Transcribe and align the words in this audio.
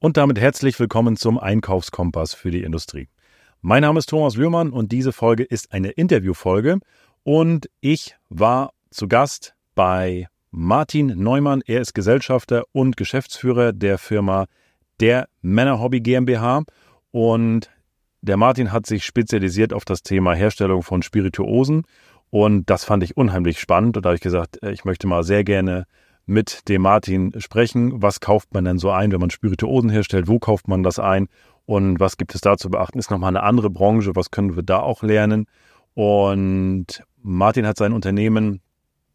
Und 0.00 0.16
damit 0.16 0.38
herzlich 0.38 0.78
willkommen 0.78 1.16
zum 1.16 1.38
Einkaufskompass 1.38 2.32
für 2.32 2.52
die 2.52 2.62
Industrie. 2.62 3.08
Mein 3.62 3.82
Name 3.82 3.98
ist 3.98 4.08
Thomas 4.08 4.36
Lührmann 4.36 4.70
und 4.70 4.92
diese 4.92 5.10
Folge 5.10 5.42
ist 5.42 5.72
eine 5.72 5.88
Interviewfolge. 5.90 6.78
Und 7.24 7.68
ich 7.80 8.14
war 8.28 8.70
zu 8.90 9.08
Gast 9.08 9.56
bei 9.74 10.28
Martin 10.52 11.20
Neumann. 11.20 11.62
Er 11.66 11.80
ist 11.80 11.94
Gesellschafter 11.94 12.62
und 12.70 12.96
Geschäftsführer 12.96 13.72
der 13.72 13.98
Firma 13.98 14.46
Der 15.00 15.28
Männer 15.42 15.80
Hobby 15.80 16.00
GmbH. 16.00 16.62
Und 17.10 17.68
der 18.20 18.36
Martin 18.36 18.70
hat 18.70 18.86
sich 18.86 19.04
spezialisiert 19.04 19.72
auf 19.72 19.84
das 19.84 20.04
Thema 20.04 20.32
Herstellung 20.32 20.84
von 20.84 21.02
Spirituosen. 21.02 21.82
Und 22.30 22.70
das 22.70 22.84
fand 22.84 23.02
ich 23.02 23.16
unheimlich 23.16 23.58
spannend. 23.58 23.96
Und 23.96 24.04
da 24.04 24.10
habe 24.10 24.16
ich 24.16 24.22
gesagt, 24.22 24.62
äh, 24.62 24.70
ich 24.70 24.84
möchte 24.84 25.08
mal 25.08 25.24
sehr 25.24 25.42
gerne 25.42 25.86
mit 26.28 26.68
dem 26.68 26.82
Martin 26.82 27.32
sprechen. 27.38 28.02
Was 28.02 28.20
kauft 28.20 28.52
man 28.52 28.64
denn 28.64 28.78
so 28.78 28.90
ein, 28.90 29.10
wenn 29.10 29.20
man 29.20 29.30
Spirituosen 29.30 29.88
herstellt? 29.88 30.28
Wo 30.28 30.38
kauft 30.38 30.68
man 30.68 30.82
das 30.82 30.98
ein? 30.98 31.28
Und 31.64 32.00
was 32.00 32.18
gibt 32.18 32.34
es 32.34 32.42
da 32.42 32.56
zu 32.56 32.70
beachten? 32.70 32.98
Ist 32.98 33.10
nochmal 33.10 33.30
eine 33.30 33.42
andere 33.42 33.70
Branche. 33.70 34.14
Was 34.14 34.30
können 34.30 34.54
wir 34.54 34.62
da 34.62 34.80
auch 34.80 35.02
lernen? 35.02 35.46
Und 35.94 37.02
Martin 37.22 37.66
hat 37.66 37.78
sein 37.78 37.92
Unternehmen 37.92 38.60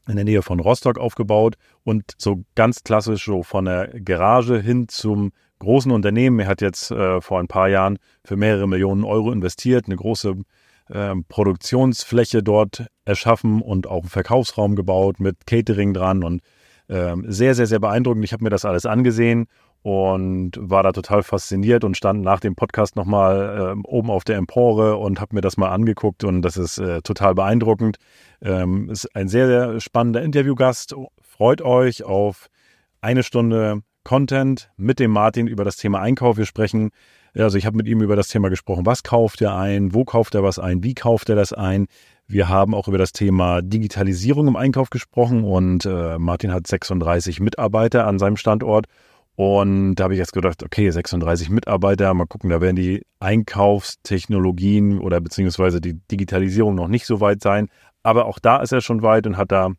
in 0.08 0.16
der 0.16 0.26
Nähe 0.26 0.42
von 0.42 0.60
Rostock 0.60 0.98
aufgebaut 0.98 1.56
und 1.84 2.04
so 2.18 2.44
ganz 2.56 2.84
klassisch 2.84 3.26
so 3.26 3.44
von 3.44 3.66
der 3.66 3.88
Garage 4.02 4.60
hin 4.60 4.88
zum 4.88 5.32
großen 5.60 5.92
Unternehmen. 5.92 6.40
Er 6.40 6.48
hat 6.48 6.62
jetzt 6.62 6.92
äh, 6.92 7.22
vor 7.22 7.40
ein 7.40 7.48
paar 7.48 7.70
Jahren 7.70 8.00
für 8.26 8.36
mehrere 8.36 8.68
Millionen 8.68 9.04
Euro 9.04 9.32
investiert, 9.32 9.86
eine 9.86 9.96
große 9.96 10.36
äh, 10.90 11.16
Produktionsfläche 11.30 12.44
dort 12.44 12.88
erschaffen 13.06 13.62
und 13.62 13.88
auch 13.88 14.02
einen 14.02 14.10
Verkaufsraum 14.10 14.76
gebaut 14.76 15.20
mit 15.20 15.46
Catering 15.46 15.94
dran 15.94 16.24
und 16.24 16.42
ähm, 16.94 17.26
sehr, 17.28 17.56
sehr, 17.56 17.66
sehr 17.66 17.80
beeindruckend. 17.80 18.24
Ich 18.24 18.34
habe 18.34 18.44
mir 18.44 18.52
das 18.52 18.66
alles 18.66 18.86
angesehen 18.86 19.48
und 19.82 20.52
war 20.60 20.84
da 20.84 20.92
total 20.92 21.24
fasziniert 21.24 21.84
und 21.84 21.98
stand 21.98 22.22
nach 22.22 22.40
dem 22.40 22.56
Podcast 22.56 22.96
nochmal 22.96 23.76
äh, 23.76 23.88
oben 23.88 24.12
auf 24.12 24.24
der 24.24 24.38
Empore 24.38 24.98
und 24.98 25.20
habe 25.20 25.34
mir 25.36 25.42
das 25.42 25.58
mal 25.58 25.70
angeguckt 25.70 26.24
und 26.24 26.44
das 26.44 26.56
ist 26.56 26.78
äh, 26.78 27.02
total 27.02 27.34
beeindruckend. 27.34 27.98
Ähm, 28.42 28.90
ist 28.92 29.14
ein 29.16 29.28
sehr, 29.28 29.48
sehr 29.48 29.82
spannender 29.82 30.22
Interviewgast. 30.22 30.96
Freut 31.22 31.64
euch 31.64 32.04
auf 32.04 32.48
eine 33.02 33.24
Stunde 33.24 33.82
Content 34.04 34.70
mit 34.78 35.00
dem 35.00 35.12
Martin 35.12 35.48
über 35.48 35.64
das 35.64 35.78
Thema 35.78 36.00
Einkauf. 36.00 36.38
Wir 36.38 36.46
sprechen, 36.46 36.92
also 37.34 37.58
ich 37.58 37.66
habe 37.66 37.78
mit 37.78 37.88
ihm 37.88 38.02
über 38.02 38.16
das 38.16 38.28
Thema 38.28 38.50
gesprochen. 38.50 38.86
Was 38.86 39.02
kauft 39.02 39.42
er 39.42 39.56
ein? 39.56 39.96
Wo 39.96 40.06
kauft 40.06 40.36
er 40.36 40.44
was 40.44 40.60
ein? 40.60 40.84
Wie 40.84 40.94
kauft 40.94 41.30
er 41.30 41.36
das 41.36 41.54
ein? 41.54 41.88
Wir 42.28 42.50
haben 42.50 42.74
auch 42.74 42.88
über 42.88 42.98
das 42.98 43.12
Thema 43.12 43.62
Digitalisierung 43.62 44.48
im 44.48 44.56
Einkauf 44.56 44.90
gesprochen 44.90 45.44
und 45.44 45.86
äh, 45.86 46.18
Martin 46.18 46.54
hat 46.54 46.68
36 46.68 47.40
Mitarbeiter 47.40 48.08
an 48.08 48.18
seinem 48.18 48.38
Standort. 48.38 48.88
Und 49.36 49.96
da 49.96 50.06
habe 50.06 50.14
ich 50.14 50.20
jetzt 50.20 50.34
gedacht, 50.34 50.64
okay, 50.64 50.90
36 50.90 51.50
Mitarbeiter, 51.50 52.14
mal 52.14 52.26
gucken, 52.26 52.50
da 52.50 52.62
werden 52.62 52.76
die 52.76 53.04
Einkaufstechnologien 53.20 55.00
oder 55.00 55.20
beziehungsweise 55.22 55.82
die 55.82 56.00
Digitalisierung 56.12 56.76
noch 56.76 56.88
nicht 56.88 57.06
so 57.06 57.20
weit 57.20 57.42
sein. 57.42 57.70
Aber 58.04 58.26
auch 58.26 58.40
da 58.40 58.62
ist 58.62 58.72
er 58.72 58.82
schon 58.82 59.02
weit 59.02 59.26
und 59.26 59.38
hat 59.38 59.52
da 59.52 59.72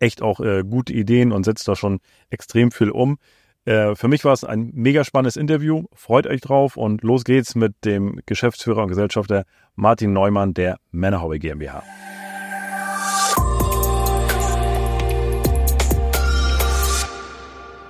echt 0.00 0.20
auch 0.20 0.40
äh, 0.40 0.64
gute 0.64 0.92
Ideen 0.92 1.32
und 1.32 1.44
setzt 1.44 1.68
da 1.68 1.76
schon 1.76 2.00
extrem 2.28 2.72
viel 2.72 2.90
um. 2.90 3.18
Äh, 3.64 3.94
für 3.94 4.08
mich 4.08 4.24
war 4.24 4.32
es 4.32 4.42
ein 4.42 4.70
mega 4.74 5.04
spannendes 5.04 5.36
Interview. 5.36 5.84
Freut 5.94 6.26
euch 6.26 6.40
drauf 6.40 6.76
und 6.76 7.02
los 7.02 7.24
geht's 7.24 7.54
mit 7.54 7.84
dem 7.84 8.20
Geschäftsführer 8.26 8.82
und 8.82 8.88
Gesellschafter 8.88 9.44
Martin 9.74 10.12
Neumann 10.12 10.52
der 10.52 10.76
Männerhaube 10.90 11.38
GmbH. 11.38 11.82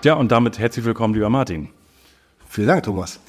Ja, 0.05 0.15
und 0.15 0.31
damit 0.31 0.61
herzlich 0.61 0.85
willkommen, 0.85 1.15
lieber 1.15 1.29
Martin. 1.29 1.71
Vielen 2.47 2.69
Dank, 2.69 2.85
Thomas. 2.85 3.21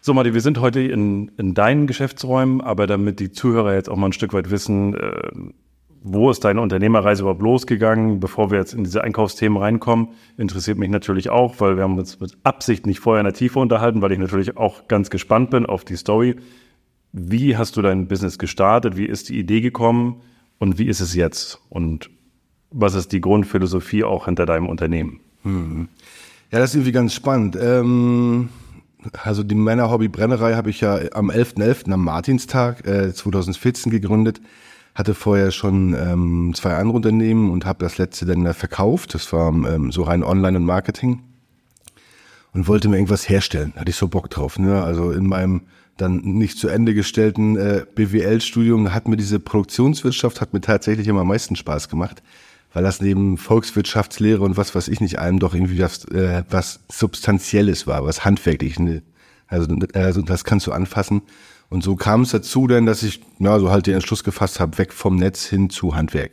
So, 0.00 0.14
Martin, 0.14 0.34
wir 0.34 0.40
sind 0.40 0.60
heute 0.60 0.80
in, 0.80 1.32
in 1.38 1.54
deinen 1.54 1.88
Geschäftsräumen, 1.88 2.60
aber 2.60 2.86
damit 2.86 3.18
die 3.18 3.32
Zuhörer 3.32 3.74
jetzt 3.74 3.88
auch 3.88 3.96
mal 3.96 4.06
ein 4.06 4.12
Stück 4.12 4.32
weit 4.32 4.50
wissen, 4.50 4.94
äh, 4.94 5.30
wo 6.04 6.30
ist 6.30 6.44
deine 6.44 6.60
Unternehmerreise 6.60 7.22
überhaupt 7.22 7.42
losgegangen? 7.42 8.20
Bevor 8.20 8.50
wir 8.50 8.58
jetzt 8.58 8.74
in 8.74 8.84
diese 8.84 9.02
Einkaufsthemen 9.02 9.58
reinkommen, 9.58 10.08
interessiert 10.36 10.78
mich 10.78 10.90
natürlich 10.90 11.30
auch, 11.30 11.60
weil 11.60 11.76
wir 11.76 11.84
haben 11.84 11.98
uns 11.98 12.18
mit 12.20 12.36
Absicht 12.44 12.86
nicht 12.86 13.00
vorher 13.00 13.20
in 13.20 13.26
der 13.26 13.34
Tiefe 13.34 13.58
unterhalten, 13.58 14.02
weil 14.02 14.12
ich 14.12 14.18
natürlich 14.18 14.56
auch 14.56 14.88
ganz 14.88 15.10
gespannt 15.10 15.50
bin 15.50 15.66
auf 15.66 15.84
die 15.84 15.96
Story. 15.96 16.36
Wie 17.12 17.56
hast 17.56 17.76
du 17.76 17.82
dein 17.82 18.08
Business 18.08 18.38
gestartet? 18.38 18.96
Wie 18.96 19.06
ist 19.06 19.28
die 19.28 19.38
Idee 19.38 19.60
gekommen? 19.60 20.22
Und 20.58 20.78
wie 20.78 20.86
ist 20.86 21.00
es 21.00 21.14
jetzt? 21.14 21.60
Und 21.68 22.10
was 22.70 22.94
ist 22.94 23.12
die 23.12 23.20
Grundphilosophie 23.20 24.04
auch 24.04 24.26
hinter 24.26 24.46
deinem 24.46 24.68
Unternehmen? 24.68 25.20
Hm. 25.42 25.88
Ja, 26.50 26.58
das 26.58 26.70
ist 26.70 26.76
irgendwie 26.76 26.92
ganz 26.92 27.14
spannend. 27.14 27.56
Ähm, 27.60 28.48
also 29.22 29.42
die 29.42 29.54
Männerhobby-Brennerei 29.54 30.54
habe 30.54 30.70
ich 30.70 30.80
ja 30.80 30.98
am 31.12 31.30
11.11. 31.30 31.56
.11. 31.56 31.92
am 31.92 32.04
Martinstag 32.04 32.86
äh, 32.86 33.12
2014 33.12 33.90
gegründet 33.90 34.40
hatte 34.94 35.14
vorher 35.14 35.50
schon 35.50 35.94
ähm, 35.94 36.52
zwei 36.54 36.74
andere 36.74 36.96
Unternehmen 36.96 37.50
und 37.50 37.64
habe 37.64 37.78
das 37.84 37.98
letzte 37.98 38.26
dann 38.26 38.52
verkauft. 38.52 39.14
Das 39.14 39.32
war 39.32 39.48
ähm, 39.48 39.90
so 39.90 40.02
rein 40.02 40.22
Online 40.22 40.58
und 40.58 40.64
Marketing 40.64 41.22
und 42.52 42.68
wollte 42.68 42.88
mir 42.88 42.96
irgendwas 42.96 43.28
herstellen. 43.28 43.72
Hatte 43.76 43.90
ich 43.90 43.96
so 43.96 44.08
Bock 44.08 44.28
drauf. 44.28 44.58
Ne? 44.58 44.82
Also 44.82 45.10
in 45.12 45.26
meinem 45.26 45.62
dann 45.96 46.16
nicht 46.16 46.58
zu 46.58 46.68
Ende 46.68 46.94
gestellten 46.94 47.56
äh, 47.56 47.84
BWL-Studium 47.94 48.94
hat 48.94 49.08
mir 49.08 49.16
diese 49.16 49.38
Produktionswirtschaft 49.38 50.40
hat 50.40 50.52
mir 50.52 50.60
tatsächlich 50.60 51.06
immer 51.08 51.20
am 51.20 51.28
meisten 51.28 51.56
Spaß 51.56 51.88
gemacht, 51.88 52.22
weil 52.72 52.82
das 52.82 53.00
neben 53.00 53.36
Volkswirtschaftslehre 53.36 54.42
und 54.42 54.56
was 54.56 54.74
weiß 54.74 54.88
ich 54.88 55.00
nicht 55.00 55.18
allem 55.18 55.38
doch 55.38 55.54
irgendwie 55.54 55.80
was, 55.80 56.04
äh, 56.06 56.44
was 56.50 56.80
Substanzielles 56.90 57.86
war, 57.86 58.04
was 58.04 58.24
handwerklich. 58.24 58.78
Ne? 58.78 59.02
Also, 59.46 59.76
also 59.92 60.22
das 60.22 60.44
kannst 60.44 60.66
du 60.66 60.72
anfassen 60.72 61.22
und 61.68 61.82
so 61.82 61.96
kam 61.96 62.22
es 62.22 62.30
dazu 62.30 62.66
denn, 62.66 62.86
dass 62.86 63.02
ich 63.02 63.20
ja, 63.38 63.58
so 63.58 63.70
halt 63.70 63.86
den 63.86 63.94
Entschluss 63.94 64.24
gefasst 64.24 64.60
habe, 64.60 64.78
weg 64.78 64.92
vom 64.92 65.16
Netz 65.16 65.46
hin 65.46 65.70
zu 65.70 65.94
Handwerk. 65.94 66.32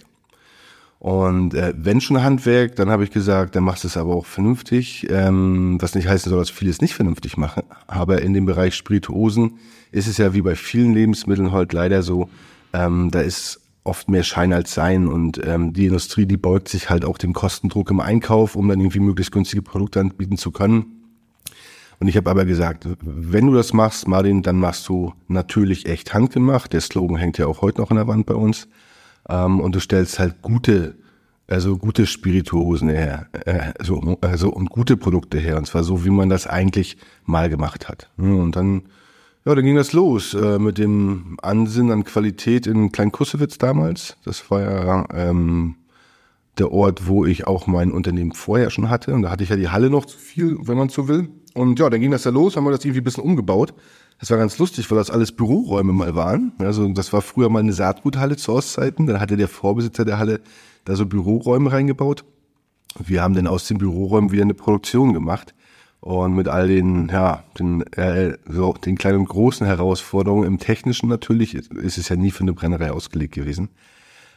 Und 0.99 1.53
äh, 1.53 1.73
wenn 1.77 2.01
schon 2.01 2.21
Handwerk, 2.21 2.75
dann 2.75 2.89
habe 2.89 3.05
ich 3.05 3.11
gesagt, 3.11 3.55
dann 3.55 3.63
machst 3.63 3.85
du 3.85 3.87
es 3.87 3.95
aber 3.95 4.13
auch 4.15 4.25
vernünftig, 4.25 5.07
ähm, 5.09 5.77
was 5.79 5.95
nicht 5.95 6.09
heißen 6.09 6.29
soll, 6.29 6.39
dass 6.39 6.49
vieles 6.49 6.81
nicht 6.81 6.93
vernünftig 6.93 7.37
machen. 7.37 7.63
Aber 7.87 8.21
in 8.21 8.33
dem 8.33 8.45
Bereich 8.45 8.75
Spirituosen 8.75 9.59
ist 9.93 10.07
es 10.07 10.17
ja 10.17 10.33
wie 10.33 10.41
bei 10.41 10.55
vielen 10.55 10.93
Lebensmitteln 10.93 11.53
heute 11.53 11.77
leider 11.77 12.03
so, 12.03 12.29
ähm, 12.73 13.11
da 13.11 13.21
ist 13.21 13.61
oft 13.85 14.09
mehr 14.09 14.23
Schein 14.23 14.51
als 14.51 14.73
Sein 14.73 15.07
und 15.07 15.39
ähm, 15.45 15.71
die 15.71 15.85
Industrie, 15.85 16.25
die 16.25 16.38
beugt 16.38 16.67
sich 16.67 16.89
halt 16.89 17.05
auch 17.05 17.17
dem 17.17 17.33
Kostendruck 17.33 17.89
im 17.91 18.01
Einkauf, 18.01 18.57
um 18.57 18.67
dann 18.67 18.81
irgendwie 18.81 18.99
möglichst 18.99 19.31
günstige 19.31 19.61
Produkte 19.61 20.01
anbieten 20.01 20.38
zu 20.38 20.51
können. 20.51 20.85
Und 22.01 22.07
ich 22.07 22.17
habe 22.17 22.29
aber 22.29 22.45
gesagt, 22.45 22.88
wenn 23.01 23.47
du 23.47 23.53
das 23.53 23.73
machst, 23.73 24.07
Martin, 24.07 24.41
dann 24.41 24.59
machst 24.59 24.88
du 24.88 25.13
natürlich 25.27 25.85
echt 25.85 26.13
handgemacht. 26.13 26.71
Der 26.73 26.81
Slogan 26.81 27.17
hängt 27.17 27.38
ja 27.38 27.47
auch 27.47 27.61
heute 27.61 27.81
noch 27.81 27.89
an 27.89 27.97
der 27.97 28.07
Wand 28.07 28.25
bei 28.25 28.35
uns. 28.35 28.67
Ähm, 29.29 29.59
und 29.59 29.75
du 29.75 29.79
stellst 29.79 30.19
halt 30.19 30.41
gute, 30.41 30.95
also 31.47 31.78
gute 31.78 32.06
Spirituosen 32.06 32.90
her, 32.90 33.28
äh, 33.45 33.72
so, 33.81 34.17
also 34.22 34.50
und 34.50 34.69
gute 34.69 34.97
Produkte 34.97 35.38
her. 35.38 35.57
Und 35.57 35.66
zwar 35.66 35.84
so, 35.84 36.03
wie 36.03 36.09
man 36.09 36.29
das 36.29 36.47
eigentlich 36.47 36.97
mal 37.25 37.50
gemacht 37.50 37.88
hat. 37.88 38.09
Und 38.18 38.56
dann, 38.56 38.84
ja, 39.45 39.56
dann 39.56 39.63
ging 39.63 39.75
das 39.75 39.94
los 39.94 40.34
äh, 40.34 40.59
mit 40.59 40.78
dem 40.78 41.38
Ansinn 41.41 41.91
an 41.91 42.03
Qualität 42.03 42.68
in 42.68 42.91
Kleinkussewitz 42.91 43.57
damals. 43.57 44.18
Das 44.25 44.50
war 44.51 44.62
ja 44.62 45.06
ähm, 45.13 45.75
der 46.57 46.72
Ort, 46.72 47.07
wo 47.07 47.25
ich 47.25 47.47
auch 47.47 47.68
mein 47.68 47.91
Unternehmen 47.91 48.34
vorher 48.34 48.69
schon 48.69 48.89
hatte. 48.89 49.13
Und 49.13 49.23
da 49.23 49.31
hatte 49.31 49.44
ich 49.44 49.50
ja 49.50 49.56
die 49.56 49.69
Halle 49.69 49.89
noch 49.89 50.06
zu 50.06 50.18
viel, 50.18 50.57
wenn 50.62 50.78
man 50.78 50.89
so 50.89 51.07
will. 51.07 51.29
Und 51.53 51.79
ja, 51.79 51.89
dann 51.89 52.01
ging 52.01 52.12
das 52.12 52.25
ja 52.25 52.31
los, 52.31 52.56
haben 52.56 52.66
wir 52.66 52.72
das 52.72 52.84
irgendwie 52.84 53.01
ein 53.01 53.06
bisschen 53.06 53.23
umgebaut. 53.23 53.73
Das 54.19 54.30
war 54.31 54.38
ganz 54.38 54.57
lustig, 54.57 54.91
weil 54.91 54.97
das 54.97 55.09
alles 55.09 55.31
Büroräume 55.31 55.94
mal 55.94 56.13
waren. 56.13 56.52
Also 56.59 56.88
das 56.90 57.13
war 57.13 57.22
früher 57.22 57.50
mal 57.50 57.59
eine 57.59 57.72
Saatguthalle 57.72 58.35
zu 58.35 58.52
Ostzeiten. 58.53 59.07
Dann 59.07 59.19
hatte 59.19 59.38
der 59.38 59.47
Vorbesitzer 59.47 60.03
der 60.03 60.19
Halle 60.19 60.41
da 60.84 60.96
so 60.96 61.06
Büroräume 61.06 61.72
reingebaut. 61.72 62.25
Wir 62.97 63.22
haben 63.22 63.34
dann 63.34 63.47
aus 63.47 63.68
den 63.68 63.78
Büroräumen 63.78 64.31
wieder 64.31 64.44
eine 64.44 64.53
Produktion 64.53 65.13
gemacht. 65.13 65.53
Und 66.02 66.34
mit 66.35 66.47
all 66.47 66.68
den, 66.68 67.09
ja, 67.09 67.44
den, 67.57 67.81
äh, 67.94 68.38
so, 68.48 68.74
den 68.74 68.98
kleinen 68.98 69.19
und 69.19 69.30
großen 69.30 69.68
Herausforderungen 69.68 70.48
im 70.48 70.57
Technischen 70.57 71.10
natürlich 71.10 71.56
ist 71.56 71.98
es 71.98 72.07
ja 72.07 72.15
nie 72.15 72.31
für 72.31 72.42
eine 72.42 72.54
Brennerei 72.54 72.92
ausgelegt 72.92 73.36
gewesen. 73.36 73.69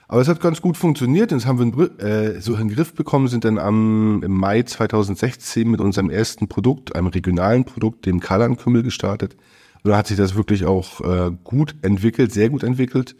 Aber 0.08 0.20
es 0.20 0.28
hat 0.28 0.40
ganz 0.40 0.60
gut 0.60 0.76
funktioniert 0.76 1.32
das 1.32 1.46
haben 1.46 1.74
wir 1.74 2.00
äh, 2.04 2.40
so 2.40 2.52
in 2.54 2.68
den 2.68 2.74
Griff 2.74 2.94
bekommen, 2.94 3.28
sind 3.28 3.44
dann 3.44 3.58
am, 3.58 4.22
im 4.24 4.32
Mai 4.32 4.62
2016 4.62 5.70
mit 5.70 5.80
unserem 5.80 6.10
ersten 6.10 6.48
Produkt, 6.48 6.94
einem 6.94 7.06
regionalen 7.06 7.64
Produkt, 7.64 8.06
dem 8.06 8.20
Kalan-Kümmel 8.20 8.82
gestartet. 8.82 9.36
Da 9.84 9.96
hat 9.96 10.06
sich 10.06 10.16
das 10.16 10.34
wirklich 10.34 10.64
auch 10.64 11.00
äh, 11.00 11.30
gut 11.44 11.74
entwickelt, 11.82 12.32
sehr 12.32 12.50
gut 12.50 12.62
entwickelt. 12.62 13.16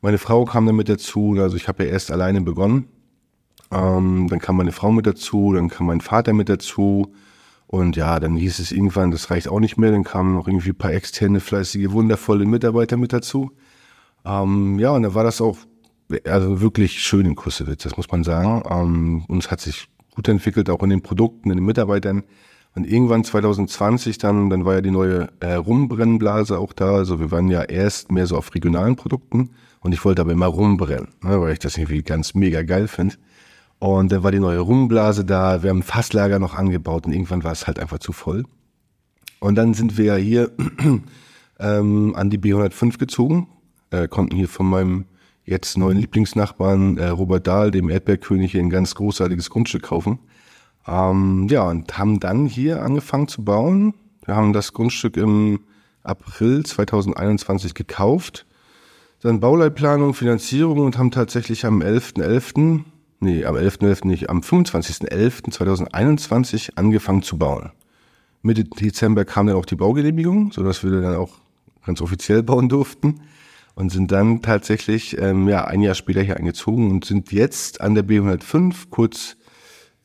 Meine 0.00 0.18
Frau 0.18 0.44
kam 0.44 0.66
dann 0.66 0.76
mit 0.76 0.88
dazu, 0.88 1.36
also 1.38 1.56
ich 1.56 1.68
habe 1.68 1.84
ja 1.84 1.90
erst 1.90 2.10
alleine 2.10 2.40
begonnen. 2.40 2.88
Ähm, 3.70 4.28
dann 4.30 4.38
kam 4.38 4.56
meine 4.56 4.72
Frau 4.72 4.92
mit 4.92 5.06
dazu, 5.06 5.52
dann 5.52 5.68
kam 5.68 5.86
mein 5.86 6.00
Vater 6.00 6.32
mit 6.32 6.48
dazu. 6.48 7.12
Und 7.66 7.96
ja, 7.96 8.18
dann 8.18 8.36
hieß 8.36 8.60
es 8.60 8.72
irgendwann, 8.72 9.10
das 9.10 9.30
reicht 9.30 9.48
auch 9.48 9.60
nicht 9.60 9.76
mehr. 9.76 9.90
Dann 9.90 10.04
kamen 10.04 10.34
noch 10.34 10.48
irgendwie 10.48 10.70
ein 10.70 10.78
paar 10.78 10.92
externe, 10.92 11.40
fleißige, 11.40 11.90
wundervolle 11.90 12.46
Mitarbeiter 12.46 12.96
mit 12.96 13.12
dazu. 13.12 13.50
Ähm, 14.24 14.78
ja, 14.78 14.90
und 14.92 15.02
dann 15.02 15.14
war 15.14 15.24
das 15.24 15.40
auch 15.40 15.58
also 16.24 16.62
wirklich 16.62 17.00
schön 17.00 17.26
in 17.26 17.34
Kussewitz, 17.34 17.82
das 17.82 17.96
muss 17.98 18.10
man 18.10 18.24
sagen. 18.24 18.62
Ähm, 18.70 19.24
und 19.28 19.44
es 19.44 19.50
hat 19.50 19.60
sich 19.60 19.88
gut 20.14 20.28
entwickelt, 20.28 20.70
auch 20.70 20.82
in 20.82 20.90
den 20.90 21.02
Produkten, 21.02 21.50
in 21.50 21.58
den 21.58 21.66
Mitarbeitern. 21.66 22.24
Und 22.74 22.86
irgendwann 22.86 23.24
2020 23.24 24.18
dann, 24.18 24.50
dann 24.50 24.64
war 24.64 24.74
ja 24.74 24.80
die 24.80 24.90
neue 24.90 25.28
äh, 25.40 25.54
Rumbrennblase 25.54 26.58
auch 26.58 26.72
da. 26.72 26.92
Also 26.94 27.18
wir 27.18 27.30
waren 27.30 27.48
ja 27.48 27.62
erst 27.62 28.12
mehr 28.12 28.26
so 28.26 28.36
auf 28.36 28.54
regionalen 28.54 28.96
Produkten 28.96 29.50
und 29.80 29.92
ich 29.92 30.04
wollte 30.04 30.22
aber 30.22 30.32
immer 30.32 30.46
rumbrennen, 30.46 31.08
ne, 31.22 31.40
weil 31.40 31.52
ich 31.52 31.58
das 31.58 31.76
irgendwie 31.76 32.02
ganz 32.02 32.34
mega 32.34 32.62
geil 32.62 32.88
finde. 32.88 33.16
Und 33.80 34.10
dann 34.10 34.22
war 34.22 34.32
die 34.32 34.40
neue 34.40 34.58
Rumblase 34.58 35.24
da, 35.24 35.62
wir 35.62 35.70
haben 35.70 35.82
Fasslager 35.82 36.38
noch 36.38 36.54
angebaut 36.54 37.06
und 37.06 37.12
irgendwann 37.12 37.44
war 37.44 37.52
es 37.52 37.66
halt 37.66 37.78
einfach 37.78 37.98
zu 37.98 38.12
voll. 38.12 38.44
Und 39.40 39.54
dann 39.54 39.74
sind 39.74 39.96
wir 39.96 40.04
ja 40.04 40.16
hier 40.16 40.50
ähm, 41.60 42.14
an 42.16 42.30
die 42.30 42.38
B105 42.38 42.98
gezogen, 42.98 43.48
äh, 43.90 44.08
konnten 44.08 44.34
hier 44.34 44.48
von 44.48 44.66
meinem 44.66 45.04
jetzt 45.44 45.78
neuen 45.78 45.98
Lieblingsnachbarn 45.98 46.98
äh, 46.98 47.08
Robert 47.08 47.46
Dahl, 47.46 47.70
dem 47.70 47.88
Erdbeerkönig, 47.88 48.52
hier 48.52 48.60
ein 48.60 48.70
ganz 48.70 48.94
großartiges 48.94 49.48
Grundstück 49.48 49.84
kaufen. 49.84 50.18
Ähm, 50.88 51.46
ja, 51.50 51.68
und 51.68 51.98
haben 51.98 52.18
dann 52.18 52.46
hier 52.46 52.82
angefangen 52.82 53.28
zu 53.28 53.44
bauen. 53.44 53.92
Wir 54.24 54.34
haben 54.34 54.54
das 54.54 54.72
Grundstück 54.72 55.18
im 55.18 55.60
April 56.02 56.64
2021 56.64 57.74
gekauft. 57.74 58.46
Dann 59.20 59.40
Bauleitplanung, 59.40 60.14
Finanzierung 60.14 60.78
und 60.78 60.96
haben 60.96 61.10
tatsächlich 61.10 61.66
am 61.66 61.82
11.11., 61.82 62.22
.11., 62.22 62.84
nee, 63.20 63.44
am 63.44 63.56
11.11. 63.56 63.80
.11. 63.80 64.06
nicht, 64.06 64.30
am 64.30 64.40
25.11.2021 64.40 66.70
angefangen 66.76 67.22
zu 67.22 67.36
bauen. 67.36 67.72
Mitte 68.42 68.62
Dezember 68.64 69.24
kam 69.24 69.48
dann 69.48 69.56
auch 69.56 69.66
die 69.66 69.74
Baugenehmigung, 69.74 70.52
sodass 70.52 70.84
wir 70.84 71.02
dann 71.02 71.16
auch 71.16 71.32
ganz 71.84 72.00
offiziell 72.00 72.44
bauen 72.44 72.68
durften 72.68 73.22
und 73.74 73.90
sind 73.90 74.12
dann 74.12 74.42
tatsächlich 74.42 75.18
ähm, 75.18 75.48
ja 75.48 75.64
ein 75.64 75.82
Jahr 75.82 75.96
später 75.96 76.22
hier 76.22 76.36
eingezogen 76.36 76.88
und 76.90 77.04
sind 77.04 77.32
jetzt 77.32 77.80
an 77.80 77.94
der 77.94 78.04
B105 78.04 78.90
kurz 78.90 79.37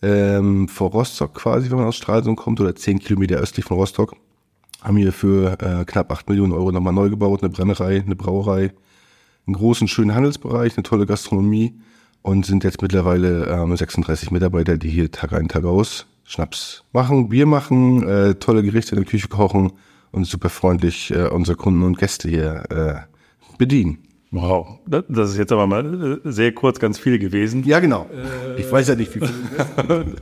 ähm, 0.04 0.68
vor 0.68 0.92
Rostock 0.92 1.34
quasi, 1.34 1.72
wenn 1.72 1.78
man 1.78 1.88
aus 1.88 1.96
Stralsund 1.96 2.38
kommt 2.38 2.60
oder 2.60 2.76
zehn 2.76 3.00
Kilometer 3.00 3.38
östlich 3.38 3.66
von 3.66 3.78
Rostock. 3.78 4.16
Haben 4.82 4.98
hier 4.98 5.14
für 5.14 5.58
äh, 5.62 5.86
knapp 5.86 6.12
acht 6.12 6.28
Millionen 6.28 6.52
Euro 6.52 6.72
nochmal 6.72 6.94
neu 6.94 7.10
gebaut, 7.10 7.42
eine 7.42 7.50
Brennerei, 7.50 8.02
eine 8.02 8.16
Brauerei, 8.16 8.74
einen 9.48 9.56
großen, 9.56 9.88
schönen 9.88 10.14
Handelsbereich, 10.14 10.78
eine 10.78 10.84
tolle 10.84 11.06
Gastronomie 11.06 11.80
und 12.22 12.46
sind 12.46 12.64
jetzt 12.64 12.82
mittlerweile 12.82 13.48
ähm, 13.48 13.76
36 13.76 14.32
Mitarbeiter, 14.32 14.78
die 14.78 14.90
hier 14.90 15.10
Tag 15.10 15.34
ein, 15.34 15.48
Tag 15.48 15.64
aus 15.64 16.06
Schnaps 16.26 16.84
machen, 16.92 17.30
Bier 17.30 17.46
machen, 17.46 18.08
äh, 18.08 18.36
tolle 18.36 18.64
Gerichte 18.64 18.96
in 18.96 19.02
der 19.02 19.10
Küche 19.10 19.28
kochen 19.28 19.74
und 20.12 20.26
super 20.26 20.50
freundlich 20.50 21.12
äh, 21.12 21.28
unsere 21.28 21.58
Kunden 21.58 21.84
und 21.84 21.98
Gäste 21.98 22.30
hier 22.30 22.64
äh, 22.70 23.58
bedienen. 23.58 24.00
Wow, 24.36 24.80
das 24.88 25.30
ist 25.30 25.38
jetzt 25.38 25.52
aber 25.52 25.68
mal 25.68 26.20
äh, 26.26 26.32
sehr 26.32 26.54
kurz 26.54 26.80
ganz 26.80 26.98
viel 26.98 27.20
gewesen. 27.20 27.64
Ja, 27.66 27.80
genau. 27.80 28.08
Äh, 28.12 28.60
ich 28.60 28.72
weiß 28.72 28.88
ja 28.88 28.96
nicht, 28.96 29.14
wie 29.14 29.20
viel. 29.20 30.16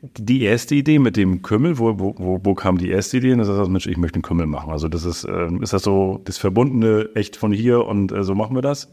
die 0.16 0.40
erste 0.40 0.74
Idee 0.74 0.98
mit 0.98 1.18
dem 1.18 1.42
Kümmel, 1.42 1.78
wo, 1.78 1.98
wo, 1.98 2.40
wo 2.42 2.54
kam 2.54 2.78
die 2.78 2.88
erste 2.88 3.18
Idee? 3.18 3.36
das 3.36 3.48
ist 3.48 3.58
das, 3.58 3.68
Mensch, 3.68 3.86
ich 3.86 3.98
möchte 3.98 4.16
einen 4.16 4.22
Kümmel 4.22 4.46
machen. 4.46 4.70
Also 4.70 4.88
das 4.88 5.04
ist, 5.04 5.24
äh, 5.24 5.48
ist 5.60 5.74
das 5.74 5.82
so 5.82 6.22
das 6.24 6.38
Verbundene 6.38 7.10
echt 7.14 7.36
von 7.36 7.52
hier 7.52 7.84
und 7.84 8.10
äh, 8.10 8.24
so 8.24 8.34
machen 8.34 8.56
wir 8.56 8.62
das? 8.62 8.90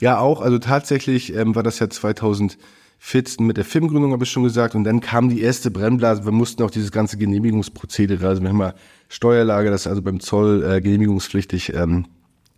Ja, 0.00 0.18
auch. 0.18 0.40
Also 0.40 0.58
tatsächlich 0.58 1.36
ähm, 1.36 1.54
war 1.54 1.62
das 1.62 1.78
ja 1.78 1.90
2014 1.90 3.46
mit 3.46 3.58
der 3.58 3.66
Firmengründung, 3.66 4.12
habe 4.12 4.24
ich 4.24 4.30
schon 4.30 4.44
gesagt. 4.44 4.74
Und 4.74 4.84
dann 4.84 5.00
kam 5.00 5.28
die 5.28 5.42
erste 5.42 5.70
Brennblase. 5.70 6.24
Wir 6.24 6.32
mussten 6.32 6.62
auch 6.62 6.70
dieses 6.70 6.90
ganze 6.90 7.18
Genehmigungsprozedere, 7.18 8.26
also 8.26 8.40
wir 8.40 8.48
haben 8.48 8.56
mal 8.56 8.74
Steuerlage, 9.10 9.68
das 9.68 9.82
ist 9.82 9.88
also 9.88 10.00
beim 10.00 10.20
Zoll 10.20 10.64
äh, 10.64 10.80
genehmigungspflichtig. 10.80 11.74
Ähm, 11.74 12.06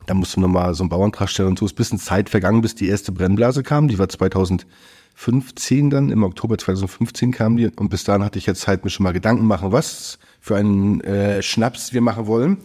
da 0.06 0.14
musst 0.14 0.36
du 0.36 0.40
nochmal 0.40 0.74
so 0.74 0.82
einen 0.82 0.90
Bauantrag 0.90 1.28
stellen 1.28 1.50
und 1.50 1.58
so. 1.58 1.64
Es 1.64 1.72
ist 1.72 1.74
ein 1.74 1.78
bisschen 1.78 1.98
Zeit 1.98 2.28
vergangen, 2.28 2.60
bis 2.60 2.74
die 2.74 2.88
erste 2.88 3.12
Brennblase 3.12 3.62
kam. 3.62 3.88
Die 3.88 3.98
war 3.98 4.08
2015 4.08 5.90
dann, 5.90 6.10
im 6.10 6.22
Oktober 6.22 6.58
2015 6.58 7.32
kam 7.32 7.56
die. 7.56 7.68
Und 7.68 7.88
bis 7.88 8.04
dahin 8.04 8.24
hatte 8.24 8.38
ich 8.38 8.46
jetzt 8.46 8.60
Zeit, 8.60 8.84
mir 8.84 8.90
schon 8.90 9.04
mal 9.04 9.12
Gedanken 9.12 9.46
machen, 9.46 9.72
was 9.72 10.18
für 10.40 10.56
einen 10.56 11.00
äh, 11.00 11.42
Schnaps 11.42 11.92
wir 11.92 12.00
machen 12.00 12.26
wollen. 12.26 12.58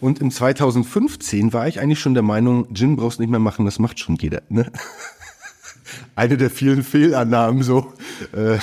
Und 0.00 0.20
im 0.20 0.32
2015 0.32 1.52
war 1.52 1.68
ich 1.68 1.78
eigentlich 1.78 2.00
schon 2.00 2.14
der 2.14 2.24
Meinung, 2.24 2.74
Gin 2.74 2.96
brauchst 2.96 3.20
nicht 3.20 3.30
mehr 3.30 3.38
machen, 3.38 3.64
das 3.64 3.78
macht 3.78 4.00
schon 4.00 4.16
jeder. 4.16 4.42
Ne? 4.48 4.66
Eine 6.16 6.36
der 6.36 6.50
vielen 6.50 6.82
Fehlannahmen 6.82 7.62
so, 7.62 7.92
äh, 8.32 8.58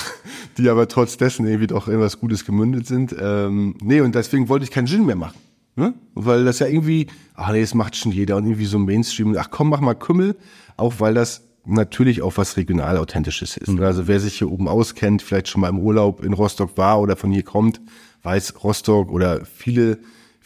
die 0.58 0.68
aber 0.68 0.86
trotz 0.86 1.16
dessen 1.16 1.46
irgendwie 1.46 1.68
doch 1.68 1.88
irgendwas 1.88 2.20
Gutes 2.20 2.44
gemündet 2.44 2.86
sind. 2.86 3.16
Ähm, 3.18 3.76
nee, 3.80 4.02
und 4.02 4.14
deswegen 4.14 4.50
wollte 4.50 4.64
ich 4.64 4.70
keinen 4.70 4.86
Gin 4.86 5.06
mehr 5.06 5.16
machen. 5.16 5.38
Ne? 5.76 5.94
Weil 6.14 6.44
das 6.44 6.58
ja 6.58 6.66
irgendwie, 6.66 7.06
ach 7.34 7.52
nee, 7.52 7.60
das 7.60 7.74
macht 7.74 7.96
schon 7.96 8.12
jeder 8.12 8.36
und 8.36 8.44
irgendwie 8.44 8.66
so 8.66 8.78
Mainstream. 8.78 9.36
Ach 9.38 9.50
komm, 9.50 9.70
mach 9.70 9.80
mal 9.80 9.94
Kümmel, 9.94 10.36
auch 10.76 10.94
weil 10.98 11.14
das 11.14 11.46
natürlich 11.64 12.22
auch 12.22 12.36
was 12.36 12.56
regional 12.56 12.96
authentisches 12.96 13.56
ist. 13.56 13.68
Mhm. 13.68 13.82
Also 13.82 14.08
wer 14.08 14.20
sich 14.20 14.38
hier 14.38 14.50
oben 14.50 14.68
auskennt, 14.68 15.22
vielleicht 15.22 15.48
schon 15.48 15.60
mal 15.60 15.68
im 15.68 15.78
Urlaub 15.78 16.24
in 16.24 16.32
Rostock 16.32 16.76
war 16.76 17.00
oder 17.00 17.16
von 17.16 17.30
hier 17.30 17.44
kommt, 17.44 17.80
weiß 18.22 18.62
Rostock 18.64 19.10
oder 19.10 19.44
viele 19.44 19.98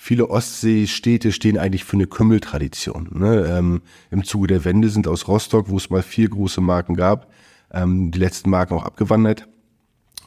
viele 0.05 0.29
Ostseestädte 0.29 1.33
stehen 1.33 1.57
eigentlich 1.57 1.85
für 1.85 1.97
eine 1.97 2.07
Kümmeltradition. 2.07 3.09
Ne? 3.13 3.47
Ähm, 3.49 3.81
Im 4.11 4.25
Zuge 4.25 4.49
der 4.49 4.65
Wende 4.65 4.91
sind 4.91 5.09
aus 5.09 5.29
Rostock, 5.29 5.71
wo 5.71 5.79
es 5.79 5.89
mal 5.89 6.03
vier 6.03 6.29
große 6.29 6.61
Marken 6.61 6.95
gab, 6.95 7.33
ähm, 7.73 8.11
die 8.11 8.19
letzten 8.19 8.51
Marken 8.51 8.75
auch 8.75 8.85
abgewandert. 8.85 9.49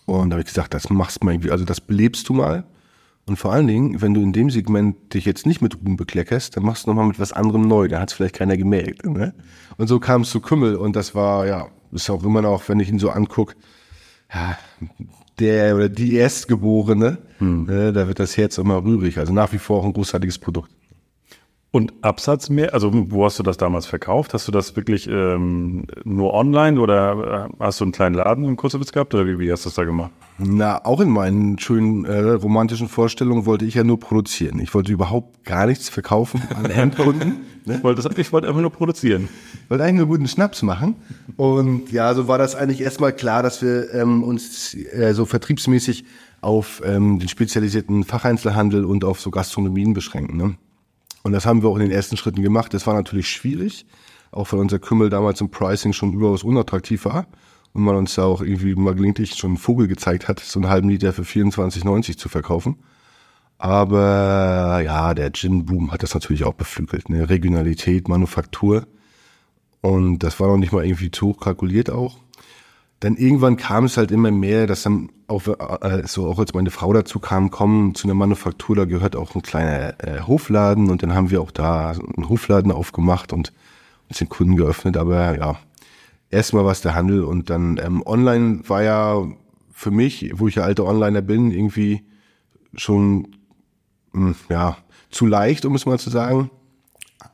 Und 0.05 0.29
da 0.29 0.35
habe 0.35 0.41
ich 0.41 0.47
gesagt, 0.47 0.73
das 0.73 0.89
machst 0.89 1.21
du 1.21 1.25
mal 1.25 1.33
irgendwie, 1.33 1.51
also 1.51 1.63
das 1.63 1.79
belebst 1.79 2.27
du 2.27 2.33
mal. 2.33 2.63
Und 3.27 3.35
vor 3.35 3.51
allen 3.51 3.67
Dingen, 3.67 4.01
wenn 4.01 4.13
du 4.13 4.21
in 4.21 4.31
dem 4.31 4.49
Segment 4.49 5.13
dich 5.13 5.25
jetzt 5.25 5.45
nicht 5.45 5.61
mit 5.61 5.75
Ruhm 5.75 5.97
bekleckerst, 5.97 6.55
dann 6.55 6.63
machst 6.63 6.85
du 6.85 6.89
nochmal 6.89 7.07
mit 7.07 7.19
was 7.19 7.33
anderem 7.33 7.67
neu. 7.67 7.89
Da 7.89 7.99
hat 7.99 8.09
es 8.09 8.15
vielleicht 8.15 8.35
keiner 8.35 8.55
gemerkt. 8.55 9.05
Ne? 9.05 9.33
Und 9.77 9.87
so 9.87 9.99
kam 9.99 10.21
es 10.21 10.29
zu 10.29 10.39
Kümmel 10.39 10.75
und 10.75 10.95
das 10.95 11.13
war, 11.13 11.45
ja, 11.45 11.67
ist 11.91 12.09
auch 12.09 12.23
immer 12.23 12.41
noch, 12.41 12.67
wenn 12.69 12.79
ich 12.79 12.89
ihn 12.89 12.99
so 12.99 13.09
anguck, 13.09 13.55
ja, 14.33 14.57
der 15.39 15.75
oder 15.75 15.89
die 15.89 16.15
Erstgeborene, 16.15 17.17
hm. 17.39 17.65
ne, 17.65 17.93
da 17.93 18.07
wird 18.07 18.19
das 18.19 18.37
Herz 18.37 18.57
immer 18.57 18.83
rührig. 18.83 19.17
Also 19.19 19.33
nach 19.33 19.51
wie 19.53 19.59
vor 19.59 19.81
auch 19.81 19.85
ein 19.85 19.93
großartiges 19.93 20.39
Produkt. 20.39 20.71
Und 21.69 21.93
Absatz 22.01 22.49
mehr? 22.49 22.73
Also 22.73 22.91
wo 23.11 23.25
hast 23.25 23.39
du 23.39 23.43
das 23.43 23.57
damals 23.57 23.85
verkauft? 23.85 24.33
Hast 24.33 24.47
du 24.47 24.53
das 24.53 24.75
wirklich 24.77 25.07
ähm, 25.09 25.85
nur 26.05 26.33
online 26.33 26.79
oder 26.79 27.49
äh, 27.49 27.63
hast 27.63 27.81
du 27.81 27.85
einen 27.85 27.91
kleinen 27.91 28.15
Laden 28.15 28.45
im 28.45 28.55
Kurzwitz 28.55 28.93
gehabt 28.93 29.13
oder 29.13 29.27
wie, 29.27 29.37
wie, 29.37 29.51
hast 29.51 29.65
du 29.65 29.69
das 29.69 29.75
da 29.75 29.83
gemacht? 29.83 30.11
Na, 30.37 30.85
auch 30.85 31.01
in 31.01 31.09
meinen 31.09 31.59
schönen 31.59 32.05
äh, 32.05 32.31
romantischen 32.31 32.87
Vorstellungen 32.87 33.45
wollte 33.45 33.65
ich 33.65 33.75
ja 33.75 33.83
nur 33.83 33.99
produzieren. 33.99 34.59
Ich 34.59 34.73
wollte 34.73 34.93
überhaupt 34.93 35.43
gar 35.43 35.65
nichts 35.65 35.89
verkaufen 35.89 36.41
an 36.55 36.65
Endkunden. 36.71 37.41
ne? 37.65 37.75
ich, 37.75 37.83
wollte 37.83 38.01
das, 38.01 38.17
ich 38.17 38.31
wollte 38.31 38.47
einfach 38.47 38.61
nur 38.61 38.71
produzieren. 38.71 39.27
Ich 39.65 39.69
wollte 39.69 39.83
eigentlich 39.83 39.97
nur 39.97 40.07
guten 40.07 40.27
Schnaps 40.27 40.61
machen. 40.61 40.95
Und 41.35 41.91
ja, 41.91 42.13
so 42.13 42.29
war 42.29 42.37
das 42.37 42.55
eigentlich 42.55 42.79
erstmal 42.79 43.11
klar, 43.11 43.43
dass 43.43 43.61
wir 43.61 43.93
ähm, 43.93 44.23
uns 44.23 44.73
äh, 44.73 45.13
so 45.13 45.25
vertriebsmäßig 45.25 46.05
auf 46.39 46.81
ähm, 46.85 47.19
den 47.19 47.27
spezialisierten 47.27 48.05
Facheinzelhandel 48.05 48.85
und 48.85 49.03
auf 49.03 49.19
so 49.19 49.31
Gastronomien 49.31 49.93
beschränken. 49.93 50.37
Ne? 50.37 50.55
Und 51.23 51.33
das 51.33 51.45
haben 51.45 51.61
wir 51.61 51.69
auch 51.69 51.75
in 51.75 51.83
den 51.83 51.91
ersten 51.91 52.17
Schritten 52.17 52.41
gemacht. 52.41 52.73
Das 52.73 52.87
war 52.87 52.93
natürlich 52.93 53.29
schwierig, 53.29 53.85
auch 54.31 54.51
weil 54.51 54.59
unser 54.59 54.79
Kümmel 54.79 55.09
damals 55.09 55.41
im 55.41 55.49
Pricing 55.49 55.93
schon 55.93 56.13
überaus 56.13 56.43
unattraktiv 56.43 57.05
war. 57.05 57.27
Und 57.73 57.83
man 57.83 57.95
uns 57.95 58.15
ja 58.15 58.23
auch 58.23 58.41
irgendwie 58.41 58.75
mal 58.75 58.95
gelegentlich 58.95 59.35
schon 59.35 59.51
einen 59.51 59.57
Vogel 59.57 59.87
gezeigt 59.87 60.27
hat, 60.27 60.39
so 60.39 60.59
einen 60.59 60.69
halben 60.69 60.89
Liter 60.89 61.13
für 61.13 61.23
24,90 61.23 62.17
zu 62.17 62.29
verkaufen. 62.29 62.77
Aber 63.59 64.81
ja, 64.83 65.13
der 65.13 65.31
Gin-Boom 65.31 65.91
hat 65.91 66.03
das 66.03 66.13
natürlich 66.13 66.43
auch 66.43 66.53
beflügelt. 66.53 67.09
Ne? 67.09 67.29
Regionalität, 67.29 68.07
Manufaktur. 68.07 68.87
Und 69.81 70.19
das 70.19 70.39
war 70.39 70.47
noch 70.47 70.57
nicht 70.57 70.71
mal 70.71 70.85
irgendwie 70.85 71.11
zu 71.11 71.27
hoch 71.27 71.39
kalkuliert 71.39 71.89
auch 71.89 72.17
dann 72.99 73.15
irgendwann 73.15 73.57
kam 73.57 73.85
es 73.85 73.97
halt 73.97 74.11
immer 74.11 74.31
mehr, 74.31 74.65
dass 74.65 74.83
dann 74.83 75.09
auch 75.27 75.47
äh, 75.47 76.07
so 76.07 76.27
auch 76.27 76.39
als 76.39 76.53
meine 76.53 76.71
Frau 76.71 76.93
dazu 76.93 77.19
kam, 77.19 77.51
kommen 77.51 77.93
zu 77.93 78.07
einer 78.07 78.15
Manufaktur, 78.15 78.75
da 78.75 78.85
gehört 78.85 79.15
auch 79.15 79.35
ein 79.35 79.43
kleiner 79.43 80.03
äh, 80.03 80.21
Hofladen 80.21 80.89
und 80.89 81.03
dann 81.03 81.13
haben 81.13 81.29
wir 81.29 81.41
auch 81.41 81.51
da 81.51 81.91
einen 81.91 82.29
Hofladen 82.29 82.71
aufgemacht 82.71 83.33
und 83.33 83.53
uns 84.09 84.17
den 84.17 84.29
Kunden 84.29 84.55
geöffnet. 84.55 84.97
Aber 84.97 85.37
ja, 85.37 85.57
erstmal 86.31 86.65
war 86.65 86.71
es 86.71 86.81
der 86.81 86.95
Handel 86.95 87.23
und 87.23 87.49
dann 87.49 87.79
ähm, 87.83 88.01
online 88.05 88.61
war 88.67 88.81
ja 88.81 89.27
für 89.71 89.91
mich, 89.91 90.31
wo 90.33 90.47
ich 90.47 90.55
ja 90.55 90.63
alter 90.63 90.85
Onliner 90.85 91.21
bin, 91.21 91.51
irgendwie 91.51 92.03
schon 92.75 93.27
mh, 94.13 94.29
hm, 94.29 94.35
ja 94.49 94.77
zu 95.11 95.27
leicht, 95.27 95.65
um 95.65 95.75
es 95.75 95.85
mal 95.85 95.99
zu 95.99 96.09
sagen. 96.09 96.49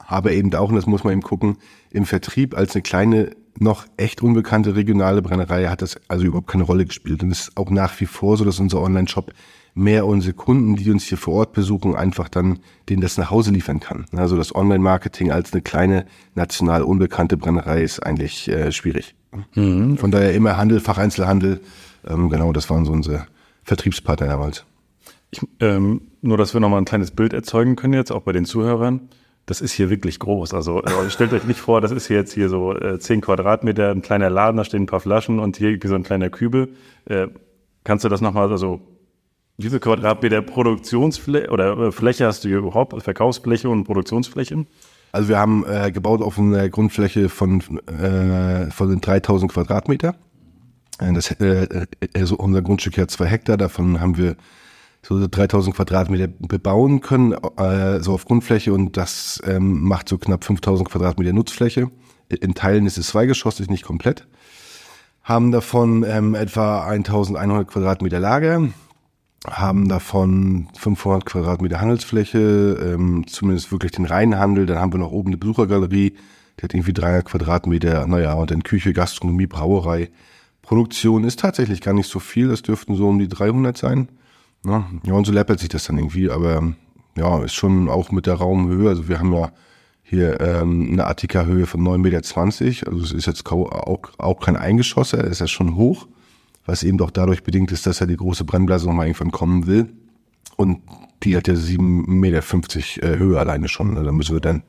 Aber 0.05 0.31
eben 0.33 0.53
auch, 0.55 0.69
und 0.69 0.75
das 0.75 0.85
muss 0.85 1.05
man 1.05 1.13
eben 1.13 1.21
gucken, 1.21 1.57
im 1.89 2.05
Vertrieb 2.05 2.55
als 2.55 2.75
eine 2.75 2.81
kleine 2.81 3.31
noch 3.59 3.85
echt 3.97 4.21
unbekannte 4.21 4.75
regionale 4.75 5.21
Brennerei 5.21 5.67
hat 5.67 5.81
das 5.81 5.97
also 6.07 6.25
überhaupt 6.25 6.47
keine 6.47 6.63
Rolle 6.63 6.85
gespielt. 6.85 7.23
Und 7.23 7.31
es 7.31 7.49
ist 7.49 7.57
auch 7.57 7.69
nach 7.69 7.99
wie 7.99 8.05
vor 8.05 8.37
so, 8.37 8.45
dass 8.45 8.59
unser 8.59 8.81
Online-Shop 8.81 9.31
mehr 9.75 10.05
unsere 10.05 10.33
Kunden, 10.33 10.75
die 10.75 10.91
uns 10.91 11.03
hier 11.05 11.17
vor 11.17 11.33
Ort 11.35 11.53
besuchen, 11.53 11.95
einfach 11.95 12.29
dann 12.29 12.59
denen 12.89 13.01
das 13.01 13.17
nach 13.17 13.31
Hause 13.31 13.51
liefern 13.51 13.79
kann. 13.79 14.05
Also 14.15 14.37
das 14.37 14.53
Online-Marketing 14.53 15.31
als 15.31 15.53
eine 15.53 15.61
kleine 15.61 16.05
national 16.35 16.83
unbekannte 16.83 17.37
Brennerei 17.37 17.81
ist 17.81 17.99
eigentlich 17.99 18.47
äh, 18.49 18.71
schwierig. 18.71 19.15
Mhm. 19.55 19.97
Von 19.97 20.11
daher 20.11 20.33
immer 20.33 20.57
Handel, 20.57 20.79
Facheinzelhandel. 20.79 21.61
Ähm, 22.07 22.29
genau, 22.29 22.53
das 22.53 22.69
waren 22.69 22.85
so 22.85 22.91
unsere 22.91 23.25
Vertriebspartner 23.63 24.27
damals. 24.27 24.65
Ich, 25.31 25.41
ähm, 25.59 26.01
nur, 26.21 26.37
dass 26.37 26.53
wir 26.53 26.61
nochmal 26.61 26.81
ein 26.81 26.85
kleines 26.85 27.11
Bild 27.11 27.33
erzeugen 27.33 27.75
können 27.75 27.93
jetzt, 27.93 28.11
auch 28.11 28.21
bei 28.21 28.31
den 28.31 28.45
Zuhörern 28.45 29.09
das 29.45 29.61
ist 29.61 29.73
hier 29.73 29.89
wirklich 29.89 30.19
groß. 30.19 30.53
Also 30.53 30.81
äh, 30.83 31.09
stellt 31.09 31.33
euch 31.33 31.43
nicht 31.43 31.59
vor, 31.59 31.81
das 31.81 31.91
ist 31.91 32.07
hier 32.07 32.17
jetzt 32.17 32.33
hier 32.33 32.49
so 32.49 32.73
äh, 32.75 32.99
10 32.99 33.21
Quadratmeter, 33.21 33.91
ein 33.91 34.01
kleiner 34.01 34.29
Laden, 34.29 34.57
da 34.57 34.63
stehen 34.63 34.83
ein 34.83 34.87
paar 34.87 35.01
Flaschen 35.01 35.39
und 35.39 35.57
hier 35.57 35.81
wie 35.81 35.87
so 35.87 35.95
ein 35.95 36.03
kleiner 36.03 36.29
Kübel. 36.29 36.69
Äh, 37.05 37.27
kannst 37.83 38.05
du 38.05 38.09
das 38.09 38.21
nochmal, 38.21 38.51
also 38.51 38.81
viel 39.59 39.79
Quadratmeter 39.79 40.41
Produktionsfläche 40.41 41.49
oder 41.49 41.77
äh, 41.77 41.91
Fläche 41.91 42.25
hast 42.25 42.43
du 42.43 42.47
hier 42.47 42.59
überhaupt? 42.59 43.01
Verkaufsfläche 43.01 43.69
und 43.69 43.83
Produktionsfläche? 43.83 44.65
Also 45.11 45.29
wir 45.29 45.37
haben 45.37 45.65
äh, 45.67 45.91
gebaut 45.91 46.21
auf 46.21 46.39
einer 46.39 46.69
Grundfläche 46.69 47.29
von, 47.29 47.61
äh, 47.87 48.71
von 48.71 48.99
3000 48.99 49.51
Quadratmeter. 49.51 50.15
Äh, 50.99 51.13
das, 51.13 51.31
äh, 51.31 51.85
also 52.15 52.35
unser 52.37 52.61
Grundstück 52.61 52.97
hat 52.97 53.11
zwei 53.11 53.27
Hektar, 53.27 53.57
davon 53.57 53.99
haben 53.99 54.17
wir 54.17 54.35
so 55.03 55.27
3000 55.27 55.75
Quadratmeter 55.75 56.27
bebauen 56.27 57.01
können, 57.01 57.33
äh, 57.57 57.99
so 57.99 58.13
auf 58.13 58.25
Grundfläche 58.25 58.73
und 58.73 58.95
das 58.97 59.41
ähm, 59.45 59.83
macht 59.83 60.07
so 60.07 60.17
knapp 60.17 60.43
5000 60.43 60.89
Quadratmeter 60.89 61.33
Nutzfläche. 61.33 61.91
In 62.29 62.55
Teilen 62.55 62.85
ist 62.85 62.97
es 62.97 63.07
zweigeschossig, 63.07 63.69
nicht 63.69 63.83
komplett. 63.83 64.27
Haben 65.21 65.51
davon 65.51 66.03
ähm, 66.07 66.35
etwa 66.35 66.85
1100 66.85 67.67
Quadratmeter 67.67 68.19
Lager, 68.19 68.69
haben 69.49 69.89
davon 69.89 70.69
500 70.77 71.25
Quadratmeter 71.25 71.81
Handelsfläche, 71.81 72.39
ähm, 72.81 73.25
zumindest 73.27 73.71
wirklich 73.71 73.91
den 73.91 74.05
reinen 74.05 74.39
Handel. 74.39 74.65
Dann 74.65 74.79
haben 74.79 74.93
wir 74.93 74.99
noch 74.99 75.11
oben 75.11 75.29
eine 75.29 75.37
Besuchergalerie, 75.37 76.13
die 76.57 76.63
hat 76.63 76.73
irgendwie 76.73 76.93
300 76.93 77.25
Quadratmeter, 77.25 78.07
naja, 78.07 78.33
und 78.33 78.51
dann 78.51 78.63
Küche, 78.63 78.93
Gastronomie, 78.93 79.47
Brauerei. 79.47 80.11
Produktion 80.61 81.25
ist 81.25 81.39
tatsächlich 81.41 81.81
gar 81.81 81.93
nicht 81.93 82.09
so 82.09 82.19
viel, 82.19 82.47
das 82.47 82.61
dürften 82.61 82.95
so 82.95 83.09
um 83.09 83.19
die 83.19 83.27
300 83.27 83.77
sein. 83.77 84.07
Ja, 84.65 84.85
ja 85.05 85.13
und 85.13 85.25
so 85.25 85.31
läppert 85.31 85.59
sich 85.59 85.69
das 85.69 85.85
dann 85.85 85.97
irgendwie, 85.97 86.29
aber 86.29 86.73
ja, 87.17 87.43
ist 87.43 87.53
schon 87.53 87.89
auch 87.89 88.11
mit 88.11 88.25
der 88.25 88.35
Raumhöhe. 88.35 88.89
Also 88.89 89.07
wir 89.07 89.19
haben 89.19 89.33
ja 89.33 89.51
hier 90.01 90.39
ähm, 90.41 90.89
eine 90.91 91.05
Attika-Höhe 91.05 91.65
von 91.65 91.81
9,20 91.81 92.63
Meter, 92.63 92.87
also 92.91 93.03
es 93.03 93.11
ist 93.11 93.25
jetzt 93.25 93.49
auch, 93.51 94.01
auch 94.17 94.39
kein 94.39 94.57
Eingeschosser, 94.57 95.23
ist 95.23 95.39
ja 95.39 95.47
schon 95.47 95.75
hoch 95.75 96.07
was 96.65 96.83
eben 96.83 96.97
doch 96.97 97.11
dadurch 97.11 97.43
bedingt 97.43 97.71
ist, 97.71 97.85
dass 97.85 98.01
er 98.01 98.07
die 98.07 98.17
große 98.17 98.45
Brennblase 98.45 98.87
nochmal 98.87 99.07
irgendwann 99.07 99.31
kommen 99.31 99.67
will. 99.67 99.93
Und 100.55 100.81
die 101.23 101.35
hat 101.35 101.47
ja 101.47 101.55
7,50 101.55 102.07
Meter 102.07 103.13
äh, 103.13 103.17
Höhe 103.17 103.39
alleine 103.39 103.67
schon. 103.67 103.93
Ne? 103.93 104.03
Da 104.03 104.11
müssen 104.11 104.35
wir 104.35 104.41
dann 104.41 104.63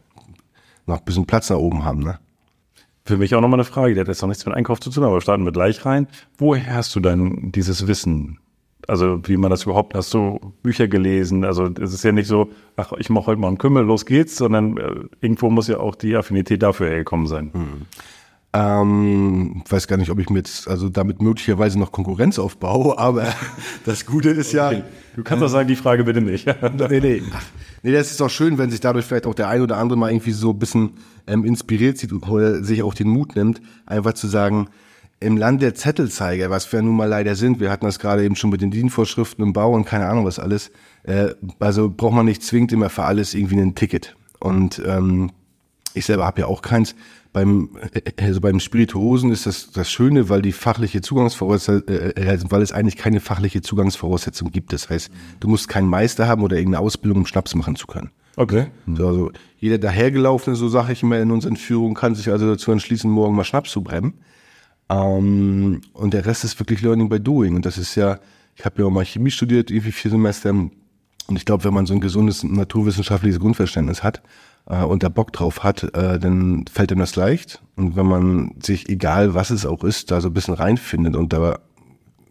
noch 0.86 0.98
ein 0.98 1.04
bisschen 1.04 1.26
Platz 1.26 1.50
nach 1.50 1.56
oben 1.56 1.84
haben. 1.84 2.00
Ne? 2.00 2.18
Für 3.04 3.16
mich 3.16 3.34
auch 3.34 3.40
nochmal 3.40 3.60
eine 3.60 3.64
Frage, 3.64 3.94
die 3.94 4.00
hat 4.00 4.08
jetzt 4.08 4.22
noch 4.22 4.28
nichts 4.28 4.46
mit 4.46 4.54
Einkauf 4.54 4.80
zu 4.80 4.90
tun, 4.90 5.04
aber 5.04 5.20
starten 5.20 5.44
wir 5.44 5.52
gleich 5.52 5.84
rein. 5.84 6.08
Woher 6.38 6.74
hast 6.74 6.94
du 6.96 7.00
denn 7.00 7.52
dieses 7.52 7.86
Wissen? 7.86 8.38
Also 8.88 9.20
wie 9.26 9.36
man 9.36 9.50
das 9.50 9.64
überhaupt, 9.64 9.94
hast 9.94 10.12
du 10.14 10.54
Bücher 10.62 10.88
gelesen? 10.88 11.44
Also 11.44 11.68
es 11.80 11.92
ist 11.92 12.04
ja 12.04 12.12
nicht 12.12 12.26
so, 12.26 12.50
ach, 12.76 12.92
ich 12.98 13.10
mache 13.10 13.26
heute 13.26 13.40
mal 13.40 13.48
einen 13.48 13.58
Kümmel, 13.58 13.84
los 13.84 14.06
geht's, 14.06 14.36
sondern 14.36 14.76
äh, 14.76 14.94
irgendwo 15.20 15.50
muss 15.50 15.68
ja 15.68 15.78
auch 15.78 15.94
die 15.94 16.16
Affinität 16.16 16.62
dafür 16.62 16.88
hergekommen 16.88 17.26
sein. 17.26 17.50
Hm. 17.52 17.86
Ähm, 18.56 19.64
weiß 19.68 19.88
gar 19.88 19.96
nicht, 19.96 20.10
ob 20.10 20.20
ich 20.20 20.30
mir 20.30 20.38
jetzt 20.38 20.68
also 20.68 20.88
damit 20.88 21.20
möglicherweise 21.20 21.76
noch 21.76 21.90
Konkurrenz 21.90 22.38
aufbaue, 22.38 22.96
aber 23.00 23.34
das 23.84 24.06
Gute 24.06 24.30
ist 24.30 24.52
ja. 24.52 24.68
Okay. 24.68 24.82
Du 25.16 25.24
kannst 25.24 25.42
doch 25.42 25.48
sagen, 25.48 25.66
die 25.66 25.76
Frage 25.76 26.04
bitte 26.04 26.20
nicht. 26.20 26.46
nee, 26.90 27.00
nee. 27.00 27.22
Nee, 27.82 27.92
das 27.92 28.12
ist 28.12 28.20
doch 28.20 28.30
schön, 28.30 28.56
wenn 28.56 28.70
sich 28.70 28.80
dadurch 28.80 29.06
vielleicht 29.06 29.26
auch 29.26 29.34
der 29.34 29.48
ein 29.48 29.60
oder 29.60 29.76
andere 29.76 29.98
mal 29.98 30.10
irgendwie 30.10 30.30
so 30.30 30.50
ein 30.50 30.58
bisschen 30.58 30.92
ähm, 31.26 31.44
inspiriert 31.44 31.98
sieht 31.98 32.12
oder 32.12 32.62
sich 32.62 32.82
auch 32.82 32.94
den 32.94 33.08
Mut 33.08 33.34
nimmt, 33.34 33.60
einfach 33.86 34.14
zu 34.14 34.28
sagen, 34.28 34.68
im 35.24 35.36
Land 35.36 35.62
der 35.62 35.74
Zettelzeiger, 35.74 36.50
was 36.50 36.70
wir 36.72 36.82
nun 36.82 36.96
mal 36.96 37.08
leider 37.08 37.34
sind, 37.34 37.58
wir 37.58 37.70
hatten 37.70 37.86
das 37.86 37.98
gerade 37.98 38.24
eben 38.24 38.36
schon 38.36 38.50
mit 38.50 38.60
den 38.60 38.70
Dienvorschriften 38.70 39.44
im 39.44 39.52
Bau 39.52 39.72
und 39.72 39.84
keine 39.84 40.06
Ahnung 40.06 40.24
was 40.24 40.38
alles, 40.38 40.70
äh, 41.04 41.30
also 41.58 41.90
braucht 41.90 42.14
man 42.14 42.26
nicht 42.26 42.42
zwingend 42.42 42.72
immer 42.72 42.90
für 42.90 43.04
alles 43.04 43.34
irgendwie 43.34 43.60
ein 43.60 43.74
Ticket. 43.74 44.16
Und 44.40 44.82
ähm, 44.86 45.32
ich 45.94 46.04
selber 46.04 46.26
habe 46.26 46.42
ja 46.42 46.46
auch 46.46 46.62
keins, 46.62 46.94
beim, 47.32 47.70
also 48.20 48.40
beim 48.40 48.60
Spirituosen 48.60 49.32
ist 49.32 49.46
das 49.46 49.72
das 49.72 49.90
Schöne, 49.90 50.28
weil 50.28 50.40
die 50.40 50.52
fachliche 50.52 51.00
Zugangsvoraussetzung, 51.00 51.88
äh, 51.88 52.10
äh, 52.10 52.38
weil 52.48 52.62
es 52.62 52.72
eigentlich 52.72 52.96
keine 52.96 53.20
fachliche 53.20 53.60
Zugangsvoraussetzung 53.60 54.50
gibt. 54.50 54.72
Das 54.72 54.88
heißt, 54.88 55.10
du 55.40 55.48
musst 55.48 55.68
keinen 55.68 55.88
Meister 55.88 56.28
haben 56.28 56.42
oder 56.42 56.56
irgendeine 56.56 56.84
Ausbildung, 56.84 57.20
um 57.20 57.26
Schnaps 57.26 57.54
machen 57.54 57.76
zu 57.76 57.86
können. 57.86 58.10
Okay. 58.36 58.66
So, 58.86 59.08
also 59.08 59.32
jeder 59.58 59.78
dahergelaufene, 59.78 60.56
so 60.56 60.68
sage 60.68 60.92
ich 60.92 61.02
immer 61.02 61.18
in 61.18 61.30
unseren 61.30 61.56
Führungen, 61.56 61.94
kann 61.94 62.14
sich 62.14 62.30
also 62.30 62.46
dazu 62.46 62.70
entschließen, 62.72 63.10
morgen 63.10 63.34
mal 63.34 63.44
Schnaps 63.44 63.70
zu 63.70 63.82
brennen. 63.82 64.14
Ähm, 64.94 65.80
und 65.92 66.14
der 66.14 66.26
Rest 66.26 66.44
ist 66.44 66.58
wirklich 66.58 66.82
Learning 66.82 67.08
by 67.08 67.20
Doing. 67.20 67.56
Und 67.56 67.66
das 67.66 67.78
ist 67.78 67.94
ja, 67.94 68.18
ich 68.54 68.64
habe 68.64 68.82
ja 68.82 68.86
auch 68.86 68.90
mal 68.90 69.04
Chemie 69.04 69.30
studiert, 69.30 69.70
irgendwie 69.70 69.92
vier 69.92 70.10
Semester. 70.10 70.50
Und 70.50 70.72
ich 71.36 71.44
glaube, 71.44 71.64
wenn 71.64 71.74
man 71.74 71.86
so 71.86 71.94
ein 71.94 72.00
gesundes 72.00 72.44
naturwissenschaftliches 72.44 73.40
Grundverständnis 73.40 74.02
hat, 74.02 74.22
äh, 74.66 74.82
und 74.82 75.02
da 75.02 75.08
Bock 75.08 75.32
drauf 75.32 75.62
hat, 75.62 75.82
äh, 75.94 76.18
dann 76.18 76.64
fällt 76.72 76.90
ihm 76.90 76.98
das 76.98 77.16
leicht. 77.16 77.62
Und 77.76 77.96
wenn 77.96 78.06
man 78.06 78.54
sich, 78.62 78.88
egal 78.88 79.34
was 79.34 79.50
es 79.50 79.66
auch 79.66 79.84
ist, 79.84 80.10
da 80.10 80.20
so 80.20 80.28
ein 80.28 80.34
bisschen 80.34 80.54
reinfindet 80.54 81.16
und 81.16 81.32
da 81.32 81.58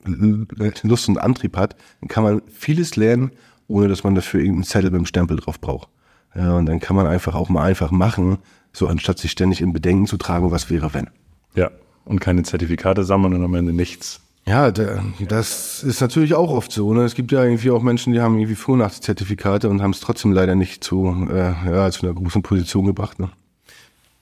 Lust 0.05 1.08
und 1.08 1.17
Antrieb 1.17 1.55
hat, 1.55 1.77
dann 2.01 2.10
kann 2.10 2.24
man 2.24 2.41
vieles 2.51 2.98
lernen, 2.98 3.32
ohne 3.67 3.88
dass 3.88 4.03
man 4.03 4.15
dafür 4.15 4.41
irgendeinen 4.41 4.65
Zettel 4.65 4.91
mit 4.91 5.00
dem 5.00 5.05
Stempel 5.05 5.38
drauf 5.38 5.62
braucht. 5.62 5.88
Ja, 6.36 6.58
und 6.58 6.65
dann 6.65 6.79
kann 6.79 6.96
man 6.96 7.08
einfach 7.08 7.36
auch 7.36 7.50
mal 7.50 7.63
einfach 7.63 7.91
machen, 7.91 8.39
so 8.74 8.88
anstatt 8.88 9.20
sich 9.20 9.32
ständig 9.32 9.62
in 9.62 9.72
Bedenken 9.72 10.08
zu 10.08 10.17
tragen, 10.17 10.51
was 10.51 10.70
wäre 10.70 10.93
wenn. 10.93 11.10
Ja, 11.55 11.70
und 12.05 12.19
keine 12.19 12.43
Zertifikate 12.43 13.03
sammeln 13.03 13.33
und 13.33 13.43
am 13.43 13.55
Ende 13.55 13.74
nichts. 13.74 14.22
Ja, 14.45 14.72
das 14.72 15.83
ist 15.83 16.01
natürlich 16.01 16.33
auch 16.33 16.50
oft 16.50 16.72
so. 16.72 16.93
Ne? 16.93 17.03
Es 17.03 17.15
gibt 17.15 17.31
ja 17.31 17.43
irgendwie 17.43 17.72
auch 17.72 17.81
Menschen, 17.81 18.12
die 18.12 18.19
haben 18.19 18.38
irgendwie 18.38 18.55
Vornachtszertifikate 18.55 19.69
und 19.69 19.81
haben 19.81 19.91
es 19.91 20.01
trotzdem 20.01 20.33
leider 20.33 20.55
nicht 20.55 20.83
zu, 20.83 21.27
äh, 21.31 21.53
ja, 21.65 21.89
zu 21.91 22.05
einer 22.05 22.13
großen 22.13 22.41
Position 22.41 22.86
gebracht. 22.86 23.19
Ne? 23.19 23.29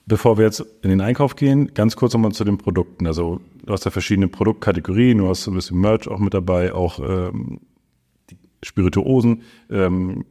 Bevor 0.05 0.37
wir 0.37 0.45
jetzt 0.45 0.63
in 0.83 0.89
den 0.89 1.01
Einkauf 1.01 1.35
gehen, 1.35 1.73
ganz 1.73 1.95
kurz 1.95 2.13
nochmal 2.13 2.33
zu 2.33 2.43
den 2.43 2.59
Produkten. 2.59 3.07
Also 3.07 3.41
du 3.65 3.73
hast 3.73 3.85
ja 3.85 3.91
verschiedene 3.91 4.27
Produktkategorien, 4.27 5.17
du 5.17 5.27
hast 5.27 5.47
ein 5.47 5.55
bisschen 5.55 5.79
Merch 5.79 6.07
auch 6.07 6.19
mit 6.19 6.35
dabei, 6.35 6.71
auch 6.71 6.99
ähm, 6.99 7.61
die 8.29 8.37
Spirituosen. 8.63 9.41
Ähm, 9.71 10.25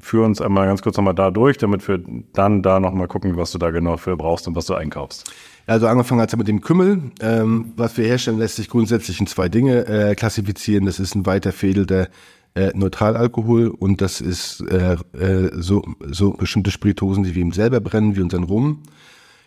führ 0.00 0.24
uns 0.24 0.40
einmal 0.40 0.66
ganz 0.66 0.80
kurz 0.80 0.96
nochmal 0.96 1.14
da 1.14 1.30
durch, 1.30 1.58
damit 1.58 1.86
wir 1.88 2.00
dann 2.32 2.62
da 2.62 2.80
nochmal 2.80 3.08
gucken, 3.08 3.36
was 3.36 3.50
du 3.50 3.58
da 3.58 3.70
genau 3.70 3.96
für 3.96 4.16
brauchst 4.16 4.48
und 4.48 4.54
was 4.54 4.66
du 4.66 4.74
einkaufst. 4.74 5.30
Also 5.70 5.86
angefangen 5.86 6.20
hat 6.20 6.32
es 6.32 6.36
mit 6.36 6.48
dem 6.48 6.62
Kümmel. 6.62 7.12
Ähm, 7.20 7.74
was 7.76 7.96
wir 7.96 8.04
herstellen, 8.04 8.40
lässt 8.40 8.56
sich 8.56 8.68
grundsätzlich 8.68 9.20
in 9.20 9.28
zwei 9.28 9.48
Dinge 9.48 9.86
äh, 9.86 10.16
klassifizieren. 10.16 10.84
Das 10.84 10.98
ist 10.98 11.14
ein 11.14 11.26
weiterfädelter 11.26 12.08
äh, 12.56 12.72
Neutralalkohol 12.74 13.68
und 13.68 14.00
das 14.00 14.20
ist 14.20 14.62
äh, 14.62 14.96
äh, 15.16 15.50
so, 15.54 15.84
so 16.04 16.32
bestimmte 16.32 16.72
Spiritosen, 16.72 17.22
die 17.22 17.36
wir 17.36 17.42
ihm 17.42 17.52
selber 17.52 17.78
brennen, 17.78 18.16
wie 18.16 18.20
unseren 18.20 18.42
Rum. 18.42 18.82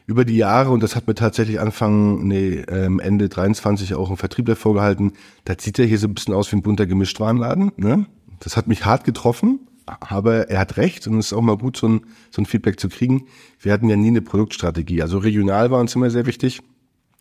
Über 0.06 0.24
die 0.24 0.38
Jahre, 0.38 0.70
und 0.70 0.82
das 0.82 0.96
hat 0.96 1.08
mir 1.08 1.16
tatsächlich 1.16 1.60
Anfang, 1.60 2.26
nee, 2.26 2.64
ähm, 2.70 3.02
Ende 3.02 3.28
23 3.28 3.94
auch 3.94 4.10
ein 4.10 4.16
Vertriebler 4.16 4.56
vorgehalten, 4.56 5.12
da 5.44 5.56
sieht 5.60 5.78
er 5.78 5.86
hier 5.86 6.00
so 6.00 6.08
ein 6.08 6.14
bisschen 6.14 6.34
aus 6.34 6.50
wie 6.54 6.56
ein 6.56 6.62
bunter 6.62 6.86
Gemischtwarenladen. 6.86 7.74
Ne? 7.76 8.06
Das 8.40 8.56
hat 8.56 8.68
mich 8.68 8.86
hart 8.86 9.04
getroffen, 9.04 9.60
aber 9.86 10.50
er 10.50 10.60
hat 10.60 10.78
recht 10.78 11.08
und 11.08 11.18
es 11.18 11.28
ist 11.28 11.34
auch 11.34 11.42
mal 11.42 11.58
gut, 11.58 11.78
so 11.78 11.88
ein, 11.88 12.02
so 12.32 12.42
ein 12.42 12.46
Feedback 12.46 12.80
zu 12.80 12.90
kriegen. 12.90 13.28
Wir 13.60 13.74
hatten 13.74 13.90
ja 13.90 13.96
nie 13.96 14.08
eine 14.08 14.22
Produktstrategie. 14.22 15.02
Also 15.02 15.18
regional 15.18 15.72
war 15.72 15.80
uns 15.80 15.96
immer 15.96 16.10
sehr 16.10 16.26
wichtig. 16.26 16.62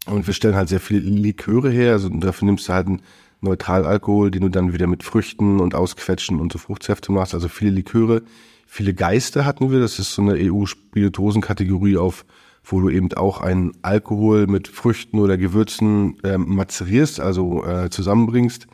Und 0.06 0.26
wir 0.26 0.34
stellen 0.34 0.56
halt 0.56 0.68
sehr 0.68 0.80
viele 0.80 1.00
Liköre 1.00 1.70
her. 1.70 1.92
Also 1.92 2.08
dafür 2.08 2.46
nimmst 2.46 2.68
du 2.68 2.72
halt 2.72 2.88
einen 2.88 3.02
Neutralalkohol, 3.40 4.30
den 4.30 4.42
du 4.42 4.48
dann 4.48 4.72
wieder 4.72 4.86
mit 4.86 5.02
Früchten 5.02 5.60
und 5.60 5.74
Ausquetschen 5.74 6.40
und 6.40 6.52
so 6.52 6.58
Fruchtsäfte 6.58 7.12
machst. 7.12 7.34
Also 7.34 7.48
viele 7.48 7.72
Liköre. 7.72 8.22
Viele 8.66 8.94
Geister 8.94 9.44
hatten 9.44 9.70
wir. 9.70 9.80
Das 9.80 9.98
ist 9.98 10.14
so 10.14 10.22
eine 10.22 10.34
EU-Spirituosen-Kategorie 10.34 11.98
auf, 11.98 12.24
wo 12.64 12.80
du 12.80 12.88
eben 12.88 13.12
auch 13.14 13.40
einen 13.40 13.72
Alkohol 13.82 14.46
mit 14.46 14.68
Früchten 14.68 15.18
oder 15.18 15.36
Gewürzen 15.36 16.18
äh, 16.22 16.38
mazerierst, 16.38 17.20
also 17.20 17.64
äh, 17.64 17.90
zusammenbringst 17.90 18.66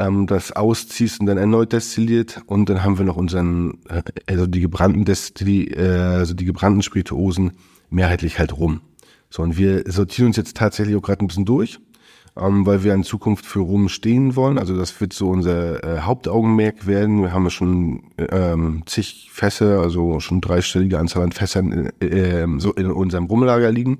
ähm, 0.00 0.26
das 0.26 0.52
ausziehst 0.52 1.20
und 1.20 1.26
dann 1.26 1.38
erneut 1.38 1.72
destilliert 1.72 2.42
und 2.46 2.68
dann 2.68 2.82
haben 2.82 2.98
wir 2.98 3.04
noch 3.04 3.16
unseren, 3.16 3.78
äh, 3.88 4.02
also 4.26 4.46
die 4.46 4.60
gebrannten 4.60 5.04
Destilli, 5.04 5.66
äh, 5.66 6.16
also 6.18 6.34
die 6.34 6.46
gebrannten 6.46 6.82
Spirituosen 6.82 7.52
mehrheitlich 7.90 8.38
halt 8.38 8.56
rum. 8.56 8.80
So, 9.28 9.42
und 9.42 9.56
wir 9.56 9.84
sortieren 9.86 10.28
uns 10.28 10.36
jetzt 10.36 10.56
tatsächlich 10.56 10.96
auch 10.96 11.02
gerade 11.02 11.24
ein 11.24 11.28
bisschen 11.28 11.44
durch, 11.44 11.78
ähm, 12.36 12.66
weil 12.66 12.82
wir 12.82 12.94
in 12.94 13.04
Zukunft 13.04 13.46
für 13.46 13.60
Rum 13.60 13.88
stehen 13.88 14.34
wollen. 14.36 14.58
Also 14.58 14.76
das 14.76 15.00
wird 15.00 15.12
so 15.12 15.28
unser 15.28 15.84
äh, 15.84 16.00
Hauptaugenmerk 16.00 16.86
werden. 16.86 17.22
Wir 17.22 17.32
haben 17.32 17.48
schon 17.50 18.04
ähm, 18.18 18.82
zig 18.86 19.28
Fässer, 19.32 19.80
also 19.80 20.18
schon 20.18 20.40
dreistellige 20.40 20.98
Anzahl 20.98 21.22
an 21.22 21.32
Fässern 21.32 21.90
äh, 22.00 22.06
äh, 22.06 22.46
so 22.58 22.72
in 22.72 22.90
unserem 22.90 23.26
Rumlager 23.26 23.70
liegen. 23.70 23.98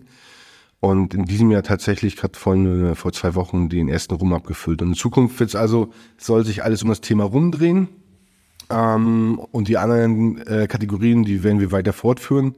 Und 0.81 1.13
in 1.13 1.27
diesem 1.27 1.51
Jahr 1.51 1.63
tatsächlich 1.63 2.17
gerade 2.17 2.39
vor, 2.39 2.57
vor 2.97 3.13
zwei 3.13 3.35
Wochen 3.35 3.69
den 3.69 3.89
ersten 3.89 4.15
Rum 4.15 4.33
abgefüllt. 4.33 4.81
Und 4.81 4.89
in 4.89 4.95
Zukunft 4.95 5.39
wird's 5.39 5.55
also, 5.55 5.93
soll 6.17 6.45
sich 6.45 6.65
alles 6.65 6.83
um 6.83 6.89
das 6.89 7.03
Thema 7.03 7.25
rumdrehen. 7.25 7.89
Ähm, 8.71 9.39
und 9.51 9.69
die 9.69 9.77
anderen 9.77 10.39
äh, 10.47 10.67
Kategorien, 10.67 11.25
die 11.25 11.43
werden 11.45 11.61
wir 11.61 11.71
weiter 11.71 11.93
fortführen. 11.93 12.55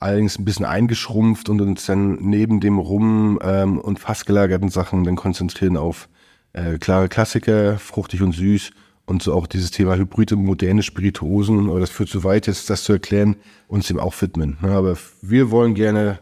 Allerdings 0.00 0.38
ein 0.38 0.44
bisschen 0.44 0.66
eingeschrumpft 0.66 1.48
und 1.48 1.60
uns 1.60 1.86
dann 1.86 2.16
neben 2.16 2.58
dem 2.58 2.78
Rum 2.78 3.38
ähm, 3.42 3.78
und 3.78 4.00
fast 4.00 4.26
gelagerten 4.26 4.68
Sachen 4.68 5.04
dann 5.04 5.14
konzentrieren 5.14 5.76
auf 5.76 6.08
äh, 6.54 6.78
klare 6.78 7.08
Klassiker, 7.08 7.78
fruchtig 7.78 8.22
und 8.22 8.32
süß 8.32 8.72
und 9.06 9.22
so 9.22 9.34
auch 9.34 9.46
dieses 9.46 9.70
Thema 9.70 9.96
hybride, 9.96 10.34
moderne 10.34 10.82
Spirituosen, 10.82 11.70
aber 11.70 11.80
das 11.80 11.90
führt 11.90 12.08
zu 12.08 12.24
weit, 12.24 12.46
jetzt 12.46 12.70
das 12.70 12.82
zu 12.84 12.92
erklären, 12.92 13.36
uns 13.68 13.86
dem 13.86 13.98
auch 13.98 14.20
widmen. 14.20 14.58
Ja, 14.62 14.78
aber 14.78 14.96
wir 15.20 15.50
wollen 15.50 15.74
gerne 15.74 16.18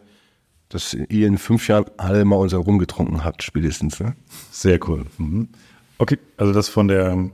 dass 0.71 0.95
ihr 0.95 1.27
in 1.27 1.37
fünf 1.37 1.69
Jahren 1.69 1.85
alle 1.99 2.25
mal 2.25 2.37
unser 2.37 2.59
Rum 2.59 2.79
getrunken 2.79 3.25
habt, 3.25 3.43
spätestens. 3.43 4.01
Ne? 4.01 4.15
Sehr 4.51 4.79
cool. 4.89 5.05
Mhm. 5.19 5.49
Okay, 5.99 6.19
also 6.39 6.53
das 6.53 6.69
von 6.69 6.89
der 6.89 7.31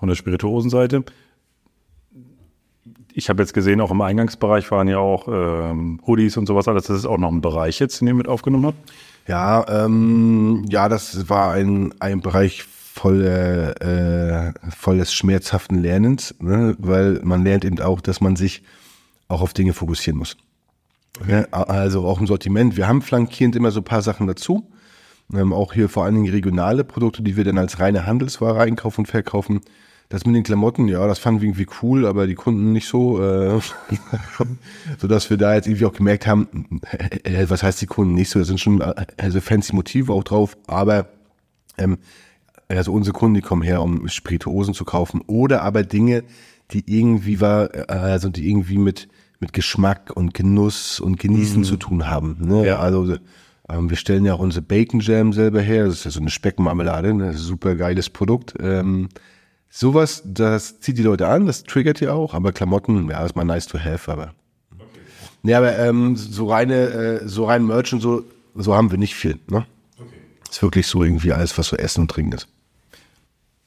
von 0.00 0.08
der 0.08 0.16
Spirituosenseite. 0.16 1.04
Ich 3.12 3.28
habe 3.28 3.42
jetzt 3.42 3.52
gesehen, 3.52 3.80
auch 3.80 3.90
im 3.90 4.00
Eingangsbereich 4.00 4.70
waren 4.70 4.88
ja 4.88 4.98
auch 4.98 5.28
ähm, 5.28 6.00
Hoodies 6.06 6.36
und 6.38 6.46
sowas 6.46 6.66
alles. 6.68 6.84
Das 6.84 6.96
ist 6.96 7.06
auch 7.06 7.18
noch 7.18 7.30
ein 7.30 7.42
Bereich 7.42 7.78
jetzt, 7.80 8.00
den 8.00 8.08
ihr 8.08 8.14
mit 8.14 8.28
aufgenommen 8.28 8.66
habt. 8.66 8.90
Ja, 9.28 9.84
ähm, 9.84 10.64
ja, 10.70 10.88
das 10.88 11.28
war 11.28 11.52
ein, 11.52 11.94
ein 12.00 12.20
Bereich 12.20 12.62
voll, 12.62 13.24
äh, 13.24 14.52
voll 14.70 14.98
des 14.98 15.12
schmerzhaften 15.12 15.78
Lernens, 15.78 16.34
ne? 16.40 16.76
weil 16.78 17.20
man 17.22 17.44
lernt 17.44 17.64
eben 17.64 17.80
auch, 17.80 18.00
dass 18.00 18.20
man 18.20 18.36
sich 18.36 18.62
auch 19.28 19.42
auf 19.42 19.52
Dinge 19.52 19.74
fokussieren 19.74 20.18
muss. 20.18 20.36
Okay. 21.18 21.44
Ja, 21.52 21.62
also 21.62 22.06
auch 22.06 22.20
im 22.20 22.26
Sortiment. 22.26 22.76
Wir 22.76 22.86
haben 22.86 23.02
flankierend 23.02 23.56
immer 23.56 23.70
so 23.70 23.80
ein 23.80 23.84
paar 23.84 24.02
Sachen 24.02 24.26
dazu. 24.26 24.70
Ähm, 25.32 25.52
auch 25.52 25.72
hier 25.72 25.88
vor 25.88 26.04
allen 26.04 26.14
Dingen 26.14 26.30
regionale 26.30 26.84
Produkte, 26.84 27.22
die 27.22 27.36
wir 27.36 27.44
dann 27.44 27.58
als 27.58 27.78
reine 27.78 28.06
Handelsware 28.06 28.60
einkaufen 28.60 29.02
und 29.02 29.06
verkaufen. 29.06 29.60
Das 30.08 30.26
mit 30.26 30.34
den 30.34 30.42
Klamotten, 30.42 30.88
ja, 30.88 31.06
das 31.06 31.20
fanden 31.20 31.40
wir 31.40 31.48
irgendwie 31.48 31.68
cool, 31.82 32.04
aber 32.04 32.26
die 32.26 32.34
Kunden 32.34 32.72
nicht 32.72 32.88
so, 32.88 33.22
äh, 33.22 33.60
so 34.98 35.06
dass 35.06 35.30
wir 35.30 35.36
da 35.36 35.54
jetzt 35.54 35.68
irgendwie 35.68 35.86
auch 35.86 35.92
gemerkt 35.92 36.26
haben, 36.26 36.80
äh, 37.22 37.48
was 37.48 37.62
heißt 37.62 37.80
die 37.80 37.86
Kunden 37.86 38.14
nicht 38.14 38.28
so, 38.28 38.40
da 38.40 38.44
sind 38.44 38.58
schon 38.58 38.80
äh, 38.80 39.06
also 39.18 39.40
fancy 39.40 39.72
Motive 39.72 40.12
auch 40.12 40.24
drauf, 40.24 40.56
aber 40.66 41.10
ähm, 41.78 41.98
also 42.66 42.92
unsere 42.92 43.16
Kunden, 43.16 43.34
die 43.34 43.40
kommen 43.40 43.62
her, 43.62 43.82
um 43.82 44.08
Spirituosen 44.08 44.74
zu 44.74 44.84
kaufen 44.84 45.22
oder 45.28 45.62
aber 45.62 45.84
Dinge, 45.84 46.24
die 46.72 46.82
irgendwie 46.86 47.40
war, 47.40 47.72
äh, 47.72 47.84
also 47.88 48.30
die 48.30 48.48
irgendwie 48.48 48.78
mit 48.78 49.06
mit 49.40 49.54
Geschmack 49.54 50.12
und 50.14 50.34
Genuss 50.34 51.00
und 51.00 51.18
Genießen 51.18 51.60
mhm. 51.60 51.64
zu 51.64 51.76
tun 51.76 52.08
haben. 52.08 52.36
Ne? 52.40 52.66
Ja. 52.66 52.78
Also 52.78 53.16
ähm, 53.68 53.88
wir 53.88 53.96
stellen 53.96 54.24
ja 54.24 54.34
auch 54.34 54.38
unsere 54.38 54.62
Bacon 54.62 55.00
Jam 55.00 55.32
selber 55.32 55.60
her. 55.60 55.86
Das 55.86 55.94
ist 55.94 56.04
ja 56.04 56.10
so 56.10 56.20
eine 56.20 56.30
Speckmarmelade, 56.30 57.14
ne? 57.14 57.32
super 57.32 57.74
geiles 57.74 58.10
Produkt. 58.10 58.54
Ähm, 58.60 59.08
sowas, 59.70 60.22
das 60.24 60.80
zieht 60.80 60.98
die 60.98 61.02
Leute 61.02 61.26
an, 61.28 61.46
das 61.46 61.64
triggert 61.64 62.00
ja 62.00 62.12
auch, 62.12 62.34
aber 62.34 62.52
Klamotten, 62.52 63.08
ja, 63.08 63.24
ist 63.24 63.34
mal 63.34 63.44
nice 63.44 63.66
to 63.66 63.78
have, 63.78 64.10
aber. 64.12 64.34
Okay. 64.74 65.00
Ja, 65.44 65.58
aber 65.58 65.78
ähm, 65.78 66.16
so 66.16 66.46
reine, 66.46 66.74
äh, 66.74 67.28
so 67.28 67.46
rein 67.46 67.66
Merch 67.66 67.92
und 67.94 68.00
so, 68.00 68.24
so 68.54 68.74
haben 68.74 68.90
wir 68.90 68.98
nicht 68.98 69.14
viel. 69.14 69.38
Ne? 69.48 69.64
Okay. 69.98 70.08
Ist 70.50 70.62
wirklich 70.62 70.86
so 70.86 71.02
irgendwie 71.02 71.32
alles, 71.32 71.56
was 71.56 71.68
so 71.68 71.76
Essen 71.76 72.02
und 72.02 72.10
Trinken 72.10 72.32
ist. 72.32 72.48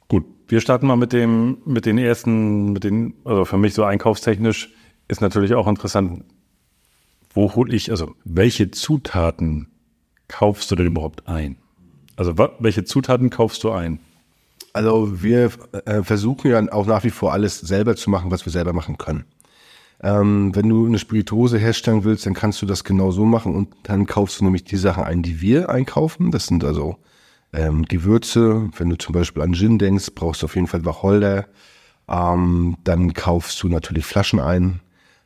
Gut, 0.08 0.26
wir 0.48 0.62
starten 0.62 0.86
mal 0.86 0.98
mit 0.98 1.14
dem, 1.14 1.58
mit 1.66 1.88
den 1.88 1.98
ersten, 1.98 2.74
mit 2.74 2.84
den, 2.84 3.16
also 3.24 3.46
für 3.46 3.58
mich 3.58 3.74
so 3.74 3.84
einkaufstechnisch 3.86 4.70
ist 5.14 5.22
natürlich 5.22 5.54
auch 5.54 5.68
interessant, 5.68 6.26
wo 7.34 7.56
hole 7.56 7.74
ich, 7.76 7.92
also 7.92 8.16
welche 8.26 8.72
Zutaten 8.72 9.68
kaufst 10.28 10.70
du 10.72 10.76
denn 10.76 10.88
überhaupt 10.88 11.28
ein? 11.28 11.58
Also 12.16 12.38
welche 12.60 12.84
Zutaten 12.84 13.30
kaufst 13.30 13.64
du 13.64 13.72
ein? 13.72 14.00
Also 14.74 15.22
wir 15.22 15.52
äh, 15.86 16.04
versuchen 16.04 16.50
ja 16.50 16.72
auch 16.72 16.88
nach 16.88 17.04
wie 17.04 17.12
vor 17.12 17.32
alles 17.32 17.60
selber 17.60 17.96
zu 17.96 18.10
machen, 18.10 18.32
was 18.32 18.46
wir 18.46 18.52
selber 18.52 18.74
machen 18.74 18.98
können. 18.98 19.26
Ähm, 20.02 20.56
wenn 20.56 20.68
du 20.68 20.86
eine 20.86 21.00
Spirituose 21.00 21.58
herstellen 21.58 22.04
willst, 22.04 22.26
dann 22.26 22.34
kannst 22.34 22.62
du 22.62 22.66
das 22.66 22.84
genau 22.84 23.12
so 23.12 23.24
machen 23.24 23.56
und 23.56 23.70
dann 23.84 24.06
kaufst 24.06 24.40
du 24.40 24.44
nämlich 24.44 24.64
die 24.64 24.78
Sachen 24.78 25.04
ein, 25.04 25.22
die 25.22 25.42
wir 25.42 25.70
einkaufen. 25.70 26.32
Das 26.32 26.48
sind 26.48 26.64
also 26.64 26.98
ähm, 27.54 27.86
Gewürze. 27.86 28.70
Wenn 28.76 28.90
du 28.90 28.98
zum 28.98 29.14
Beispiel 29.14 29.44
an 29.44 29.54
Gin 29.54 29.78
denkst, 29.78 30.12
brauchst 30.16 30.42
du 30.42 30.46
auf 30.46 30.56
jeden 30.56 30.68
Fall 30.68 30.86
Wacholder. 30.86 31.46
Ähm, 32.10 32.78
dann 32.84 33.14
kaufst 33.14 33.62
du 33.64 33.70
natürlich 33.70 34.06
Flaschen 34.06 34.40
ein. 34.40 34.82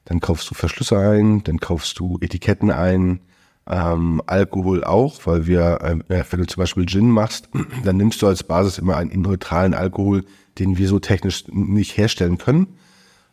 Dann 0.08 0.20
kaufst 0.20 0.50
du 0.50 0.56
Verschlüsse 0.56 0.98
ein. 0.98 1.44
Dann 1.44 1.60
kaufst 1.60 2.00
du 2.00 2.18
Etiketten 2.22 2.72
ein 2.72 3.20
ähm, 3.70 4.22
Alkohol 4.26 4.84
auch, 4.84 5.20
weil 5.26 5.46
wir, 5.46 5.80
äh, 6.08 6.24
wenn 6.30 6.40
du 6.40 6.48
zum 6.48 6.62
Beispiel 6.62 6.86
Gin 6.86 7.10
machst, 7.12 7.50
dann 7.84 7.98
nimmst 7.98 8.22
du 8.22 8.28
als 8.28 8.44
Basis 8.44 8.78
immer 8.78 8.96
einen 8.96 9.22
neutralen 9.22 9.74
Alkohol, 9.74 10.24
den 10.58 10.78
wir 10.78 10.88
so 10.88 11.00
technisch 11.00 11.44
nicht 11.50 11.98
herstellen 11.98 12.38
können. 12.38 12.68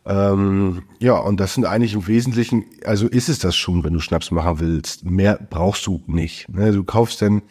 Ähm, 0.04 0.82
ja, 0.98 1.16
und 1.16 1.40
das 1.40 1.54
sind 1.54 1.64
eigentlich 1.64 1.94
im 1.94 2.06
Wesentlichen, 2.06 2.64
also 2.84 3.06
ist 3.06 3.28
es 3.28 3.38
das 3.38 3.56
schon, 3.56 3.84
wenn 3.84 3.94
du 3.94 4.00
Schnaps 4.00 4.30
machen 4.30 4.60
willst. 4.60 5.04
Mehr 5.04 5.38
brauchst 5.48 5.86
du 5.86 6.02
nicht. 6.06 6.48
Ne? 6.48 6.72
Du 6.72 6.84
kaufst 6.84 7.22
dann 7.22 7.42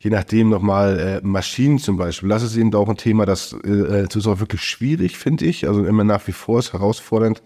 je 0.00 0.10
nachdem 0.10 0.50
nochmal 0.50 0.98
äh, 0.98 1.26
Maschinen 1.26 1.78
zum 1.78 1.96
Beispiel. 1.96 2.28
Das 2.28 2.42
ist 2.42 2.56
eben 2.56 2.74
auch 2.74 2.90
ein 2.90 2.98
Thema, 2.98 3.24
das, 3.24 3.54
äh, 3.64 4.02
das 4.02 4.16
ist 4.16 4.26
auch 4.26 4.38
wirklich 4.38 4.60
schwierig, 4.60 5.16
finde 5.16 5.46
ich. 5.46 5.66
Also 5.66 5.82
immer 5.86 6.04
nach 6.04 6.26
wie 6.26 6.32
vor 6.32 6.58
ist 6.58 6.74
herausfordernd, 6.74 7.42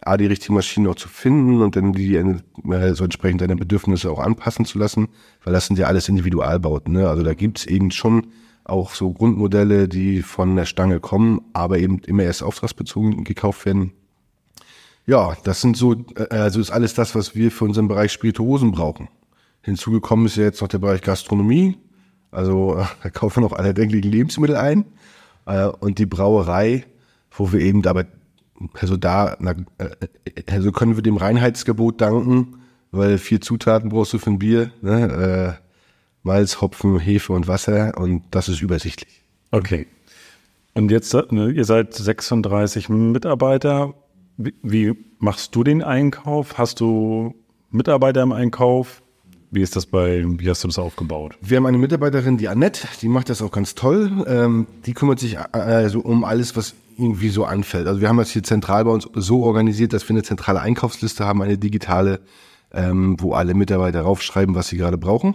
A, 0.00 0.16
die 0.16 0.26
richtige 0.26 0.52
Maschine 0.52 0.90
auch 0.90 0.94
zu 0.94 1.08
finden 1.08 1.60
und 1.60 1.76
dann 1.76 1.92
die 1.92 2.14
äh, 2.16 2.94
so 2.94 3.04
entsprechend 3.04 3.40
deine 3.40 3.56
Bedürfnisse 3.56 4.10
auch 4.10 4.20
anpassen 4.20 4.64
zu 4.64 4.78
lassen, 4.78 5.08
weil 5.44 5.52
das 5.52 5.66
sind 5.66 5.78
ja 5.78 5.86
alles 5.86 6.08
Individualbauten. 6.08 6.92
Ne? 6.92 7.08
Also 7.08 7.22
da 7.22 7.34
gibt's 7.34 7.66
eben 7.66 7.90
schon 7.90 8.28
auch 8.64 8.94
so 8.94 9.10
Grundmodelle, 9.12 9.88
die 9.88 10.22
von 10.22 10.54
der 10.54 10.66
Stange 10.66 11.00
kommen, 11.00 11.40
aber 11.52 11.78
eben 11.78 11.98
immer 12.00 12.22
erst 12.22 12.42
auftragsbezogen 12.42 13.24
gekauft 13.24 13.66
werden. 13.66 13.92
Ja, 15.06 15.36
das 15.42 15.62
sind 15.62 15.76
so, 15.76 15.94
äh, 15.94 16.26
also 16.30 16.60
ist 16.60 16.70
alles 16.70 16.94
das, 16.94 17.14
was 17.14 17.34
wir 17.34 17.50
für 17.50 17.64
unseren 17.64 17.88
Bereich 17.88 18.12
Spirituosen 18.12 18.72
brauchen. 18.72 19.08
Hinzugekommen 19.62 20.26
ist 20.26 20.36
ja 20.36 20.44
jetzt 20.44 20.60
noch 20.60 20.68
der 20.68 20.78
Bereich 20.78 21.02
Gastronomie. 21.02 21.76
Also 22.30 22.84
da 23.02 23.10
kaufen 23.10 23.42
wir 23.42 23.48
noch 23.48 23.56
alle 23.56 23.74
denklichen 23.74 24.10
Lebensmittel 24.12 24.56
ein. 24.56 24.84
Äh, 25.46 25.66
und 25.66 25.98
die 25.98 26.06
Brauerei, 26.06 26.84
wo 27.30 27.52
wir 27.52 27.60
eben 27.60 27.82
dabei 27.82 28.06
also 28.74 28.96
da, 28.96 29.36
na, 29.40 29.54
äh, 29.78 29.88
also 30.50 30.72
können 30.72 30.96
wir 30.96 31.02
dem 31.02 31.16
Reinheitsgebot 31.16 32.00
danken, 32.00 32.58
weil 32.90 33.18
vier 33.18 33.40
Zutaten 33.40 33.90
brauchst 33.90 34.12
du 34.12 34.18
für 34.18 34.30
ein 34.30 34.38
Bier, 34.38 34.70
ne? 34.82 35.56
Äh, 35.60 35.64
Malz, 36.22 36.60
Hopfen, 36.60 36.98
Hefe 36.98 37.32
und 37.32 37.48
Wasser 37.48 37.96
und 37.96 38.22
das 38.30 38.48
ist 38.48 38.60
übersichtlich. 38.60 39.22
Okay. 39.50 39.86
Und 40.74 40.90
jetzt, 40.90 41.14
ne, 41.14 41.50
ihr 41.50 41.64
seid 41.64 41.94
36 41.94 42.88
Mitarbeiter. 42.88 43.94
Wie, 44.36 44.54
wie 44.62 44.94
machst 45.18 45.54
du 45.54 45.64
den 45.64 45.82
Einkauf? 45.82 46.58
Hast 46.58 46.80
du 46.80 47.34
Mitarbeiter 47.70 48.22
im 48.22 48.32
Einkauf? 48.32 49.02
Wie 49.50 49.62
ist 49.62 49.76
das 49.76 49.86
bei, 49.86 50.22
wie 50.26 50.50
hast 50.50 50.62
du 50.62 50.68
das 50.68 50.78
aufgebaut? 50.78 51.36
Wir 51.40 51.56
haben 51.56 51.66
eine 51.66 51.78
Mitarbeiterin, 51.78 52.36
die 52.36 52.48
Annette, 52.48 52.86
die 53.00 53.08
macht 53.08 53.30
das 53.30 53.40
auch 53.40 53.50
ganz 53.50 53.74
toll. 53.74 54.24
Ähm, 54.28 54.66
die 54.84 54.92
kümmert 54.92 55.18
sich 55.18 55.38
also 55.38 56.00
um 56.00 56.24
alles, 56.24 56.54
was 56.54 56.74
irgendwie 56.98 57.28
so 57.28 57.44
anfällt. 57.44 57.86
Also 57.86 58.00
wir 58.00 58.08
haben 58.08 58.18
das 58.18 58.30
hier 58.30 58.42
zentral 58.42 58.84
bei 58.84 58.90
uns 58.90 59.08
so 59.14 59.44
organisiert, 59.44 59.92
dass 59.92 60.08
wir 60.08 60.14
eine 60.14 60.22
zentrale 60.22 60.60
Einkaufsliste 60.60 61.24
haben, 61.24 61.42
eine 61.42 61.58
digitale, 61.58 62.20
ähm, 62.72 63.16
wo 63.18 63.32
alle 63.34 63.54
Mitarbeiter 63.54 64.02
raufschreiben, 64.02 64.54
was 64.54 64.68
sie 64.68 64.76
gerade 64.76 64.98
brauchen. 64.98 65.34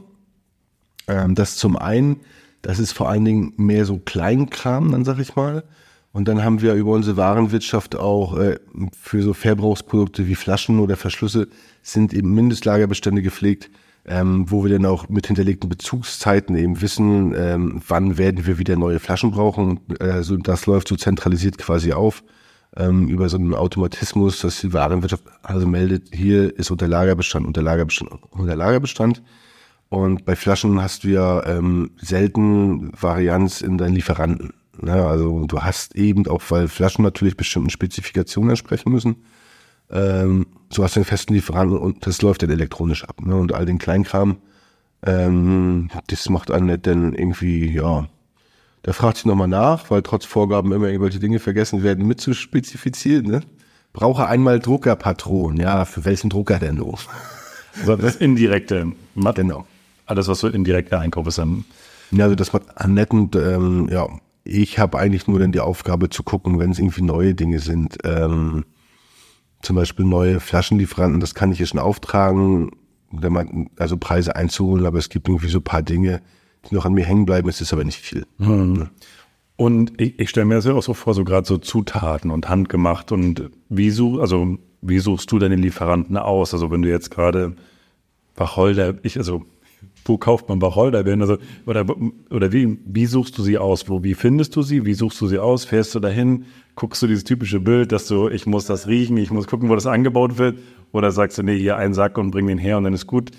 Ähm, 1.08 1.36
das 1.36 1.56
zum 1.56 1.78
einen, 1.78 2.18
das 2.62 2.80
ist 2.80 2.92
vor 2.92 3.10
allen 3.10 3.26
Dingen 3.26 3.54
mehr 3.58 3.86
so 3.86 3.98
Kleinkram, 3.98 4.92
dann 4.92 5.06
sag 5.06 5.20
ich 5.20 5.36
mal. 5.36 5.64
Und 6.12 6.28
dann 6.28 6.44
haben 6.44 6.62
wir 6.62 6.76
über 6.76 6.92
unsere 6.92 7.18
Warenwirtschaft 7.18 7.96
auch 7.96 8.38
äh, 8.38 8.60
für 9.00 9.24
so 9.24 9.34
Verbrauchsprodukte 9.34 10.28
wie 10.28 10.36
Flaschen 10.36 10.80
oder 10.80 10.96
Verschlüsse 10.96 11.48
sind 11.82 12.14
eben 12.14 12.34
Mindestlagerbestände 12.36 13.22
gepflegt 13.22 13.72
ähm, 14.06 14.50
wo 14.50 14.64
wir 14.64 14.72
dann 14.72 14.86
auch 14.86 15.08
mit 15.10 15.28
hinterlegten 15.28 15.70
Bezugszeiten 15.70 16.56
eben 16.56 16.82
wissen, 16.82 17.34
ähm, 17.36 17.82
wann 17.88 18.18
werden 18.18 18.46
wir 18.46 18.58
wieder 18.58 18.76
neue 18.76 19.00
Flaschen 19.00 19.32
brauchen. 19.32 19.80
Äh, 20.00 20.24
so, 20.24 20.38
das 20.38 20.66
läuft 20.66 20.90
so 20.90 20.96
zentralisiert 20.96 21.58
quasi 21.58 21.94
auf 21.94 22.24
ähm, 22.76 23.08
über 23.08 23.30
so 23.30 23.38
einen 23.38 23.54
Automatismus, 23.54 24.42
dass 24.42 24.62
die 24.62 24.74
Warenwirtschaft 24.74 25.24
also 25.42 25.68
meldet, 25.68 26.14
hier 26.14 26.58
ist 26.58 26.72
unter 26.72 26.88
Lagerbestand, 26.88 27.46
unter 27.46 27.62
Lagerbestand, 27.62 28.12
unter 28.32 28.56
Lagerbestand. 28.56 29.22
Und 29.90 30.26
bei 30.26 30.36
Flaschen 30.36 30.82
hast 30.82 31.04
du 31.04 31.10
ja 31.10 31.46
ähm, 31.46 31.92
selten 31.98 32.92
Varianz 33.00 33.62
in 33.62 33.78
deinen 33.78 33.94
Lieferanten. 33.94 34.54
Ne? 34.82 34.94
Also 34.94 35.46
du 35.46 35.62
hast 35.62 35.96
eben 35.96 36.26
auch, 36.28 36.42
weil 36.50 36.68
Flaschen 36.68 37.04
natürlich 37.04 37.38
bestimmten 37.38 37.70
Spezifikationen 37.70 38.50
entsprechen 38.50 38.92
müssen, 38.92 39.18
ähm, 39.94 40.48
so 40.70 40.84
hast 40.84 40.96
du 40.96 41.00
einen 41.00 41.06
festen 41.06 41.34
Lieferanten 41.34 41.78
und 41.78 42.06
das 42.06 42.22
läuft 42.22 42.42
dann 42.44 42.50
elektronisch 42.50 43.06
ab. 43.06 43.22
Ne? 43.22 43.36
Und 43.36 43.54
all 43.54 43.66
den 43.66 43.78
Kleinkram, 43.78 44.38
ähm, 45.06 45.90
das 46.08 46.28
macht 46.30 46.52
einen 46.52 46.66
nicht 46.66 46.88
dann 46.88 47.14
irgendwie, 47.14 47.72
ja, 47.72 48.08
der 48.86 48.94
fragt 48.94 49.18
sich 49.18 49.26
nochmal 49.26 49.48
nach, 49.48 49.90
weil 49.92 50.02
trotz 50.02 50.26
Vorgaben 50.26 50.72
immer 50.72 50.88
irgendwelche 50.88 51.20
Dinge 51.20 51.40
vergessen 51.40 51.84
werden, 51.84 52.08
mitzuspezifizieren. 52.08 53.28
Ne? 53.28 53.42
Brauche 53.94 54.28
einmal 54.28 54.60
Druckerpatron. 54.60 55.58
Ja, 55.58 55.86
für 55.86 56.04
welchen 56.04 56.30
Drucker 56.30 56.60
denn 56.60 56.78
du? 56.78 56.98
Also 57.80 57.96
das 57.96 58.18
indirekte. 58.18 58.92
Genau. 59.16 59.66
Alles, 60.06 60.28
was 60.28 60.40
so 60.40 60.48
indirekter 60.48 61.00
Einkauf 61.00 61.28
ist. 61.28 61.38
Ja, 62.12 62.24
also 62.26 62.36
das 62.36 62.52
macht 62.52 62.64
Annette 62.76 63.16
und 63.16 63.36
ähm, 63.36 63.88
ja, 63.92 64.08
ich 64.44 64.80
habe 64.80 65.00
eigentlich 65.00 65.28
nur 65.28 65.40
dann 65.40 65.52
die 65.52 65.62
Aufgabe 65.62 66.10
zu 66.10 66.24
gucken, 66.24 66.60
wenn 66.60 66.72
es 66.72 66.80
irgendwie 66.80 67.04
neue 67.04 67.34
Dinge 67.34 67.60
sind. 67.60 67.98
Ähm, 68.04 68.66
zum 69.64 69.76
Beispiel 69.76 70.06
neue 70.06 70.40
Flaschenlieferanten, 70.40 71.20
das 71.20 71.34
kann 71.34 71.52
ich 71.52 71.58
hier 71.58 71.68
schon 71.68 71.80
auftragen, 71.80 72.72
also 73.78 73.98
Preise 73.98 74.36
einzuholen, 74.36 74.86
aber 74.86 75.00
es 75.00 75.10
gibt 75.10 75.28
irgendwie 75.28 75.48
so 75.48 75.60
ein 75.60 75.64
paar 75.64 75.82
Dinge, 75.82 76.22
die 76.70 76.76
noch 76.76 76.86
an 76.86 76.94
mir 76.94 77.06
hängen 77.06 77.26
bleiben, 77.26 77.50
es 77.50 77.62
ist 77.62 77.74
aber 77.74 77.84
nicht 77.84 78.00
viel. 78.00 78.26
Mhm. 78.38 78.90
Und 79.56 80.00
ich, 80.02 80.20
ich 80.20 80.30
stelle 80.30 80.46
mir 80.46 80.56
das 80.56 80.66
ja 80.66 80.74
auch 80.74 80.84
so 80.84 80.94
vor, 80.94 81.14
so 81.14 81.24
gerade 81.24 81.48
so 81.48 81.58
Zutaten 81.58 82.32
und 82.32 82.50
handgemacht 82.50 83.12
und 83.12 83.52
wie 83.70 83.92
such, 83.92 84.20
also 84.20 84.58
wie 84.82 85.00
suchst 85.00 85.32
du 85.32 85.40
deine 85.40 85.56
Lieferanten 85.56 86.18
aus? 86.18 86.54
Also 86.54 86.72
wenn 86.72 86.82
du 86.82 86.90
jetzt 86.90 87.12
gerade 87.12 87.56
Wacholder, 88.36 88.96
ich, 89.04 89.18
also 89.18 89.46
wo 90.06 90.18
kauft 90.18 90.50
man 90.50 90.62
Wacholderbeeren? 90.62 91.22
Also, 91.22 91.38
oder, 91.66 91.86
oder 92.30 92.52
wie, 92.52 92.78
wie 92.86 93.06
suchst 93.06 93.38
du 93.38 93.44
sie 93.44 93.58
aus? 93.58 93.88
Wo, 93.90 94.04
wie 94.04 94.14
findest 94.14 94.56
du 94.56 94.62
sie? 94.62 94.86
Wie 94.86 94.94
suchst 94.94 95.20
du 95.22 95.28
sie 95.28 95.40
aus? 95.40 95.66
Fährst 95.66 95.96
du 95.96 96.00
dahin? 96.00 96.46
Guckst 96.76 97.02
du 97.02 97.08
dieses 97.08 97.24
typische 97.24 97.60
Bild, 97.60 97.92
dass 97.92 98.08
du, 98.08 98.30
ich 98.30 98.46
muss 98.46 98.66
das 98.66 98.88
riechen, 98.88 99.18
ich 99.18 99.32
muss 99.32 99.48
gucken, 99.48 99.70
wo 99.70 99.76
das 99.76 99.86
angebaut 99.86 100.38
wird? 100.38 100.58
Oder 100.92 101.12
sagst 101.12 101.38
du, 101.38 101.44
nee, 101.44 101.58
hier 101.58 101.78
einen 101.78 101.94
Sack 101.94 102.18
und 102.18 102.32
bring 102.32 102.48
den 102.48 102.58
her 102.58 102.78
und 102.78 102.84
dann 102.84 102.94
ist 102.94 103.08
gut? 103.08 103.32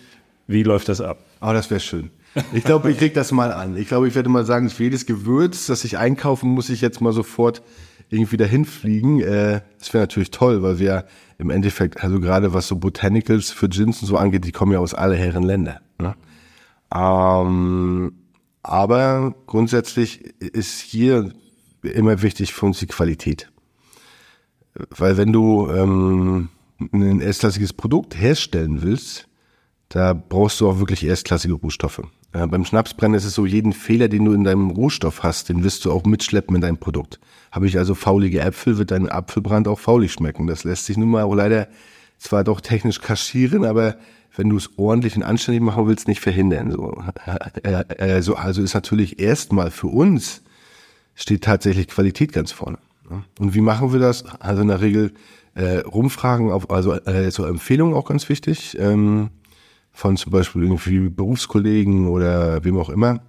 Wie 0.47 0.63
läuft 0.63 0.89
das 0.89 1.01
ab? 1.01 1.19
Oh, 1.41 1.53
das 1.53 1.71
wäre 1.71 1.81
schön. 1.81 2.11
Ich 2.53 2.65
glaube, 2.65 2.91
ich 2.91 2.99
krieg 2.99 3.15
das 3.15 3.33
mal 3.33 3.53
an. 3.53 3.77
Ich 3.77 3.89
glaube, 3.89 4.09
ich 4.09 4.15
werde 4.15 4.29
mal 4.29 4.45
sagen, 4.45 4.69
für 4.69 4.85
jedes 4.85 5.07
Gewürz, 5.07 5.67
das 5.67 5.85
ich 5.85 5.99
einkaufen, 5.99 6.51
muss 6.51 6.69
ich 6.69 6.81
jetzt 6.81 7.01
mal 7.01 7.13
sofort 7.13 7.63
irgendwie 8.11 8.37
dahin 8.37 8.65
fliegen. 8.65 9.21
Äh, 9.21 9.61
das 9.79 9.95
wäre 9.95 10.03
natürlich 10.03 10.31
toll, 10.31 10.63
weil 10.63 10.79
wir 10.79 11.05
im 11.39 11.51
Endeffekt, 11.51 12.03
also 12.03 12.21
gerade 12.21 12.53
was 12.53 12.67
so 12.67 12.77
Botanicals 12.77 13.51
für 13.51 13.69
Gins 13.69 14.03
und 14.03 14.09
so 14.09 14.17
angeht, 14.17 14.45
die 14.45 14.53
kommen 14.53 14.73
ja 14.73 14.79
aus 14.79 14.95
alle 14.95 15.17
Herren 15.17 15.43
Länder. 15.43 15.81
Ne? 16.01 16.15
Ähm, 16.93 18.13
aber 18.63 19.35
grundsätzlich 19.47 20.25
ist 20.41 20.81
hier 20.81 21.33
immer 21.83 22.23
wichtig 22.23 22.55
für 22.55 22.67
uns 22.67 22.79
die 22.79 22.87
Qualität. 22.87 23.51
Weil 24.91 25.17
wenn 25.17 25.33
du 25.33 25.69
ähm, 25.69 26.49
ein 26.93 27.21
erstklassiges 27.21 27.73
Produkt 27.73 28.19
herstellen 28.19 28.83
willst, 28.83 29.29
da 29.89 30.13
brauchst 30.15 30.61
du 30.61 30.69
auch 30.69 30.79
wirklich 30.79 31.05
erstklassige 31.05 31.55
Rohstoffe. 31.55 32.03
Äh, 32.33 32.47
beim 32.47 32.65
Schnapsbrennen 32.65 33.17
ist 33.17 33.25
es 33.25 33.35
so, 33.35 33.47
jeden 33.47 33.73
Fehler, 33.73 34.09
den 34.09 34.25
du 34.25 34.33
in 34.33 34.45
deinem 34.45 34.71
Rohstoff 34.71 35.23
hast, 35.23 35.49
den 35.49 35.63
wirst 35.63 35.85
du 35.85 35.93
auch 35.93 36.05
mitschleppen 36.05 36.57
in 36.57 36.63
deinem 36.63 36.79
Produkt. 36.79 37.21
Habe 37.53 37.69
ich 37.69 37.79
also 37.79 37.95
faulige 37.95 38.41
Äpfel, 38.41 38.79
wird 38.79 38.91
dein 38.91 39.09
Apfelbrand 39.09 39.69
auch 39.69 39.79
faulig 39.79 40.13
schmecken. 40.13 40.47
Das 40.47 40.65
lässt 40.65 40.87
sich 40.87 40.97
nun 40.97 41.11
mal 41.11 41.23
auch 41.23 41.35
leider 41.35 41.69
zwar 42.19 42.43
doch 42.43 42.61
technisch 42.61 43.01
kaschieren, 43.01 43.65
aber 43.65 43.97
wenn 44.37 44.49
du 44.49 44.57
es 44.57 44.71
ordentlich 44.77 45.17
und 45.17 45.23
anständig 45.23 45.63
machen 45.63 45.87
willst, 45.87 46.09
nicht 46.09 46.21
verhindern. 46.21 46.71
So, 46.71 46.97
also, 47.99 48.35
also 48.35 48.63
ist 48.63 48.75
natürlich 48.75 49.21
erstmal 49.21 49.71
für 49.71 49.87
uns 49.89 50.43
steht 51.15 51.45
tatsächlich 51.45 51.89
Qualität 51.89 52.33
ganz 52.33 52.51
vorne. 52.51 52.79
Und 53.39 53.55
wie 53.55 53.61
machen 53.61 53.93
wir 53.93 54.01
das? 54.01 54.25
Also 54.41 54.63
in 54.63 54.69
der 54.69 54.81
Regel 54.81 55.13
äh, 55.55 55.79
rumfragen, 55.79 56.51
auf, 56.51 56.71
also 56.71 56.93
äh, 56.93 57.31
so 57.31 57.45
Empfehlungen 57.45 57.95
auch 57.95 58.07
ganz 58.07 58.29
wichtig. 58.29 58.77
Ähm, 58.79 59.31
von 59.93 60.17
zum 60.17 60.33
Beispiel 60.33 60.63
irgendwie 60.63 61.09
Berufskollegen 61.09 62.09
oder 62.09 62.65
wem 62.65 62.79
auch 62.79 62.91
immer. 62.91 63.21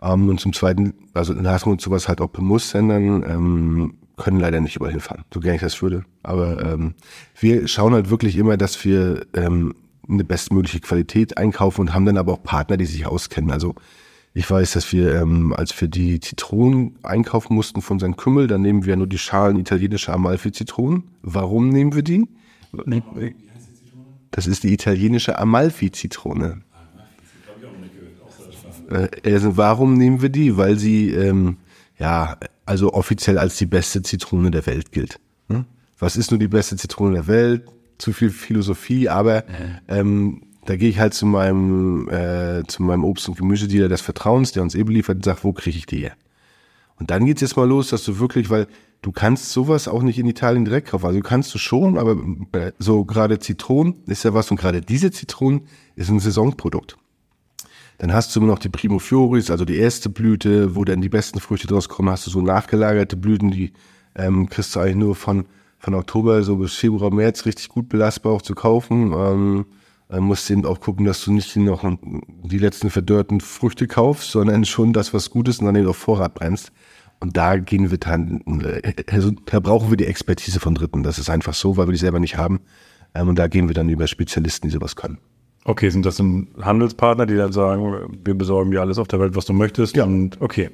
Ähm, 0.00 0.28
und 0.28 0.40
zum 0.40 0.52
Zweiten, 0.52 0.94
also 1.12 1.34
wir 1.68 1.72
uns 1.72 1.82
sowas 1.82 2.08
halt 2.08 2.20
auch 2.20 2.30
bewusst 2.30 2.74
ändern, 2.74 3.22
ähm, 3.28 3.94
können 4.16 4.40
leider 4.40 4.60
nicht 4.60 4.76
überall 4.76 4.92
hinfahren, 4.92 5.24
so 5.32 5.40
gerne 5.40 5.56
ich 5.56 5.62
das 5.62 5.82
würde. 5.82 6.04
Aber 6.22 6.64
ähm, 6.64 6.94
wir 7.38 7.68
schauen 7.68 7.92
halt 7.92 8.08
wirklich 8.08 8.38
immer, 8.38 8.56
dass 8.56 8.82
wir 8.82 9.26
ähm, 9.34 9.74
eine 10.08 10.24
bestmögliche 10.24 10.80
Qualität 10.80 11.38
einkaufen 11.38 11.82
und 11.82 11.94
haben 11.94 12.06
dann 12.06 12.16
aber 12.16 12.32
auch 12.32 12.42
Partner, 12.42 12.76
die 12.76 12.86
sich 12.86 13.06
auskennen. 13.06 13.50
Also 13.50 13.74
ich 14.34 14.50
weiß, 14.50 14.72
dass 14.72 14.92
wir, 14.92 15.14
ähm, 15.14 15.54
als 15.54 15.80
wir 15.80 15.88
die 15.88 16.20
Zitronen 16.20 16.96
einkaufen 17.02 17.54
mussten 17.54 17.80
von 17.80 17.98
St. 17.98 18.16
Kümmel, 18.16 18.46
dann 18.46 18.62
nehmen 18.62 18.84
wir 18.84 18.96
nur 18.96 19.06
die 19.06 19.18
Schalen 19.18 19.58
italienischer 19.58 20.12
Amalfi-Zitronen. 20.12 21.04
Warum 21.22 21.70
nehmen 21.70 21.94
wir 21.94 22.02
die? 22.02 22.28
Das 24.30 24.46
ist 24.46 24.64
die 24.64 24.74
italienische 24.74 25.38
Amalfi-Zitrone. 25.38 26.60
Äh, 28.90 29.08
also 29.24 29.56
warum 29.56 29.94
nehmen 29.94 30.20
wir 30.20 30.28
die? 30.28 30.56
Weil 30.56 30.78
sie 30.78 31.10
ähm, 31.10 31.56
ja 31.98 32.36
also 32.66 32.92
offiziell 32.92 33.38
als 33.38 33.56
die 33.56 33.66
beste 33.66 34.02
Zitrone 34.02 34.50
der 34.50 34.66
Welt 34.66 34.92
gilt. 34.92 35.18
Hm? 35.48 35.64
Was 35.98 36.16
ist 36.16 36.30
nur 36.30 36.38
die 36.38 36.48
beste 36.48 36.76
Zitrone 36.76 37.14
der 37.14 37.26
Welt? 37.26 37.64
Zu 37.98 38.12
viel 38.12 38.30
Philosophie, 38.30 39.08
aber 39.08 39.44
ähm, 39.88 40.42
da 40.66 40.76
gehe 40.76 40.90
ich 40.90 40.98
halt 40.98 41.14
zu 41.14 41.26
meinem 41.26 42.08
äh, 42.08 42.64
zu 42.66 42.82
meinem 42.82 43.04
Obst- 43.04 43.28
und 43.28 43.38
Gemüsedealer 43.38 43.88
des 43.88 44.00
Vertrauens, 44.00 44.52
der 44.52 44.62
uns 44.62 44.74
eben 44.74 44.90
liefert, 44.90 45.16
und 45.16 45.24
sage, 45.24 45.38
wo 45.42 45.52
kriege 45.52 45.78
ich 45.78 45.86
die 45.86 45.98
her? 45.98 46.16
Und 46.98 47.10
dann 47.10 47.26
geht's 47.26 47.40
jetzt 47.40 47.56
mal 47.56 47.68
los, 47.68 47.90
dass 47.90 48.04
du 48.04 48.18
wirklich, 48.18 48.50
weil 48.50 48.66
du 49.02 49.12
kannst 49.12 49.50
sowas 49.50 49.86
auch 49.86 50.02
nicht 50.02 50.18
in 50.18 50.26
Italien 50.26 50.64
direkt 50.64 50.88
kaufen. 50.88 51.06
Also 51.06 51.20
kannst 51.20 51.54
du 51.54 51.58
schon, 51.58 51.98
aber 51.98 52.16
so 52.78 53.04
gerade 53.04 53.38
Zitronen 53.38 53.96
ist 54.06 54.24
ja 54.24 54.34
was 54.34 54.50
und 54.50 54.56
gerade 54.58 54.80
diese 54.80 55.10
Zitronen 55.10 55.62
ist 55.94 56.08
ein 56.08 56.20
Saisonprodukt. 56.20 56.96
Dann 57.98 58.12
hast 58.12 58.34
du 58.34 58.40
immer 58.40 58.48
noch 58.48 58.58
die 58.58 58.68
Primo 58.68 58.98
Fioris, 58.98 59.50
also 59.50 59.64
die 59.64 59.76
erste 59.76 60.10
Blüte, 60.10 60.74
wo 60.74 60.84
dann 60.84 61.00
die 61.00 61.08
besten 61.08 61.40
Früchte 61.40 61.66
draus 61.66 61.88
kommen. 61.88 62.10
Hast 62.10 62.26
du 62.26 62.30
so 62.30 62.42
nachgelagerte 62.42 63.16
Blüten, 63.16 63.50
die 63.50 63.72
ähm, 64.14 64.48
kriegst 64.48 64.74
du 64.74 64.80
eigentlich 64.80 64.96
nur 64.96 65.14
von, 65.14 65.46
von 65.86 65.94
Oktober 65.94 66.42
so 66.42 66.56
bis 66.56 66.74
Februar, 66.74 67.14
März 67.14 67.46
richtig 67.46 67.68
gut 67.68 67.88
belastbar 67.88 68.32
auch 68.32 68.42
zu 68.42 68.56
kaufen. 68.56 69.12
Ähm, 69.16 69.66
dann 70.08 70.24
musst 70.24 70.48
du 70.48 70.54
eben 70.54 70.66
auch 70.66 70.80
gucken, 70.80 71.06
dass 71.06 71.24
du 71.24 71.32
nicht 71.32 71.54
noch 71.54 71.84
die 72.42 72.58
letzten 72.58 72.90
verdörrten 72.90 73.40
Früchte 73.40 73.86
kaufst, 73.86 74.32
sondern 74.32 74.64
schon 74.64 74.92
das, 74.92 75.14
was 75.14 75.30
gut 75.30 75.46
ist 75.46 75.60
und 75.60 75.66
dann 75.66 75.76
eben 75.76 75.86
auf 75.86 75.96
Vorrat 75.96 76.34
brennst. 76.34 76.72
Und 77.20 77.36
da 77.36 77.56
gehen 77.56 77.92
wir 77.92 77.98
dann, 77.98 78.42
also 79.08 79.30
da 79.30 79.60
brauchen 79.60 79.88
wir 79.90 79.96
die 79.96 80.06
Expertise 80.06 80.58
von 80.58 80.74
Dritten. 80.74 81.04
Das 81.04 81.20
ist 81.20 81.30
einfach 81.30 81.54
so, 81.54 81.76
weil 81.76 81.86
wir 81.86 81.92
die 81.92 81.98
selber 81.98 82.18
nicht 82.18 82.36
haben. 82.36 82.58
Ähm, 83.14 83.28
und 83.28 83.38
da 83.38 83.46
gehen 83.46 83.68
wir 83.68 83.74
dann 83.74 83.88
über 83.88 84.08
Spezialisten, 84.08 84.66
die 84.66 84.72
sowas 84.72 84.96
können. 84.96 85.18
Okay, 85.62 85.90
sind 85.90 86.04
das 86.04 86.16
dann 86.16 86.48
Handelspartner, 86.60 87.26
die 87.26 87.36
dann 87.36 87.52
sagen, 87.52 88.18
wir 88.24 88.34
besorgen 88.34 88.72
dir 88.72 88.80
alles 88.80 88.98
auf 88.98 89.06
der 89.06 89.20
Welt, 89.20 89.36
was 89.36 89.44
du 89.44 89.52
möchtest? 89.52 89.94
Ja. 89.94 90.02
Und 90.02 90.40
okay. 90.40 90.70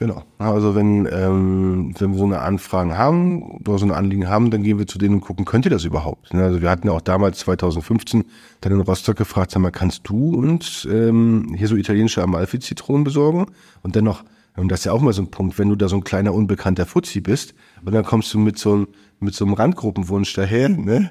Genau. 0.00 0.22
Also 0.38 0.74
wenn, 0.74 1.06
ähm, 1.12 1.94
wenn 1.98 2.12
wir 2.12 2.18
so 2.18 2.24
eine 2.24 2.40
Anfragen 2.40 2.96
haben 2.96 3.42
oder 3.60 3.76
so 3.76 3.84
ein 3.84 3.90
Anliegen 3.90 4.28
haben, 4.28 4.50
dann 4.50 4.62
gehen 4.62 4.78
wir 4.78 4.86
zu 4.86 4.96
denen 4.98 5.16
und 5.16 5.20
gucken, 5.20 5.44
könnt 5.44 5.66
ihr 5.66 5.70
das 5.70 5.84
überhaupt? 5.84 6.34
Also 6.34 6.62
wir 6.62 6.70
hatten 6.70 6.86
ja 6.86 6.94
auch 6.94 7.02
damals 7.02 7.40
2015 7.40 8.24
dann 8.62 8.72
in 8.72 8.80
Rostock 8.80 9.16
gefragt, 9.16 9.50
sag 9.50 9.60
mal, 9.60 9.70
kannst 9.70 10.08
du 10.08 10.36
uns 10.36 10.88
ähm, 10.90 11.54
hier 11.54 11.68
so 11.68 11.76
italienische 11.76 12.22
Amalfi-Zitronen 12.22 13.04
besorgen? 13.04 13.46
Und 13.82 13.94
dann 13.94 14.04
noch 14.04 14.24
und 14.56 14.68
das 14.68 14.80
ist 14.80 14.84
ja 14.86 14.92
auch 14.92 15.00
mal 15.02 15.12
so 15.12 15.22
ein 15.22 15.30
Punkt, 15.30 15.58
wenn 15.58 15.68
du 15.68 15.76
da 15.76 15.86
so 15.88 15.96
ein 15.96 16.04
kleiner 16.04 16.34
unbekannter 16.34 16.86
Fuzzi 16.86 17.20
bist 17.20 17.54
und 17.84 17.92
dann 17.92 18.04
kommst 18.04 18.32
du 18.32 18.38
mit 18.38 18.58
so, 18.58 18.72
einem 18.72 18.88
mit 19.20 19.34
so 19.34 19.44
einem 19.44 19.54
Randgruppenwunsch 19.54 20.32
daher, 20.32 20.70
ne? 20.70 21.10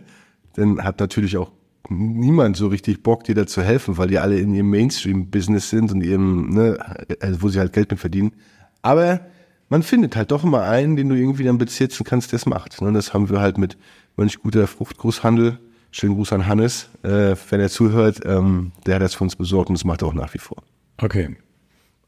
Dann 0.55 0.83
hat 0.83 0.99
natürlich 0.99 1.37
auch 1.37 1.51
niemand 1.89 2.57
so 2.57 2.67
richtig 2.67 3.01
Bock, 3.03 3.23
dir 3.23 3.35
da 3.35 3.47
zu 3.47 3.61
helfen, 3.61 3.97
weil 3.97 4.07
die 4.07 4.19
alle 4.19 4.39
in 4.39 4.53
ihrem 4.53 4.69
Mainstream-Business 4.69 5.69
sind 5.69 5.91
und 5.91 6.01
ihrem, 6.01 6.49
ne, 6.49 6.77
also 7.21 7.41
wo 7.41 7.49
sie 7.49 7.59
halt 7.59 7.73
Geld 7.73 7.91
mit 7.91 7.99
verdienen. 7.99 8.33
Aber 8.81 9.21
man 9.69 9.83
findet 9.83 10.15
halt 10.15 10.31
doch 10.31 10.43
immer 10.43 10.63
einen, 10.63 10.95
den 10.95 11.09
du 11.09 11.15
irgendwie 11.15 11.43
dann 11.43 11.57
bezitzen 11.57 12.03
kannst, 12.03 12.31
der 12.31 12.37
es 12.37 12.45
macht. 12.45 12.79
Und 12.79 12.87
ne? 12.87 12.93
das 12.93 13.13
haben 13.13 13.29
wir 13.29 13.39
halt 13.39 13.57
mit 13.57 13.77
Mönch 14.17 14.39
guter 14.39 14.67
Fruchtgroßhandel. 14.67 15.59
Schönen 15.91 16.15
Gruß 16.15 16.33
an 16.33 16.45
Hannes, 16.45 16.89
äh, 17.01 17.35
wenn 17.49 17.59
er 17.59 17.69
zuhört. 17.69 18.19
Ähm, 18.23 18.71
der 18.85 18.95
hat 18.95 19.01
das 19.01 19.15
für 19.15 19.23
uns 19.23 19.35
besorgt 19.35 19.69
und 19.69 19.77
das 19.77 19.85
macht 19.85 20.03
er 20.03 20.09
auch 20.09 20.13
nach 20.13 20.33
wie 20.33 20.39
vor. 20.39 20.61
Okay. 20.97 21.35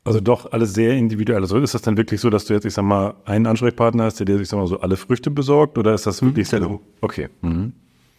Also 0.04 0.20
doch 0.20 0.52
alles 0.52 0.74
sehr 0.74 0.94
individuell. 0.94 1.42
Also 1.42 1.58
ist 1.58 1.74
das 1.74 1.82
dann 1.82 1.98
wirklich 1.98 2.22
so, 2.22 2.30
dass 2.30 2.46
du 2.46 2.54
jetzt, 2.54 2.66
ich 2.66 2.74
sag 2.74 2.84
mal, 2.84 3.16
einen 3.26 3.46
Ansprechpartner 3.46 4.06
hast, 4.06 4.20
der 4.20 4.26
dir, 4.26 4.40
ich 4.40 4.50
sag 4.50 4.58
mal, 4.58 4.68
so 4.68 4.80
alle 4.80 4.98
Früchte 4.98 5.32
besorgt? 5.32 5.78
Oder 5.78 5.94
ist 5.94 6.08
das 6.08 6.22
wirklich 6.22 6.52
mhm, 6.52 6.58
so? 6.58 6.82
Okay. 7.02 7.30
Mhm. 7.42 7.74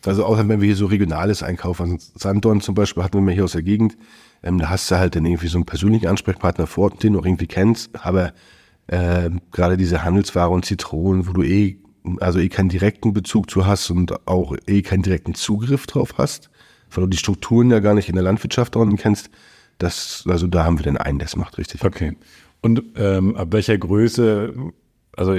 Also 0.05 0.25
außer 0.25 0.49
wenn 0.49 0.61
wir 0.61 0.67
hier 0.67 0.77
so 0.77 0.87
Regionales 0.87 1.43
einkaufen, 1.43 1.93
also 1.93 1.97
Sandorn 2.17 2.61
zum 2.61 2.75
Beispiel 2.75 3.03
hatten 3.03 3.25
wir 3.25 3.33
hier 3.33 3.45
aus 3.45 3.53
der 3.53 3.63
Gegend, 3.63 3.97
ähm, 4.43 4.59
da 4.59 4.69
hast 4.69 4.91
du 4.91 4.97
halt 4.97 5.15
dann 5.15 5.25
irgendwie 5.25 5.47
so 5.47 5.59
einen 5.59 5.67
persönlichen 5.67 6.09
Ansprechpartner 6.09 6.67
vor 6.67 6.85
Ort, 6.85 7.03
den 7.03 7.13
du 7.13 7.21
auch 7.21 7.27
irgendwie 7.27 7.47
kennst, 7.47 7.91
aber 8.05 8.33
äh, 8.89 9.31
gerade 9.53 9.77
diese 9.77 10.03
Handelsware 10.03 10.51
und 10.51 10.65
Zitronen, 10.65 11.29
wo 11.29 11.33
du 11.33 11.43
eh, 11.43 11.79
also 12.21 12.41
eh 12.41 12.49
keinen 12.49 12.69
direkten 12.69 13.13
Bezug 13.13 13.51
zu 13.51 13.67
hast 13.67 13.91
und 13.91 14.27
auch 14.27 14.57
eh 14.67 14.83
keinen 14.83 15.03
direkten 15.03 15.35
Zugriff 15.35 15.87
drauf 15.87 16.15
hast, 16.19 16.51
weil 16.91 17.05
du 17.05 17.11
die 17.11 17.19
Strukturen 17.19 17.71
ja 17.71 17.79
gar 17.79 17.95
nicht 17.95 18.09
in 18.09 18.17
der 18.17 18.25
Landwirtschaft 18.25 18.75
unten 18.77 18.97
kennst, 18.97 19.31
das, 19.79 20.25
also 20.29 20.47
da 20.47 20.65
haben 20.65 20.79
wir 20.79 20.85
den 20.85 20.97
einen, 20.97 21.19
das 21.19 21.37
macht 21.37 21.59
richtig. 21.59 21.85
Okay. 21.85 22.17
Und 22.61 22.83
ähm, 22.97 23.37
ab 23.37 23.49
welcher 23.51 23.77
Größe, 23.77 24.55
also 25.17 25.35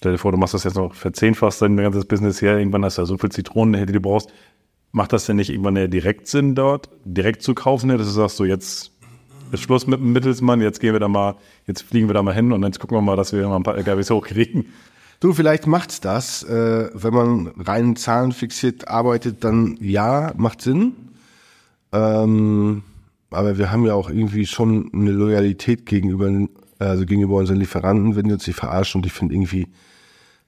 stell 0.00 0.12
dir 0.12 0.18
vor, 0.18 0.32
du 0.32 0.38
machst 0.38 0.54
das 0.54 0.64
jetzt 0.64 0.76
noch 0.76 0.94
verzehnfachst 0.94 1.60
dein 1.60 1.76
ganzes 1.76 2.06
Business 2.06 2.40
her, 2.40 2.56
irgendwann 2.58 2.82
hast 2.86 2.96
du 2.96 3.02
ja 3.02 3.06
so 3.06 3.18
viel 3.18 3.30
Zitronen, 3.30 3.86
die 3.86 3.92
du 3.92 4.00
brauchst. 4.00 4.32
Macht 4.92 5.12
das 5.12 5.26
denn 5.26 5.36
nicht 5.36 5.50
irgendwann 5.50 5.76
eher 5.76 5.88
direkt 5.88 6.26
Sinn, 6.26 6.54
dort 6.54 6.88
direkt 7.04 7.42
zu 7.42 7.54
kaufen, 7.54 7.90
dass 7.90 7.98
du 7.98 8.04
sagst, 8.04 8.38
so 8.38 8.46
jetzt 8.46 8.92
ist 9.52 9.60
Schluss 9.60 9.86
mit 9.86 10.00
dem 10.00 10.12
Mittelsmann, 10.12 10.62
jetzt 10.62 10.80
gehen 10.80 10.94
wir 10.94 11.00
da 11.00 11.08
mal, 11.08 11.36
jetzt 11.66 11.82
fliegen 11.82 12.08
wir 12.08 12.14
da 12.14 12.22
mal 12.22 12.34
hin 12.34 12.50
und 12.50 12.64
jetzt 12.64 12.80
gucken 12.80 12.96
wir 12.96 13.02
mal, 13.02 13.16
dass 13.16 13.34
wir 13.34 13.46
mal 13.46 13.56
ein 13.56 13.62
paar 13.62 13.76
LKWs 13.76 14.10
hochkriegen. 14.10 14.66
Du, 15.20 15.34
vielleicht 15.34 15.66
macht's 15.66 16.00
das. 16.00 16.44
Äh, 16.44 16.88
wenn 16.94 17.12
man 17.12 17.48
rein 17.58 17.94
zahlenfixiert 17.94 18.88
arbeitet, 18.88 19.44
dann 19.44 19.76
ja, 19.80 20.32
macht 20.34 20.62
Sinn. 20.62 20.94
Ähm, 21.92 22.82
aber 23.30 23.58
wir 23.58 23.70
haben 23.70 23.84
ja 23.84 23.92
auch 23.92 24.08
irgendwie 24.08 24.46
schon 24.46 24.90
eine 24.94 25.10
Loyalität 25.10 25.84
gegenüber, 25.84 26.48
also 26.78 27.04
gegenüber 27.04 27.36
unseren 27.36 27.58
Lieferanten, 27.58 28.16
wenn 28.16 28.28
die 28.28 28.32
uns 28.32 28.46
nicht 28.46 28.56
verarschen. 28.56 29.00
Und 29.00 29.06
ich 29.06 29.12
finde 29.12 29.34
irgendwie, 29.34 29.68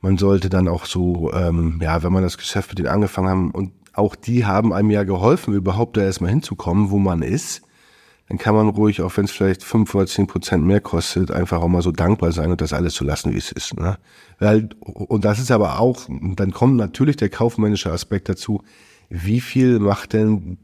man 0.03 0.19
sollte 0.19 0.51
dann 0.51 0.69
auch 0.69 0.85
so, 0.85 1.33
ähm, 1.33 1.81
ja, 1.81 2.03
wenn 2.03 2.13
man 2.13 2.23
das 2.23 2.37
Geschäft 2.37 2.71
mit 2.71 2.79
denen 2.79 2.89
angefangen 2.89 3.29
haben 3.29 3.51
und 3.53 3.73
auch 3.95 4.15
die 4.15 4.45
haben 4.45 4.73
einem 4.73 4.91
ja 4.91 5.05
geholfen, 5.05 5.55
überhaupt 5.55 5.97
da 5.97 6.03
erstmal 6.03 6.31
hinzukommen, 6.31 6.91
wo 6.91 6.99
man 6.99 7.23
ist, 7.23 7.63
dann 8.29 8.39
kann 8.39 8.55
man 8.55 8.69
ruhig, 8.69 9.03
auch 9.03 9.17
wenn 9.17 9.27
es 9.27 9.31
vielleicht 9.31 9.63
fünf 9.63 9.95
oder 9.95 10.07
zehn 10.07 10.27
Prozent 10.27 10.65
mehr 10.65 10.81
kostet, 10.81 11.31
einfach 11.31 11.61
auch 11.61 11.69
mal 11.69 11.83
so 11.83 11.93
dankbar 11.93 12.33
sein 12.33 12.51
und 12.51 12.61
das 12.61 12.73
alles 12.73 12.95
so 12.95 13.05
lassen, 13.05 13.33
wie 13.33 13.39
es 13.39 13.53
ist. 13.53 13.79
Ne? 13.79 13.99
Weil, 14.39 14.71
und 14.81 15.25
das 15.25 15.39
ist 15.39 15.51
aber 15.51 15.79
auch, 15.79 16.09
dann 16.09 16.53
kommt 16.53 16.77
natürlich 16.77 17.17
der 17.17 17.29
kaufmännische 17.29 17.93
Aspekt 17.93 18.29
dazu, 18.29 18.63
wie 19.09 19.41
viel 19.41 19.79
macht 19.79 20.15
denn 20.15 20.59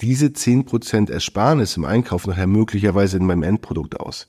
diese 0.00 0.26
10% 0.26 1.10
Ersparnis 1.10 1.76
im 1.76 1.84
Einkauf 1.84 2.26
nachher 2.26 2.48
möglicherweise 2.48 3.18
in 3.18 3.26
meinem 3.26 3.44
Endprodukt 3.44 4.00
aus. 4.00 4.28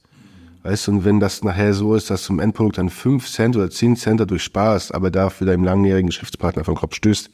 Weißt 0.64 0.88
du, 0.88 0.92
und 0.92 1.06
wenn 1.06 1.20
das 1.20 1.44
nachher 1.44 1.74
so 1.74 1.94
ist, 1.94 2.10
dass 2.10 2.26
du 2.26 2.34
im 2.34 2.40
Endprodukt 2.40 2.78
dann 2.78 2.90
5 2.90 3.30
Cent 3.30 3.56
oder 3.58 3.70
10 3.70 3.98
Cent 3.98 4.20
dadurch 4.22 4.44
sparst, 4.44 4.96
aber 4.96 5.12
dafür 5.12 5.46
deinem 5.46 5.66
langjährigen 5.66 6.08
Geschäftspartner 6.08 6.64
vom 6.64 6.76
Kopf 6.76 6.96
stößt, 6.96 7.30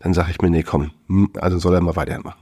dann 0.00 0.12
sage 0.12 0.30
ich 0.30 0.42
mir, 0.42 0.50
nee, 0.50 0.62
komm, 0.62 0.90
hm, 1.08 1.30
also 1.40 1.58
soll 1.58 1.74
er 1.74 1.80
mal 1.80 1.96
weitermachen. 1.96 2.38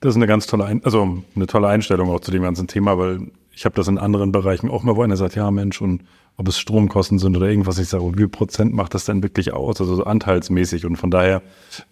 Das 0.00 0.10
ist 0.10 0.16
eine 0.16 0.26
ganz 0.26 0.46
tolle, 0.46 0.64
Ein 0.64 0.82
also 0.84 1.22
eine 1.36 1.46
tolle 1.46 1.68
Einstellung 1.68 2.10
auch 2.10 2.20
zu 2.20 2.30
dem 2.30 2.42
ganzen 2.42 2.66
Thema, 2.68 2.98
weil 2.98 3.30
ich 3.52 3.64
habe 3.64 3.74
das 3.74 3.86
in 3.86 3.98
anderen 3.98 4.32
Bereichen 4.32 4.70
auch 4.70 4.82
mal, 4.82 4.96
wo 4.96 5.02
einer 5.02 5.16
sagt, 5.16 5.34
ja 5.34 5.50
Mensch, 5.50 5.80
und 5.80 6.04
ob 6.36 6.48
es 6.48 6.58
Stromkosten 6.58 7.18
sind 7.18 7.36
oder 7.36 7.48
irgendwas, 7.48 7.78
ich 7.78 7.88
sage, 7.88 8.04
wie 8.12 8.18
viel 8.18 8.28
Prozent 8.28 8.74
macht 8.74 8.94
das 8.94 9.04
denn 9.04 9.22
wirklich 9.22 9.52
aus? 9.52 9.80
Also 9.80 9.94
so 9.94 10.04
anteilsmäßig. 10.04 10.84
Und 10.84 10.96
von 10.96 11.10
daher, 11.10 11.42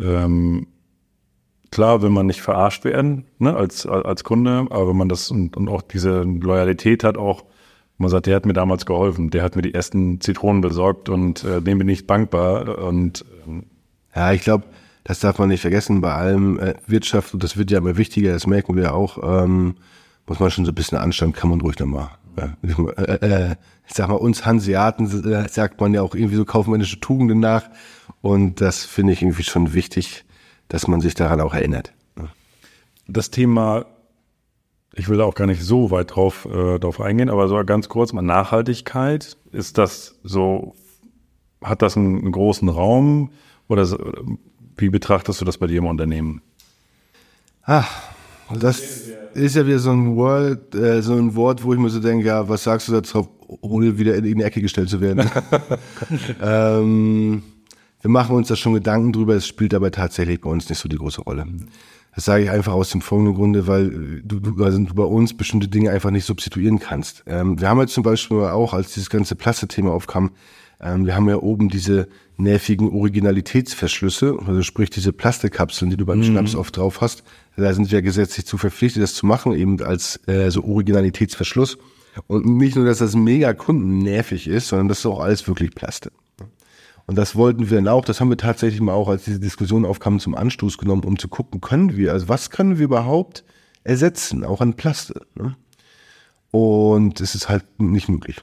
ähm, 0.00 0.66
klar 1.72 2.02
will 2.02 2.10
man 2.10 2.26
nicht 2.26 2.42
verarscht 2.42 2.84
werden, 2.84 3.24
ne, 3.38 3.56
als, 3.56 3.86
als 3.86 4.22
Kunde, 4.22 4.66
aber 4.70 4.90
wenn 4.90 4.96
man 4.96 5.08
das 5.08 5.30
und, 5.30 5.56
und 5.56 5.68
auch 5.68 5.82
diese 5.82 6.22
Loyalität 6.22 7.02
hat, 7.02 7.16
auch, 7.18 7.44
man 7.98 8.10
sagt, 8.10 8.26
der 8.26 8.36
hat 8.36 8.46
mir 8.46 8.52
damals 8.52 8.86
geholfen, 8.86 9.30
der 9.30 9.42
hat 9.42 9.56
mir 9.56 9.62
die 9.62 9.74
ersten 9.74 10.20
Zitronen 10.20 10.60
besorgt 10.60 11.08
und 11.08 11.42
äh, 11.44 11.60
dem 11.60 11.78
bin 11.78 11.88
ich 11.88 12.06
dankbar. 12.06 12.78
Und 12.78 13.24
ähm, 13.46 13.64
ja, 14.14 14.32
ich 14.32 14.42
glaube, 14.42 14.64
das 15.04 15.20
darf 15.20 15.38
man 15.38 15.48
nicht 15.48 15.60
vergessen, 15.60 16.00
bei 16.00 16.12
allem 16.12 16.58
äh, 16.58 16.74
Wirtschaft, 16.86 17.34
und 17.34 17.42
das 17.42 17.56
wird 17.56 17.70
ja 17.70 17.78
immer 17.78 17.96
wichtiger, 17.96 18.32
das 18.32 18.46
merken 18.46 18.76
wir 18.76 18.94
auch, 18.94 19.18
ähm, 19.22 19.74
muss 20.26 20.40
man 20.40 20.50
schon 20.50 20.64
so 20.64 20.72
ein 20.72 20.74
bisschen 20.74 20.98
Anstand, 20.98 21.36
kann 21.36 21.50
man 21.50 21.60
ruhig 21.60 21.78
nochmal. 21.78 22.10
Äh, 22.36 23.12
äh, 23.14 23.56
ich 23.86 23.94
sag 23.94 24.08
mal, 24.08 24.14
uns 24.14 24.46
Hanseaten 24.46 25.06
äh, 25.30 25.48
sagt 25.48 25.80
man 25.80 25.94
ja 25.94 26.02
auch 26.02 26.14
irgendwie 26.14 26.36
so 26.36 26.44
kaufmännische 26.44 27.00
Tugenden 27.00 27.40
nach. 27.40 27.64
Und 28.20 28.60
das 28.60 28.84
finde 28.84 29.12
ich 29.12 29.22
irgendwie 29.22 29.42
schon 29.42 29.74
wichtig, 29.74 30.24
dass 30.72 30.88
man 30.88 31.02
sich 31.02 31.14
daran 31.14 31.42
auch 31.42 31.52
erinnert. 31.52 31.92
Das 33.06 33.30
Thema, 33.30 33.84
ich 34.94 35.06
will 35.10 35.18
da 35.18 35.24
auch 35.24 35.34
gar 35.34 35.46
nicht 35.46 35.62
so 35.62 35.90
weit 35.90 36.16
drauf, 36.16 36.46
äh, 36.46 36.78
drauf 36.78 36.98
eingehen, 36.98 37.28
aber 37.28 37.46
so 37.48 37.62
ganz 37.62 37.90
kurz 37.90 38.14
mal 38.14 38.22
Nachhaltigkeit. 38.22 39.36
Ist 39.52 39.76
das 39.76 40.18
so, 40.24 40.74
hat 41.62 41.82
das 41.82 41.98
einen, 41.98 42.20
einen 42.20 42.32
großen 42.32 42.70
Raum 42.70 43.32
oder 43.68 43.86
wie 44.78 44.88
betrachtest 44.88 45.42
du 45.42 45.44
das 45.44 45.58
bei 45.58 45.66
dir 45.66 45.76
im 45.76 45.84
Unternehmen? 45.84 46.40
Ah, 47.64 47.84
das 48.58 48.80
ist 49.34 49.56
ja 49.56 49.66
wieder 49.66 49.78
so 49.78 49.90
ein 49.90 50.16
Wort, 50.16 50.74
äh, 50.74 51.02
so 51.02 51.12
ein 51.12 51.34
Wort, 51.34 51.64
wo 51.64 51.74
ich 51.74 51.78
mir 51.78 51.90
so 51.90 52.00
denke, 52.00 52.24
ja, 52.24 52.48
was 52.48 52.64
sagst 52.64 52.88
du 52.88 52.92
dazu, 52.92 53.28
ohne 53.60 53.98
wieder 53.98 54.14
in 54.14 54.24
die 54.24 54.42
Ecke 54.42 54.62
gestellt 54.62 54.88
zu 54.88 55.02
werden? 55.02 55.30
ähm, 56.42 57.42
wir 58.02 58.10
machen 58.10 58.36
uns 58.36 58.48
da 58.48 58.56
schon 58.56 58.74
Gedanken 58.74 59.12
drüber, 59.12 59.34
es 59.34 59.46
spielt 59.46 59.74
aber 59.74 59.90
tatsächlich 59.90 60.40
bei 60.40 60.50
uns 60.50 60.68
nicht 60.68 60.78
so 60.78 60.88
die 60.88 60.96
große 60.96 61.22
Rolle. 61.22 61.46
Das 62.14 62.26
sage 62.26 62.44
ich 62.44 62.50
einfach 62.50 62.74
aus 62.74 62.90
dem 62.90 63.00
folgenden 63.00 63.34
Grunde, 63.34 63.66
weil 63.66 64.20
du, 64.22 64.38
du, 64.38 64.62
also 64.62 64.78
du 64.78 64.94
bei 64.94 65.04
uns 65.04 65.34
bestimmte 65.34 65.68
Dinge 65.68 65.90
einfach 65.90 66.10
nicht 66.10 66.26
substituieren 66.26 66.78
kannst. 66.78 67.22
Ähm, 67.26 67.58
wir 67.58 67.68
haben 67.68 67.80
jetzt 67.80 67.94
zum 67.94 68.02
Beispiel 68.02 68.38
auch, 68.38 68.74
als 68.74 68.92
dieses 68.92 69.08
ganze 69.08 69.34
Plastikthema 69.34 69.92
aufkam, 69.92 70.32
ähm, 70.80 71.06
wir 71.06 71.14
haben 71.14 71.28
ja 71.28 71.36
oben 71.36 71.68
diese 71.68 72.08
nervigen 72.36 72.90
Originalitätsverschlüsse, 72.90 74.36
also 74.46 74.62
sprich 74.62 74.90
diese 74.90 75.12
Plastikkapseln, 75.12 75.90
die 75.90 75.96
du 75.96 76.04
beim 76.04 76.18
mhm. 76.18 76.24
Schnaps 76.24 76.54
oft 76.54 76.76
drauf 76.76 77.00
hast. 77.00 77.22
Da 77.56 77.72
sind 77.72 77.90
wir 77.90 78.02
gesetzlich 78.02 78.46
zu 78.46 78.58
verpflichtet, 78.58 79.02
das 79.02 79.14
zu 79.14 79.26
machen, 79.26 79.52
eben 79.52 79.80
als 79.80 80.20
äh, 80.26 80.50
so 80.50 80.64
Originalitätsverschluss. 80.64 81.78
Und 82.26 82.44
nicht 82.44 82.76
nur, 82.76 82.84
dass 82.84 82.98
das 82.98 83.14
mega 83.14 83.54
Kunden 83.54 83.98
nervig 83.98 84.48
ist, 84.48 84.68
sondern 84.68 84.88
das 84.88 84.98
ist 84.98 85.06
auch 85.06 85.20
alles 85.20 85.46
wirklich 85.48 85.74
Plastik. 85.74 86.12
Und 87.06 87.16
das 87.16 87.34
wollten 87.34 87.68
wir 87.68 87.76
dann 87.76 87.88
auch, 87.88 88.04
das 88.04 88.20
haben 88.20 88.30
wir 88.30 88.36
tatsächlich 88.36 88.80
mal 88.80 88.92
auch, 88.92 89.08
als 89.08 89.24
diese 89.24 89.40
Diskussion 89.40 89.84
aufkam, 89.84 90.20
zum 90.20 90.34
Anstoß 90.34 90.78
genommen, 90.78 91.04
um 91.04 91.18
zu 91.18 91.28
gucken, 91.28 91.60
können 91.60 91.96
wir, 91.96 92.12
also 92.12 92.28
was 92.28 92.50
können 92.50 92.78
wir 92.78 92.84
überhaupt 92.84 93.44
ersetzen, 93.84 94.44
auch 94.44 94.60
an 94.60 94.74
Plastik. 94.74 95.16
Ne? 95.34 95.56
Und 96.50 97.20
es 97.20 97.34
ist 97.34 97.48
halt 97.48 97.64
nicht 97.78 98.08
möglich. 98.08 98.40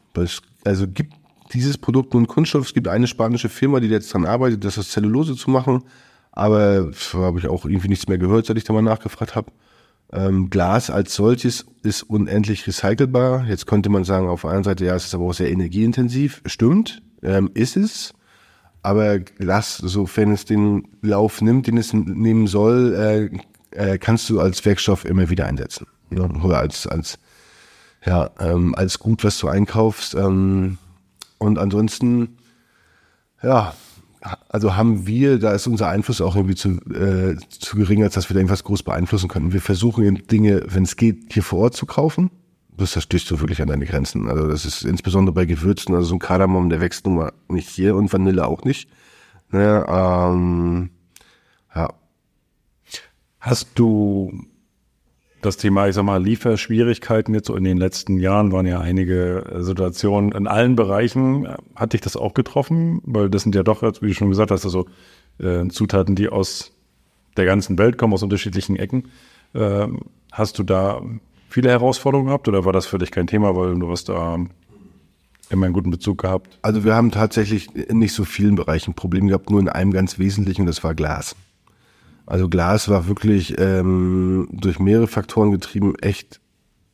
Also 0.65 0.87
gibt 0.87 1.13
dieses 1.53 1.77
Produkt 1.77 2.13
nur 2.13 2.23
ein 2.23 2.27
Kunststoff. 2.27 2.65
Es 2.65 2.73
gibt 2.73 2.87
eine 2.87 3.07
spanische 3.07 3.49
Firma, 3.49 3.79
die 3.79 3.87
jetzt 3.87 4.13
dran 4.13 4.25
arbeitet, 4.25 4.63
das 4.63 4.77
aus 4.77 4.89
Zellulose 4.89 5.35
zu 5.35 5.49
machen. 5.49 5.83
Aber 6.31 6.91
habe 7.13 7.39
ich 7.39 7.47
auch 7.47 7.65
irgendwie 7.65 7.87
nichts 7.87 8.07
mehr 8.07 8.17
gehört, 8.17 8.45
seit 8.45 8.57
ich 8.57 8.63
da 8.63 8.73
mal 8.73 8.81
nachgefragt 8.81 9.35
habe. 9.35 9.51
Ähm, 10.11 10.49
Glas 10.49 10.89
als 10.89 11.13
solches 11.13 11.65
ist 11.83 12.03
unendlich 12.03 12.65
recycelbar. 12.65 13.45
Jetzt 13.45 13.67
könnte 13.67 13.89
man 13.89 14.03
sagen, 14.03 14.27
auf 14.27 14.41
der 14.41 14.51
einen 14.51 14.63
Seite, 14.63 14.85
ja, 14.85 14.95
es 14.95 15.05
ist 15.05 15.15
aber 15.15 15.25
auch 15.25 15.33
sehr 15.33 15.51
energieintensiv. 15.51 16.41
Stimmt, 16.45 17.01
ähm, 17.21 17.51
ist 17.53 17.77
es. 17.77 18.13
Aber 18.81 19.19
Glas, 19.19 19.77
sofern 19.77 20.31
es 20.31 20.45
den 20.45 20.87
Lauf 21.01 21.41
nimmt, 21.41 21.67
den 21.67 21.77
es 21.77 21.93
nehmen 21.93 22.47
soll, 22.47 22.93
äh, 23.73 23.91
äh, 23.93 23.97
kannst 23.97 24.29
du 24.29 24.39
als 24.39 24.63
Werkstoff 24.65 25.05
immer 25.05 25.29
wieder 25.29 25.45
einsetzen. 25.45 25.87
Oder 26.11 26.59
als, 26.59 26.87
als, 26.87 27.19
ja, 28.05 28.31
ähm, 28.39 28.73
als 28.75 28.99
Gut, 28.99 29.23
was 29.23 29.37
du 29.39 29.47
einkaufst. 29.47 30.15
Ähm, 30.15 30.77
und 31.37 31.59
ansonsten, 31.59 32.37
ja, 33.43 33.73
also 34.49 34.75
haben 34.75 35.07
wir, 35.07 35.39
da 35.39 35.53
ist 35.53 35.67
unser 35.67 35.87
Einfluss 35.89 36.21
auch 36.21 36.35
irgendwie 36.35 36.55
zu, 36.55 36.71
äh, 36.91 37.37
zu 37.49 37.77
gering, 37.77 38.03
als 38.03 38.15
dass 38.15 38.29
wir 38.29 38.33
da 38.33 38.39
irgendwas 38.39 38.63
groß 38.63 38.83
beeinflussen 38.83 39.29
könnten. 39.29 39.53
Wir 39.53 39.61
versuchen 39.61 40.27
Dinge, 40.27 40.63
wenn 40.67 40.83
es 40.83 40.95
geht, 40.95 41.33
hier 41.33 41.43
vor 41.43 41.59
Ort 41.59 41.75
zu 41.75 41.85
kaufen. 41.85 42.29
Das, 42.79 42.93
da 42.93 43.01
stößt 43.01 43.29
du 43.29 43.39
wirklich 43.39 43.61
an 43.61 43.67
deine 43.67 43.85
Grenzen. 43.85 44.29
Also 44.29 44.47
das 44.47 44.65
ist 44.65 44.83
insbesondere 44.83 45.33
bei 45.33 45.45
Gewürzen, 45.45 45.93
also 45.93 46.07
so 46.07 46.15
ein 46.15 46.19
Kardamom, 46.19 46.69
der 46.69 46.81
wächst 46.81 47.05
nun 47.05 47.15
mal 47.15 47.33
nicht 47.49 47.69
hier 47.69 47.95
und 47.95 48.11
Vanille 48.11 48.47
auch 48.47 48.63
nicht. 48.63 48.89
Ne, 49.51 49.85
ähm, 49.87 50.89
ja. 51.75 51.89
Hast 53.39 53.69
du 53.75 54.31
das 55.41 55.57
Thema, 55.57 55.87
ich 55.87 55.95
sag 55.95 56.03
mal, 56.03 56.21
Lieferschwierigkeiten 56.21 57.33
jetzt 57.33 57.47
so 57.47 57.55
in 57.55 57.63
den 57.63 57.77
letzten 57.77 58.17
Jahren 58.17 58.51
waren 58.51 58.65
ja 58.65 58.79
einige 58.79 59.45
Situationen 59.59 60.31
in 60.31 60.47
allen 60.47 60.75
Bereichen. 60.75 61.47
Hat 61.75 61.93
dich 61.93 62.01
das 62.01 62.17
auch 62.17 62.33
getroffen? 62.33 63.01
Weil 63.03 63.29
das 63.29 63.43
sind 63.43 63.55
ja 63.55 63.63
doch, 63.63 63.81
wie 63.81 64.07
du 64.07 64.13
schon 64.13 64.29
gesagt 64.29 64.51
hast, 64.51 64.65
also 64.65 64.87
äh, 65.39 65.67
Zutaten, 65.69 66.15
die 66.15 66.29
aus 66.29 66.73
der 67.37 67.45
ganzen 67.45 67.77
Welt 67.77 67.97
kommen, 67.97 68.13
aus 68.13 68.23
unterschiedlichen 68.23 68.75
Ecken. 68.75 69.09
Äh, 69.53 69.87
hast 70.31 70.59
du 70.59 70.63
da 70.63 71.01
viele 71.49 71.69
Herausforderungen 71.69 72.27
gehabt 72.27 72.47
oder 72.47 72.63
war 72.63 72.73
das 72.73 72.85
für 72.85 72.97
dich 72.97 73.12
kein 73.12 73.27
Thema, 73.27 73.55
weil 73.55 73.77
du 73.77 73.91
hast 73.91 74.09
da 74.09 74.38
immer 75.49 75.65
einen 75.65 75.73
guten 75.73 75.91
Bezug 75.91 76.21
gehabt? 76.21 76.59
Also 76.62 76.83
wir 76.83 76.95
haben 76.95 77.12
tatsächlich 77.12 77.75
in 77.75 77.99
nicht 77.99 78.13
so 78.13 78.23
vielen 78.23 78.55
Bereichen 78.55 78.93
Probleme 78.93 79.27
gehabt, 79.27 79.49
nur 79.49 79.59
in 79.59 79.69
einem 79.69 79.91
ganz 79.91 80.19
wesentlichen, 80.19 80.65
das 80.65 80.83
war 80.83 80.93
Glas. 80.93 81.35
Also 82.25 82.47
Glas 82.47 82.88
war 82.89 83.07
wirklich 83.07 83.59
ähm, 83.59 84.47
durch 84.51 84.79
mehrere 84.79 85.07
Faktoren 85.07 85.51
getrieben 85.51 85.95
echt 85.95 86.39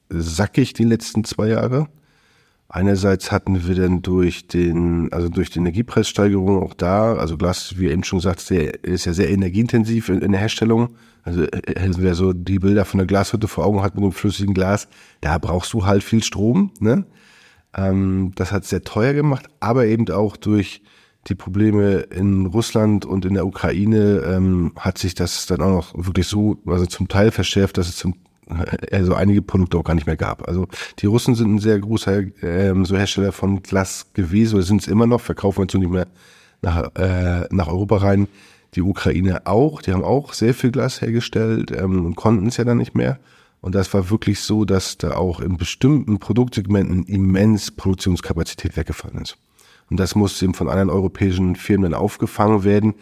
sackig 0.09 0.73
die 0.73 0.85
letzten 0.85 1.25
zwei 1.25 1.49
Jahre. 1.49 1.87
Einerseits 2.75 3.31
hatten 3.31 3.65
wir 3.65 3.75
dann 3.75 4.01
durch 4.01 4.49
den, 4.49 5.07
also 5.13 5.29
durch 5.29 5.49
die 5.49 5.59
Energiepreissteigerung 5.59 6.61
auch 6.61 6.73
da, 6.73 7.15
also 7.15 7.37
Glas, 7.37 7.75
wie 7.77 7.87
eben 7.87 8.03
schon 8.03 8.19
gesagt, 8.19 8.41
sehr, 8.41 8.83
ist 8.83 9.05
ja 9.05 9.13
sehr 9.13 9.29
energieintensiv 9.29 10.09
in, 10.09 10.19
in 10.19 10.33
der 10.33 10.41
Herstellung. 10.41 10.89
Also 11.23 11.43
äh, 11.43 11.91
wer 11.95 12.15
so 12.15 12.33
die 12.33 12.59
Bilder 12.59 12.83
von 12.83 12.97
der 12.97 13.07
Glashütte 13.07 13.47
vor 13.47 13.63
Augen 13.63 13.81
hat 13.81 13.95
mit 13.95 14.03
dem 14.03 14.11
flüssigen 14.11 14.53
Glas, 14.53 14.89
da 15.21 15.37
brauchst 15.37 15.71
du 15.71 15.85
halt 15.85 16.03
viel 16.03 16.21
Strom. 16.21 16.71
Ne? 16.81 17.05
Ähm, 17.77 18.33
das 18.35 18.51
hat 18.51 18.65
sehr 18.65 18.81
teuer 18.81 19.13
gemacht, 19.13 19.45
aber 19.61 19.85
eben 19.85 20.09
auch 20.09 20.35
durch 20.35 20.81
die 21.27 21.35
Probleme 21.35 21.99
in 21.99 22.45
Russland 22.45 23.05
und 23.05 23.23
in 23.23 23.35
der 23.35 23.47
Ukraine 23.47 24.21
ähm, 24.27 24.73
hat 24.77 24.97
sich 24.97 25.15
das 25.15 25.45
dann 25.45 25.61
auch 25.61 25.93
noch 25.95 26.07
wirklich 26.07 26.27
so, 26.27 26.57
also 26.65 26.85
zum 26.87 27.07
Teil 27.07 27.31
verschärft, 27.31 27.77
dass 27.77 27.87
es 27.87 27.95
zum 27.95 28.15
also 28.91 29.13
einige 29.13 29.41
Produkte 29.41 29.77
auch 29.77 29.83
gar 29.83 29.95
nicht 29.95 30.07
mehr 30.07 30.17
gab. 30.17 30.47
Also 30.47 30.67
die 30.99 31.07
Russen 31.07 31.35
sind 31.35 31.55
ein 31.55 31.59
sehr 31.59 31.79
großer 31.79 32.23
ähm, 32.41 32.85
so 32.85 32.95
Hersteller 32.95 33.31
von 33.31 33.63
Glas 33.63 34.07
gewesen 34.13 34.55
oder 34.55 34.63
sind 34.63 34.81
es 34.81 34.87
immer 34.87 35.07
noch, 35.07 35.21
verkaufen 35.21 35.59
wir 35.59 35.63
jetzt 35.63 35.73
nicht 35.73 35.89
mehr 35.89 36.07
nach, 36.61 36.95
äh, 36.95 37.47
nach 37.49 37.67
Europa 37.67 37.97
rein. 37.97 38.27
Die 38.75 38.81
Ukraine 38.81 39.47
auch, 39.47 39.81
die 39.81 39.93
haben 39.93 40.03
auch 40.03 40.33
sehr 40.33 40.53
viel 40.53 40.71
Glas 40.71 41.01
hergestellt 41.01 41.71
ähm, 41.71 42.05
und 42.05 42.15
konnten 42.15 42.47
es 42.47 42.57
ja 42.57 42.63
dann 42.65 42.77
nicht 42.77 42.95
mehr. 42.95 43.19
Und 43.61 43.73
das 43.73 43.91
war 43.93 44.09
wirklich 44.11 44.41
so, 44.41 44.63
dass 44.63 44.97
da 44.97 45.15
auch 45.15 45.39
in 45.39 45.57
bestimmten 45.57 46.19
Produktsegmenten 46.19 47.05
immens 47.05 47.71
Produktionskapazität 47.71 48.77
weggefallen 48.77 49.21
ist. 49.21 49.37
Und 49.89 49.99
das 49.99 50.13
muss 50.13 50.41
eben 50.41 50.53
von 50.53 50.69
anderen 50.69 50.89
europäischen 50.89 51.55
Firmen 51.55 51.91
dann 51.91 51.99
aufgefangen 51.99 52.63
werden. 52.63 52.95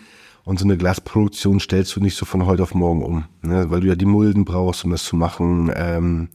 Und 0.46 0.60
so 0.60 0.66
eine 0.66 0.78
Glasproduktion 0.78 1.60
stellst 1.60 1.96
du 1.96 2.02
nicht 2.02 2.18
so 2.18 2.26
von 2.26 2.46
heute 2.46 2.64
auf 2.64 2.74
morgen 2.74 3.04
um, 3.04 3.26
ne? 3.42 3.70
weil 3.70 3.80
du 3.80 3.88
ja 3.88 3.96
die 3.96 4.06
Mulden 4.06 4.44
brauchst, 4.44 4.84
um 4.84 4.92
das 4.92 5.04
zu 5.06 5.16
machen. 5.16 5.72
Ähm, 5.76 6.30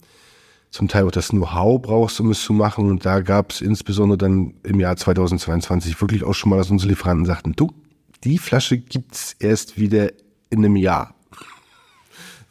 zum 0.71 0.87
Teil 0.87 1.05
auch 1.05 1.11
das 1.11 1.29
Know-how 1.29 1.81
brauchst, 1.81 2.19
um 2.19 2.29
es 2.29 2.43
zu 2.43 2.53
machen. 2.53 2.89
Und 2.89 3.05
da 3.05 3.21
gab 3.21 3.51
es 3.51 3.61
insbesondere 3.61 4.17
dann 4.17 4.53
im 4.63 4.79
Jahr 4.79 4.95
2022 4.95 5.99
wirklich 5.99 6.23
auch 6.23 6.33
schon 6.33 6.51
mal, 6.51 6.57
dass 6.57 6.69
unsere 6.69 6.89
Lieferanten 6.89 7.25
sagten, 7.25 7.53
du, 7.55 7.71
die 8.23 8.37
Flasche 8.37 8.77
gibt's 8.77 9.35
erst 9.39 9.79
wieder 9.79 10.11
in 10.49 10.59
einem 10.59 10.75
Jahr 10.75 11.15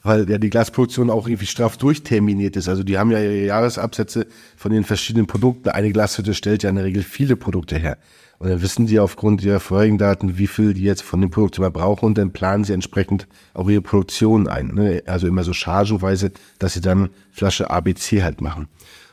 weil 0.03 0.29
ja 0.31 0.39
die 0.39 0.51
Glasproduktion 0.51 1.11
auch 1.11 1.27
irgendwie 1.27 1.47
straff 1.47 1.77
durchterminiert 1.77 2.57
ist. 2.57 2.69
Also 2.69 2.83
die 2.83 2.99
haben 2.99 3.11
ja 3.11 3.21
ihre 3.21 3.45
Jahresabsätze 3.45 4.27
von 4.57 4.73
den 4.73 4.85
verschiedenen 4.85 5.27
Produkten. 5.27 5.69
Eine 5.69 5.93
Glashütte 5.93 6.35
stellt 6.35 6.63
ja 6.63 6.71
in 6.71 6.77
der 6.77 6.85
Regel 6.85 7.03
viele 7.03 7.37
Produkte 7.37 7.77
her. 7.77 7.99
Und 8.39 8.49
dann 8.49 8.63
wissen 8.63 8.87
die 8.87 9.01
aufgrund 9.01 9.43
ihrer 9.43 9.59
vorherigen 9.59 9.99
Daten, 9.99 10.39
wie 10.39 10.47
viel 10.47 10.73
die 10.73 10.85
jetzt 10.85 11.03
von 11.03 11.21
dem 11.21 11.31
Produkt 11.31 11.57
brauchen 11.73 12.07
und 12.07 12.19
dann 12.19 12.33
planen 12.33 12.63
sie 12.63 12.73
entsprechend 12.73 13.27
auch 13.53 13.69
ihre 13.69 13.83
Produktion 13.83 14.47
ein. 14.47 14.69
Ne? 14.75 15.03
Also 15.07 15.27
immer 15.27 15.43
so 15.43 15.53
chargenweise, 15.53 16.31
dass 16.61 16.75
sie 16.75 16.81
dann 16.81 17.11
Flasche 17.33 17.69
ABC 17.71 18.23
halt 18.23 18.41
machen. 18.41 18.69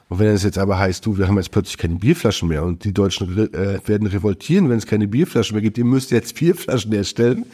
Und 0.08 0.20
wenn 0.20 0.28
es 0.28 0.44
jetzt 0.44 0.60
aber 0.60 0.78
heißt, 0.78 1.04
du, 1.04 1.18
wir 1.18 1.28
haben 1.28 1.38
jetzt 1.38 1.52
plötzlich 1.52 1.78
keine 1.78 1.96
Bierflaschen 1.96 2.48
mehr 2.48 2.64
und 2.64 2.84
die 2.84 2.94
Deutschen 2.94 3.36
äh, 3.54 3.80
werden 3.88 4.08
revoltieren, 4.08 4.70
wenn 4.70 4.78
es 4.78 4.86
keine 4.86 5.08
Bierflaschen 5.08 5.56
mehr 5.56 5.64
gibt, 5.64 5.80
ihr 5.80 5.86
müsst 5.86 6.12
jetzt 6.12 6.36
Bierflaschen 6.40 6.92
herstellen, 6.92 7.46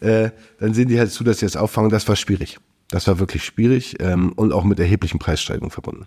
äh, 0.00 0.30
dann 0.58 0.72
sehen 0.72 0.88
die 0.88 0.98
halt 0.98 1.10
zu, 1.10 1.24
dass 1.24 1.40
sie 1.40 1.46
das 1.46 1.56
auffangen. 1.56 1.90
Das 1.90 2.08
war 2.08 2.16
schwierig. 2.16 2.58
Das 2.90 3.06
war 3.06 3.18
wirklich 3.18 3.44
schwierig 3.44 3.96
ähm, 4.00 4.32
und 4.32 4.52
auch 4.52 4.64
mit 4.64 4.80
erheblichen 4.80 5.18
Preissteigerungen 5.18 5.70
verbunden. 5.70 6.06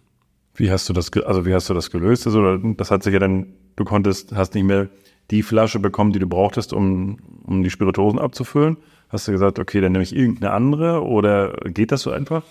Wie 0.55 0.71
hast 0.71 0.89
du 0.89 0.93
das, 0.93 1.11
also 1.13 1.45
wie 1.45 1.53
hast 1.53 1.69
du 1.69 1.75
das 1.75 1.91
gelöst? 1.91 2.25
Also 2.25 2.57
das 2.57 2.89
hat 2.89 3.03
sich 3.03 3.13
ja 3.13 3.19
dann, 3.19 3.53
du 3.75 3.85
konntest, 3.85 4.35
hast 4.35 4.55
nicht 4.55 4.63
mehr 4.63 4.89
die 5.31 5.43
Flasche 5.43 5.79
bekommen, 5.79 6.11
die 6.11 6.19
du 6.19 6.27
brauchtest, 6.27 6.73
um, 6.73 7.17
um 7.45 7.63
die 7.63 7.69
Spirituosen 7.69 8.19
abzufüllen. 8.19 8.77
Hast 9.09 9.27
du 9.27 9.31
gesagt, 9.31 9.59
okay, 9.59 9.81
dann 9.81 9.91
nehme 9.91 10.03
ich 10.03 10.15
irgendeine 10.15 10.53
andere 10.53 11.03
oder 11.03 11.53
geht 11.65 11.91
das 11.91 12.01
so 12.01 12.11
einfach? 12.11 12.43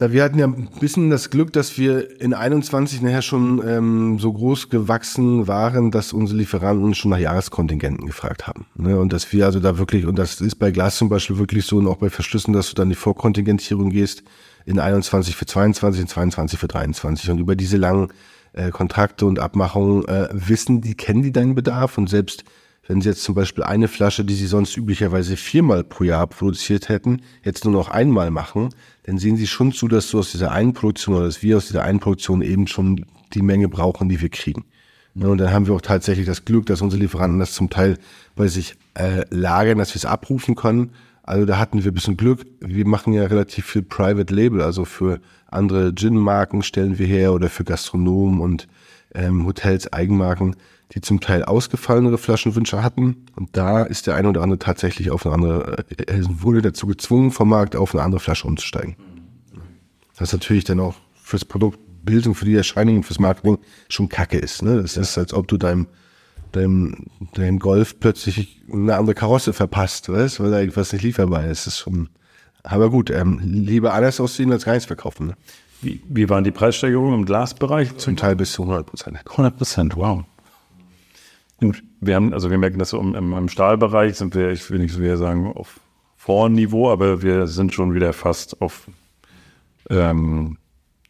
Ja, 0.00 0.12
wir 0.12 0.24
hatten 0.24 0.38
ja 0.38 0.46
ein 0.46 0.68
bisschen 0.80 1.10
das 1.10 1.28
Glück, 1.28 1.52
dass 1.52 1.76
wir 1.76 2.22
in 2.22 2.32
21 2.32 3.02
nachher 3.02 3.20
schon 3.20 3.60
ähm, 3.66 4.18
so 4.18 4.32
groß 4.32 4.70
gewachsen 4.70 5.46
waren, 5.46 5.90
dass 5.90 6.14
unsere 6.14 6.38
Lieferanten 6.38 6.94
schon 6.94 7.10
nach 7.10 7.18
Jahreskontingenten 7.18 8.06
gefragt 8.06 8.46
haben. 8.46 8.64
Ne? 8.76 8.98
Und 8.98 9.12
dass 9.12 9.30
wir 9.30 9.44
also 9.44 9.60
da 9.60 9.76
wirklich, 9.76 10.06
und 10.06 10.18
das 10.18 10.40
ist 10.40 10.54
bei 10.54 10.70
Glas 10.70 10.96
zum 10.96 11.10
Beispiel 11.10 11.36
wirklich 11.36 11.66
so 11.66 11.76
und 11.76 11.86
auch 11.86 11.98
bei 11.98 12.08
Verschlüssen, 12.08 12.54
dass 12.54 12.70
du 12.70 12.74
dann 12.74 12.88
die 12.88 12.94
Vorkontingentierung 12.94 13.90
gehst 13.90 14.22
in 14.64 14.78
21 14.78 15.36
für 15.36 15.44
22, 15.44 16.00
in 16.00 16.08
22 16.08 16.58
für 16.58 16.68
23. 16.68 17.30
Und 17.30 17.38
über 17.38 17.54
diese 17.54 17.76
langen 17.76 18.08
äh, 18.52 18.70
Kontrakte 18.70 19.26
und 19.26 19.38
Abmachungen 19.38 20.06
äh, 20.08 20.28
wissen 20.32 20.80
die, 20.80 20.94
kennen 20.94 21.22
die 21.22 21.32
deinen 21.32 21.54
Bedarf 21.54 21.98
und 21.98 22.08
selbst 22.08 22.44
wenn 22.86 23.00
sie 23.00 23.10
jetzt 23.10 23.22
zum 23.22 23.36
Beispiel 23.36 23.62
eine 23.62 23.86
Flasche, 23.86 24.24
die 24.24 24.34
sie 24.34 24.48
sonst 24.48 24.76
üblicherweise 24.76 25.36
viermal 25.36 25.84
pro 25.84 26.02
Jahr 26.02 26.26
produziert 26.26 26.88
hätten, 26.88 27.22
jetzt 27.44 27.64
nur 27.64 27.72
noch 27.72 27.88
einmal 27.88 28.32
machen, 28.32 28.70
dann 29.04 29.16
sehen 29.16 29.36
sie 29.36 29.46
schon 29.46 29.70
zu, 29.70 29.86
dass 29.86 30.10
du 30.10 30.18
aus 30.18 30.32
dieser 30.32 30.50
einen 30.50 30.72
Produktion 30.72 31.14
oder 31.14 31.26
dass 31.26 31.40
wir 31.40 31.56
aus 31.56 31.68
dieser 31.68 31.84
einen 31.84 32.00
Produktion 32.00 32.42
eben 32.42 32.66
schon 32.66 33.06
die 33.32 33.42
Menge 33.42 33.68
brauchen, 33.68 34.08
die 34.08 34.20
wir 34.20 34.28
kriegen. 34.28 34.64
Und 35.14 35.38
dann 35.38 35.52
haben 35.52 35.66
wir 35.68 35.74
auch 35.74 35.80
tatsächlich 35.80 36.26
das 36.26 36.44
Glück, 36.44 36.66
dass 36.66 36.82
unsere 36.82 37.02
Lieferanten 37.02 37.38
das 37.38 37.52
zum 37.52 37.70
Teil 37.70 37.96
bei 38.34 38.48
sich 38.48 38.74
äh, 38.94 39.24
lagern, 39.30 39.78
dass 39.78 39.90
wir 39.90 39.96
es 39.96 40.04
abrufen 40.04 40.54
können. 40.56 40.90
Also 41.30 41.46
da 41.46 41.58
hatten 41.58 41.84
wir 41.84 41.92
ein 41.92 41.94
bisschen 41.94 42.16
Glück. 42.16 42.44
Wir 42.60 42.86
machen 42.86 43.12
ja 43.12 43.24
relativ 43.24 43.66
viel 43.66 43.82
Private 43.82 44.34
Label, 44.34 44.62
also 44.62 44.84
für 44.84 45.20
andere 45.46 45.94
Gin-Marken 45.94 46.62
stellen 46.62 46.98
wir 46.98 47.06
her 47.06 47.32
oder 47.32 47.48
für 47.48 47.64
Gastronomen 47.64 48.40
und 48.40 48.68
ähm, 49.14 49.46
Hotels 49.46 49.92
Eigenmarken 49.92 50.56
die 50.94 51.00
zum 51.00 51.20
Teil 51.20 51.44
ausgefallenere 51.44 52.18
Flaschenwünsche 52.18 52.82
hatten. 52.82 53.26
Und 53.36 53.56
da 53.56 53.82
ist 53.82 54.06
der 54.06 54.16
eine 54.16 54.28
oder 54.28 54.42
andere 54.42 54.58
tatsächlich 54.58 55.10
auf 55.10 55.24
eine 55.24 55.34
andere, 55.34 55.84
äh, 55.88 56.04
er 56.06 56.42
wurde 56.42 56.62
dazu 56.62 56.86
gezwungen, 56.86 57.30
vom 57.30 57.48
Markt 57.48 57.76
auf 57.76 57.94
eine 57.94 58.02
andere 58.02 58.20
Flasche 58.20 58.46
umzusteigen. 58.46 58.96
Das 60.18 60.28
ist 60.28 60.32
natürlich 60.32 60.64
dann 60.64 60.80
auch 60.80 60.96
fürs 61.14 61.44
Produktbildung, 61.44 62.34
für 62.34 62.44
die 62.44 62.54
Erscheinungen, 62.54 63.02
fürs 63.02 63.20
Marketing 63.20 63.58
schon 63.88 64.08
kacke 64.08 64.38
ist. 64.38 64.62
Ne? 64.62 64.82
Das 64.82 64.96
ja. 64.96 65.02
ist, 65.02 65.16
als 65.16 65.32
ob 65.32 65.48
du 65.48 65.56
deinem, 65.56 65.86
deinem, 66.52 67.06
deinem 67.34 67.58
Golf 67.58 67.98
plötzlich 68.00 68.60
eine 68.72 68.96
andere 68.96 69.14
Karosse 69.14 69.52
verpasst, 69.52 70.08
weißt? 70.08 70.40
weil 70.40 70.50
da 70.50 70.60
irgendwas 70.60 70.92
nicht 70.92 71.02
lieferbar 71.02 71.44
ist. 71.44 71.66
Das 71.66 71.74
ist 71.74 71.78
schon, 71.80 72.08
aber 72.62 72.90
gut, 72.90 73.10
ähm, 73.10 73.40
lieber 73.42 73.94
anders 73.94 74.20
aussehen 74.20 74.52
als 74.52 74.64
gar 74.64 74.72
nichts 74.72 74.86
verkaufen. 74.86 75.28
Ne? 75.28 75.36
Wie, 75.82 76.00
wie 76.08 76.28
waren 76.28 76.44
die 76.44 76.50
Preissteigerungen 76.50 77.20
im 77.20 77.24
Glasbereich? 77.24 77.96
Zum 77.96 78.16
Teil 78.16 78.36
bis 78.36 78.52
zu 78.52 78.62
100 78.62 78.86
Prozent. 78.86 79.18
100 79.30 79.56
Prozent, 79.56 79.96
wow. 79.96 80.24
Gut, 81.60 81.82
wir 82.00 82.14
haben, 82.14 82.32
also 82.32 82.50
wir 82.50 82.58
merken, 82.58 82.78
dass 82.78 82.90
so 82.90 83.00
im, 83.00 83.14
im 83.14 83.48
Stahlbereich 83.48 84.16
sind 84.16 84.34
wir, 84.34 84.50
ich 84.50 84.70
will 84.70 84.78
nicht 84.78 84.94
so 84.94 85.00
wieder 85.00 85.16
sagen, 85.16 85.52
auf 85.52 85.80
Vorniveau, 86.16 86.90
aber 86.90 87.22
wir 87.22 87.46
sind 87.46 87.72
schon 87.72 87.94
wieder 87.94 88.12
fast 88.12 88.60
auf 88.60 88.88
ähm, 89.88 90.58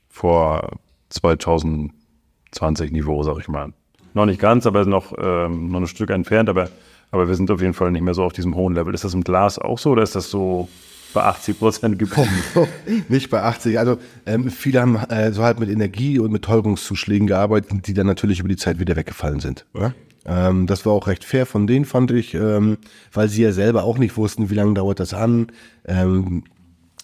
vor 0.08 0.78
2020 1.10 2.92
Niveau, 2.92 3.22
sag 3.22 3.38
ich 3.38 3.48
mal. 3.48 3.72
Noch 4.14 4.26
nicht 4.26 4.40
ganz, 4.40 4.66
aber 4.66 4.84
noch, 4.84 5.12
ähm, 5.18 5.70
noch 5.70 5.80
ein 5.80 5.86
Stück 5.86 6.10
entfernt, 6.10 6.48
aber, 6.48 6.68
aber 7.10 7.28
wir 7.28 7.34
sind 7.34 7.50
auf 7.50 7.60
jeden 7.60 7.74
Fall 7.74 7.92
nicht 7.92 8.02
mehr 8.02 8.14
so 8.14 8.24
auf 8.24 8.32
diesem 8.32 8.54
hohen 8.54 8.74
Level. 8.74 8.94
Ist 8.94 9.04
das 9.04 9.14
im 9.14 9.24
Glas 9.24 9.58
auch 9.58 9.78
so 9.78 9.90
oder 9.90 10.02
ist 10.02 10.14
das 10.14 10.30
so 10.30 10.68
bei 11.12 11.22
80 11.22 11.58
Prozent 11.58 11.98
geblieben? 11.98 12.30
nicht 13.08 13.30
bei 13.30 13.42
80. 13.42 13.78
Also 13.78 13.98
ähm, 14.26 14.50
viele 14.50 14.80
haben 14.80 14.96
äh, 14.96 15.32
so 15.32 15.42
halt 15.42 15.60
mit 15.60 15.68
Energie 15.68 16.18
und 16.18 16.32
mit 16.32 16.42
Teuerungszuschlägen 16.42 17.26
gearbeitet, 17.26 17.86
die 17.86 17.94
dann 17.94 18.06
natürlich 18.06 18.40
über 18.40 18.48
die 18.48 18.56
Zeit 18.56 18.78
wieder 18.78 18.96
weggefallen 18.96 19.40
sind. 19.40 19.66
Ja? 19.74 19.92
Ähm, 20.26 20.66
das 20.66 20.84
war 20.86 20.92
auch 20.92 21.06
recht 21.06 21.24
fair 21.24 21.46
von 21.46 21.66
denen, 21.66 21.84
fand 21.84 22.10
ich, 22.10 22.34
ähm, 22.34 22.78
weil 23.12 23.28
sie 23.28 23.42
ja 23.42 23.52
selber 23.52 23.84
auch 23.84 23.98
nicht 23.98 24.16
wussten, 24.16 24.50
wie 24.50 24.54
lange 24.54 24.74
dauert 24.74 25.00
das 25.00 25.14
an. 25.14 25.48
Ähm, 25.86 26.44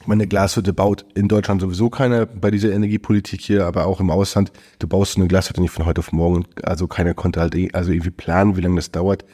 meine 0.06 0.26
Glashütte 0.26 0.72
baut 0.72 1.04
in 1.14 1.28
Deutschland 1.28 1.60
sowieso 1.60 1.90
keiner 1.90 2.26
bei 2.26 2.50
dieser 2.50 2.72
Energiepolitik 2.72 3.40
hier, 3.40 3.66
aber 3.66 3.86
auch 3.86 4.00
im 4.00 4.10
Ausland. 4.10 4.52
Du 4.78 4.86
baust 4.88 5.16
eine 5.16 5.28
Glashütte 5.28 5.60
nicht 5.60 5.70
von 5.70 5.86
heute 5.86 6.00
auf 6.00 6.12
morgen. 6.12 6.46
Also 6.62 6.86
keiner 6.86 7.14
konnte 7.14 7.40
halt 7.40 7.54
eh, 7.54 7.70
also 7.72 7.92
irgendwie 7.92 8.10
planen, 8.10 8.56
wie 8.56 8.60
lange 8.60 8.76
das 8.76 8.90
dauert. 8.90 9.24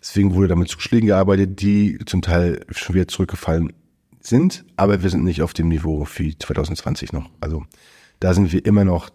Deswegen 0.00 0.34
wurde 0.34 0.48
damit 0.48 0.68
Zuschlägen 0.68 1.08
gearbeitet, 1.08 1.60
die 1.60 1.98
zum 2.06 2.22
Teil 2.22 2.64
schon 2.70 2.94
wieder 2.94 3.08
zurückgefallen 3.08 3.72
sind, 4.20 4.64
aber 4.76 5.02
wir 5.02 5.10
sind 5.10 5.24
nicht 5.24 5.42
auf 5.42 5.54
dem 5.54 5.68
Niveau 5.68 6.06
wie 6.16 6.36
2020 6.36 7.12
noch. 7.12 7.30
Also 7.40 7.64
da 8.20 8.34
sind 8.34 8.52
wir 8.52 8.64
immer 8.64 8.84
noch, 8.84 9.10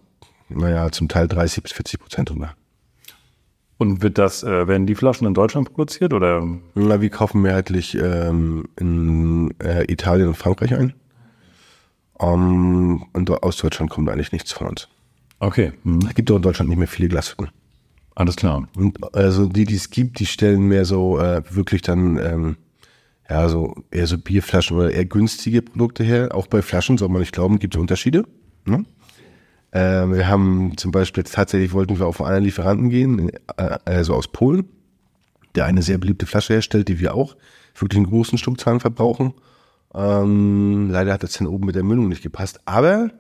naja, 0.50 0.92
zum 0.92 1.08
Teil 1.08 1.28
30 1.28 1.64
bis 1.64 1.72
40 1.74 2.00
Prozent 2.00 2.30
drüber. 2.30 2.54
Und 3.78 4.02
wird 4.02 4.18
das, 4.18 4.44
äh, 4.44 4.68
werden 4.68 4.88
die 4.88 4.96
Flaschen 4.96 5.28
in 5.28 5.34
Deutschland 5.34 5.74
produziert 5.74 6.14
oder? 6.14 6.48
Na, 6.76 7.02
wir 7.02 7.10
kaufen 7.10 7.42
mehrheitlich 7.42 7.96
ähm, 7.96 8.66
in 8.80 9.54
äh, 9.60 9.92
Italien 9.92 10.30
und 10.30 10.38
Frankreich 10.38 10.74
ein. 10.74 10.94
Um, 12.14 13.08
und 13.14 13.30
aus 13.44 13.58
Deutschland 13.58 13.90
kommt 13.90 14.10
eigentlich 14.10 14.32
nichts 14.32 14.52
von 14.52 14.68
uns. 14.68 14.88
Okay. 15.40 15.74
Mhm. 15.84 16.06
Es 16.08 16.16
gibt 16.16 16.32
auch 16.32 16.38
in 16.38 16.42
Deutschland 16.42 16.70
nicht 16.70 16.78
mehr 16.78 16.88
viele 16.88 17.10
Glashütten. 17.10 17.50
Alles 18.16 18.36
klar. 18.36 18.68
Und 18.76 19.16
also 19.16 19.48
die, 19.48 19.66
die 19.66 19.76
es 19.76 19.90
gibt, 19.90 20.20
die 20.20 20.26
stellen 20.26 20.68
mehr 20.68 20.86
so 20.86 21.20
äh, 21.20 21.42
wirklich 21.50 21.82
dann 21.82 22.18
ähm, 22.18 22.58
ja 23.30 23.50
so 23.50 23.76
eher 23.90 24.08
so 24.08 24.18
Bierflaschen 24.18 24.78
oder 24.78 24.92
eher 24.92 25.06
günstige 25.06 25.62
Produkte 25.62 26.04
her. 26.04 26.30
Auch 26.34 26.48
bei 26.48 26.62
Flaschen 26.62 26.98
soll 26.98 27.10
man 27.10 27.22
nicht 27.22 27.34
glauben, 27.34 27.60
gibt 27.60 27.76
es 27.76 27.82
Unterschiede. 27.82 28.26
Ne? 28.66 28.86
Äh, 29.72 30.08
wir 30.08 30.28
haben 30.28 30.78
zum 30.78 30.92
Beispiel 30.92 31.22
jetzt 31.22 31.34
tatsächlich 31.34 31.74
wollten 31.74 31.98
wir 31.98 32.06
auf 32.06 32.22
einen 32.22 32.44
Lieferanten 32.44 32.90
gehen, 32.90 33.32
äh, 33.58 33.78
also 33.86 34.14
aus 34.14 34.28
Polen, 34.28 34.66
der 35.56 35.66
eine 35.66 35.82
sehr 35.82 35.98
beliebte 35.98 36.28
Flasche 36.28 36.54
herstellt, 36.54 36.88
die 36.88 37.00
wir 37.00 37.16
auch 37.16 37.36
wirklich 37.76 37.98
in 37.98 38.08
großen 38.08 38.38
Stückzahlen 38.38 38.80
verbrauchen. 38.80 39.34
Ähm, 39.96 40.90
leider 40.90 41.14
hat 41.14 41.24
das 41.24 41.34
dann 41.34 41.48
oben 41.48 41.68
mit 41.68 41.76
der 41.76 41.84
Mündung 41.84 42.10
nicht 42.10 42.24
gepasst, 42.24 42.60
aber 42.66 43.12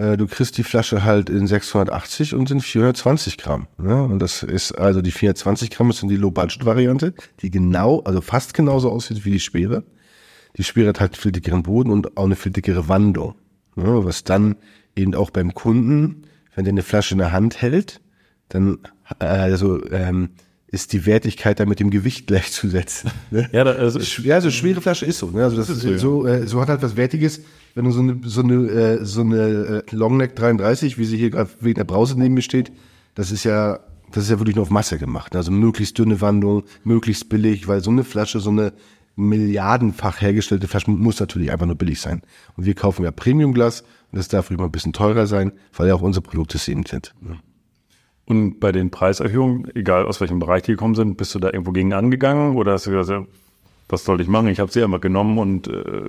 äh, 0.00 0.16
du 0.16 0.26
kriegst 0.26 0.56
die 0.56 0.64
Flasche 0.64 1.04
halt 1.04 1.28
in 1.28 1.46
680 1.46 2.34
und 2.34 2.50
in 2.50 2.60
420 2.60 3.36
Gramm. 3.36 3.66
Ne? 3.76 4.02
Und 4.02 4.18
das 4.18 4.42
ist 4.42 4.72
also 4.72 5.02
die 5.02 5.10
420 5.10 5.70
Gramm 5.70 5.90
ist 5.90 6.02
die 6.02 6.16
Low-Budget-Variante, 6.16 7.12
die 7.42 7.50
genau, 7.50 8.00
also 8.00 8.22
fast 8.22 8.54
genauso 8.54 8.90
aussieht 8.90 9.24
wie 9.24 9.32
die 9.32 9.40
Schwere. 9.40 9.84
Die 10.56 10.64
Schwere 10.64 10.88
hat 10.88 11.00
halt 11.00 11.16
viel 11.16 11.32
dickeren 11.32 11.62
Boden 11.62 11.90
und 11.90 12.16
auch 12.16 12.24
eine 12.24 12.36
viel 12.36 12.52
dickere 12.52 12.88
Wandung. 12.88 13.34
Ne? 13.76 14.04
Was 14.04 14.24
dann 14.24 14.56
eben 14.96 15.14
auch 15.14 15.30
beim 15.30 15.54
Kunden, 15.54 16.22
wenn 16.54 16.64
der 16.64 16.72
eine 16.72 16.82
Flasche 16.82 17.14
in 17.14 17.18
der 17.18 17.32
Hand 17.32 17.60
hält, 17.60 18.00
dann 18.48 18.78
äh, 19.18 19.26
also 19.26 19.84
ähm, 19.90 20.30
ist 20.72 20.92
die 20.92 21.04
Wertigkeit 21.04 21.58
da 21.58 21.66
mit 21.66 21.80
dem 21.80 21.90
Gewicht 21.90 22.26
gleichzusetzen. 22.28 23.10
Ne? 23.30 23.48
Ja, 23.52 23.64
da, 23.64 23.72
also, 23.72 23.98
ja, 24.22 24.40
so 24.40 24.50
schwere 24.50 24.80
Flasche 24.80 25.06
ist 25.06 25.18
so. 25.18 25.30
Ne? 25.30 25.42
Also 25.42 25.56
das, 25.56 25.68
ist 25.68 25.80
so, 25.80 25.90
ja. 25.90 25.98
so, 25.98 26.26
äh, 26.26 26.46
so 26.46 26.60
hat 26.60 26.68
halt 26.68 26.82
was 26.82 26.96
Wertiges, 26.96 27.40
wenn 27.74 27.84
du 27.84 27.90
so 27.90 28.00
eine 28.00 28.20
so 28.24 28.42
eine 28.42 28.54
äh, 28.54 29.04
so 29.04 29.20
eine 29.22 29.84
äh, 29.88 29.94
Longneck 29.94 30.36
33, 30.36 30.98
wie 30.98 31.04
sie 31.04 31.16
hier 31.16 31.30
gerade 31.30 31.50
wegen 31.60 31.76
der 31.76 31.84
Brause 31.84 32.18
neben 32.18 32.34
mir 32.34 32.42
steht, 32.42 32.72
das 33.14 33.30
ist 33.30 33.44
ja 33.44 33.80
das 34.12 34.24
ist 34.24 34.30
ja 34.30 34.40
wirklich 34.40 34.56
nur 34.56 34.62
auf 34.62 34.70
Masse 34.70 34.98
gemacht. 34.98 35.34
Ne? 35.34 35.38
Also 35.38 35.52
möglichst 35.52 35.98
dünne 35.98 36.20
Wandung, 36.20 36.64
möglichst 36.84 37.28
billig, 37.28 37.68
weil 37.68 37.80
so 37.80 37.90
eine 37.90 38.04
Flasche, 38.04 38.40
so 38.40 38.50
eine 38.50 38.72
milliardenfach 39.16 40.20
hergestellte 40.20 40.66
Flasche 40.66 40.90
muss 40.90 41.20
natürlich 41.20 41.52
einfach 41.52 41.66
nur 41.66 41.76
billig 41.76 42.00
sein. 42.00 42.22
Und 42.56 42.64
wir 42.64 42.74
kaufen 42.74 43.04
ja 43.04 43.10
Premiumglas 43.10 43.82
und 44.12 44.18
das 44.18 44.28
darf 44.28 44.50
immer 44.50 44.64
ein 44.64 44.72
bisschen 44.72 44.92
teurer 44.92 45.26
sein, 45.26 45.52
weil 45.76 45.88
ja 45.88 45.94
auch 45.94 46.02
unsere 46.02 46.22
Produkte 46.22 46.58
eben 46.70 46.86
sind. 46.86 47.14
Und 48.30 48.60
bei 48.60 48.70
den 48.70 48.92
Preiserhöhungen, 48.92 49.72
egal 49.74 50.06
aus 50.06 50.20
welchem 50.20 50.38
Bereich 50.38 50.62
die 50.62 50.70
gekommen 50.70 50.94
sind, 50.94 51.16
bist 51.16 51.34
du 51.34 51.40
da 51.40 51.48
irgendwo 51.48 51.72
gegen 51.72 51.92
angegangen 51.92 52.56
oder 52.56 52.74
hast 52.74 52.86
du 52.86 52.92
gesagt, 52.92 53.26
was 53.88 54.04
soll 54.04 54.20
ich 54.20 54.28
machen? 54.28 54.46
Ich 54.46 54.60
habe 54.60 54.70
sie 54.70 54.78
immer 54.82 55.00
genommen 55.00 55.36
und 55.36 55.66
äh 55.66 56.04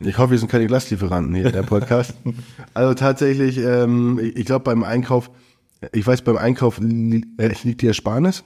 ich 0.00 0.18
hoffe, 0.18 0.32
wir 0.32 0.38
sind 0.38 0.50
keine 0.50 0.66
Glaslieferanten 0.66 1.34
hier, 1.34 1.50
der 1.50 1.62
Podcast. 1.62 2.14
also 2.74 2.92
tatsächlich, 2.92 3.56
ähm, 3.56 4.20
ich 4.34 4.44
glaube 4.44 4.64
beim 4.64 4.84
Einkauf, 4.84 5.30
ich 5.92 6.06
weiß, 6.06 6.20
beim 6.20 6.36
Einkauf 6.36 6.78
li 6.78 7.24
äh, 7.38 7.54
liegt 7.62 7.80
die 7.80 7.86
Ersparnis. 7.86 8.44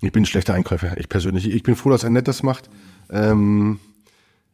Ich 0.00 0.12
bin 0.12 0.22
ein 0.22 0.26
schlechter 0.26 0.54
Einkäufer, 0.54 0.96
ich 0.96 1.10
persönlich. 1.10 1.50
Ich 1.50 1.62
bin 1.62 1.76
froh, 1.76 1.90
dass 1.90 2.02
er 2.02 2.10
nett 2.10 2.28
das 2.28 2.42
macht. 2.42 2.70
Ähm, 3.10 3.78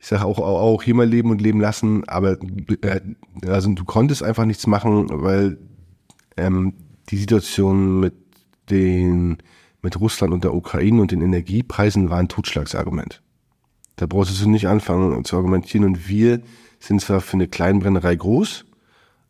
ich 0.01 0.09
sage 0.09 0.25
auch, 0.25 0.41
auch, 0.41 0.61
auch 0.61 0.83
hier 0.83 0.97
mal 0.97 1.07
leben 1.07 1.31
und 1.31 1.41
leben 1.41 1.61
lassen, 1.61 2.09
aber 2.09 2.39
äh, 2.81 3.01
also 3.47 3.73
du 3.73 3.85
konntest 3.85 4.25
einfach 4.25 4.47
nichts 4.47 4.67
machen, 4.67 5.07
weil 5.13 5.59
ähm, 6.37 6.75
die 7.11 7.17
Situation 7.17 8.01
mit 8.01 8.15
den 8.71 9.39
mit 9.83 10.01
Russland 10.01 10.33
und 10.33 10.43
der 10.45 10.55
Ukraine 10.55 11.01
und 11.03 11.13
den 11.13 11.21
Energiepreisen 11.21 12.11
war 12.11 12.19
ein 12.19 12.29
Totschlagsargument. 12.29 13.23
Da 13.97 14.07
brauchst 14.07 14.43
du 14.43 14.49
nicht 14.49 14.67
anfangen 14.67 15.25
zu 15.25 15.37
argumentieren. 15.37 15.85
Und 15.85 16.09
wir 16.09 16.41
sind 16.81 17.01
zwar 17.01 17.21
für 17.21 17.35
eine 17.35 17.47
Kleinbrennerei 17.47 18.17
groß, 18.17 18.65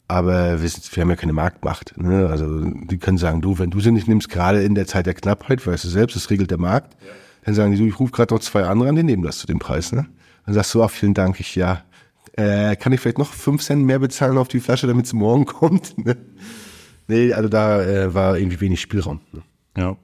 aber 0.08 0.62
wir, 0.62 0.68
sind, 0.68 0.94
wir 0.94 1.02
haben 1.02 1.10
ja 1.10 1.16
keine 1.16 1.32
Marktmacht. 1.32 1.98
Ne? 1.98 2.28
Also 2.28 2.64
die 2.64 2.98
können 2.98 3.18
sagen, 3.18 3.42
du, 3.42 3.58
wenn 3.58 3.70
du 3.70 3.80
sie 3.80 3.90
nicht 3.90 4.08
nimmst, 4.08 4.28
gerade 4.28 4.62
in 4.62 4.74
der 4.74 4.86
Zeit 4.86 5.06
der 5.06 5.14
Knappheit, 5.14 5.66
weißt 5.66 5.84
du 5.84 5.88
selbst, 5.88 6.16
das 6.16 6.30
regelt 6.30 6.50
der 6.50 6.58
Markt, 6.58 6.94
ja. 7.02 7.10
dann 7.44 7.54
sagen 7.54 7.72
die, 7.72 7.78
du, 7.78 7.86
ich 7.86 7.98
rufe 7.98 8.12
gerade 8.12 8.32
noch 8.32 8.40
zwei 8.40 8.64
andere 8.64 8.88
an, 8.88 8.96
die 8.96 9.02
nehmen 9.02 9.22
das 9.22 9.38
zu 9.38 9.46
dem 9.46 9.58
Preis. 9.58 9.92
Ne? 9.92 10.06
Dann 10.46 10.54
sagst 10.54 10.72
du, 10.74 10.82
ach, 10.82 10.90
vielen 10.90 11.14
Dank, 11.14 11.40
ich 11.40 11.54
ja, 11.56 11.82
äh, 12.34 12.76
kann 12.76 12.92
ich 12.92 13.00
vielleicht 13.00 13.18
noch 13.18 13.32
fünf 13.32 13.62
Cent 13.62 13.84
mehr 13.84 13.98
bezahlen 13.98 14.38
auf 14.38 14.48
die 14.48 14.60
Flasche, 14.60 14.86
damit 14.86 15.06
es 15.06 15.12
morgen 15.12 15.44
kommt? 15.46 15.98
Ne? 15.98 16.16
Nee, 17.06 17.32
also 17.32 17.48
da 17.48 17.82
äh, 17.82 18.14
war 18.14 18.38
irgendwie 18.38 18.60
wenig 18.60 18.80
Spielraum. 18.80 19.20
Ne? 19.32 19.42
Ja. 19.76 19.96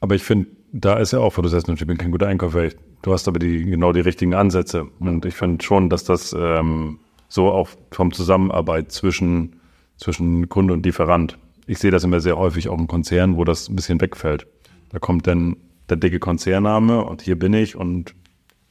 Aber 0.00 0.14
ich 0.14 0.22
finde, 0.22 0.48
da 0.72 0.98
ist 0.98 1.12
ja 1.12 1.20
auch, 1.20 1.36
wo 1.36 1.42
du 1.42 1.48
sagst, 1.48 1.68
ich 1.68 1.86
bin 1.86 1.98
kein 1.98 2.10
guter 2.10 2.26
Einkäufer. 2.26 2.68
Du 3.02 3.12
hast 3.12 3.28
aber 3.28 3.38
die, 3.38 3.64
genau 3.64 3.92
die 3.92 4.00
richtigen 4.00 4.34
Ansätze. 4.34 4.86
Und 4.98 5.24
ich 5.24 5.34
finde 5.34 5.64
schon, 5.64 5.88
dass 5.88 6.04
das 6.04 6.34
ähm, 6.38 6.98
so 7.28 7.50
auch 7.50 7.68
vom 7.90 8.12
Zusammenarbeit 8.12 8.92
zwischen, 8.92 9.56
zwischen 9.96 10.48
Kunde 10.48 10.74
und 10.74 10.84
Lieferant. 10.84 11.38
Ich 11.66 11.78
sehe 11.78 11.90
das 11.90 12.04
immer 12.04 12.20
sehr 12.20 12.36
häufig 12.36 12.68
auch 12.68 12.78
im 12.78 12.86
Konzern, 12.86 13.36
wo 13.36 13.44
das 13.44 13.68
ein 13.68 13.76
bisschen 13.76 14.00
wegfällt. 14.00 14.46
Da 14.90 14.98
kommt 14.98 15.26
dann 15.26 15.56
der 15.88 15.96
dicke 15.96 16.18
Konzernname 16.18 17.04
und 17.04 17.22
hier 17.22 17.38
bin 17.38 17.54
ich 17.54 17.76
und 17.76 18.14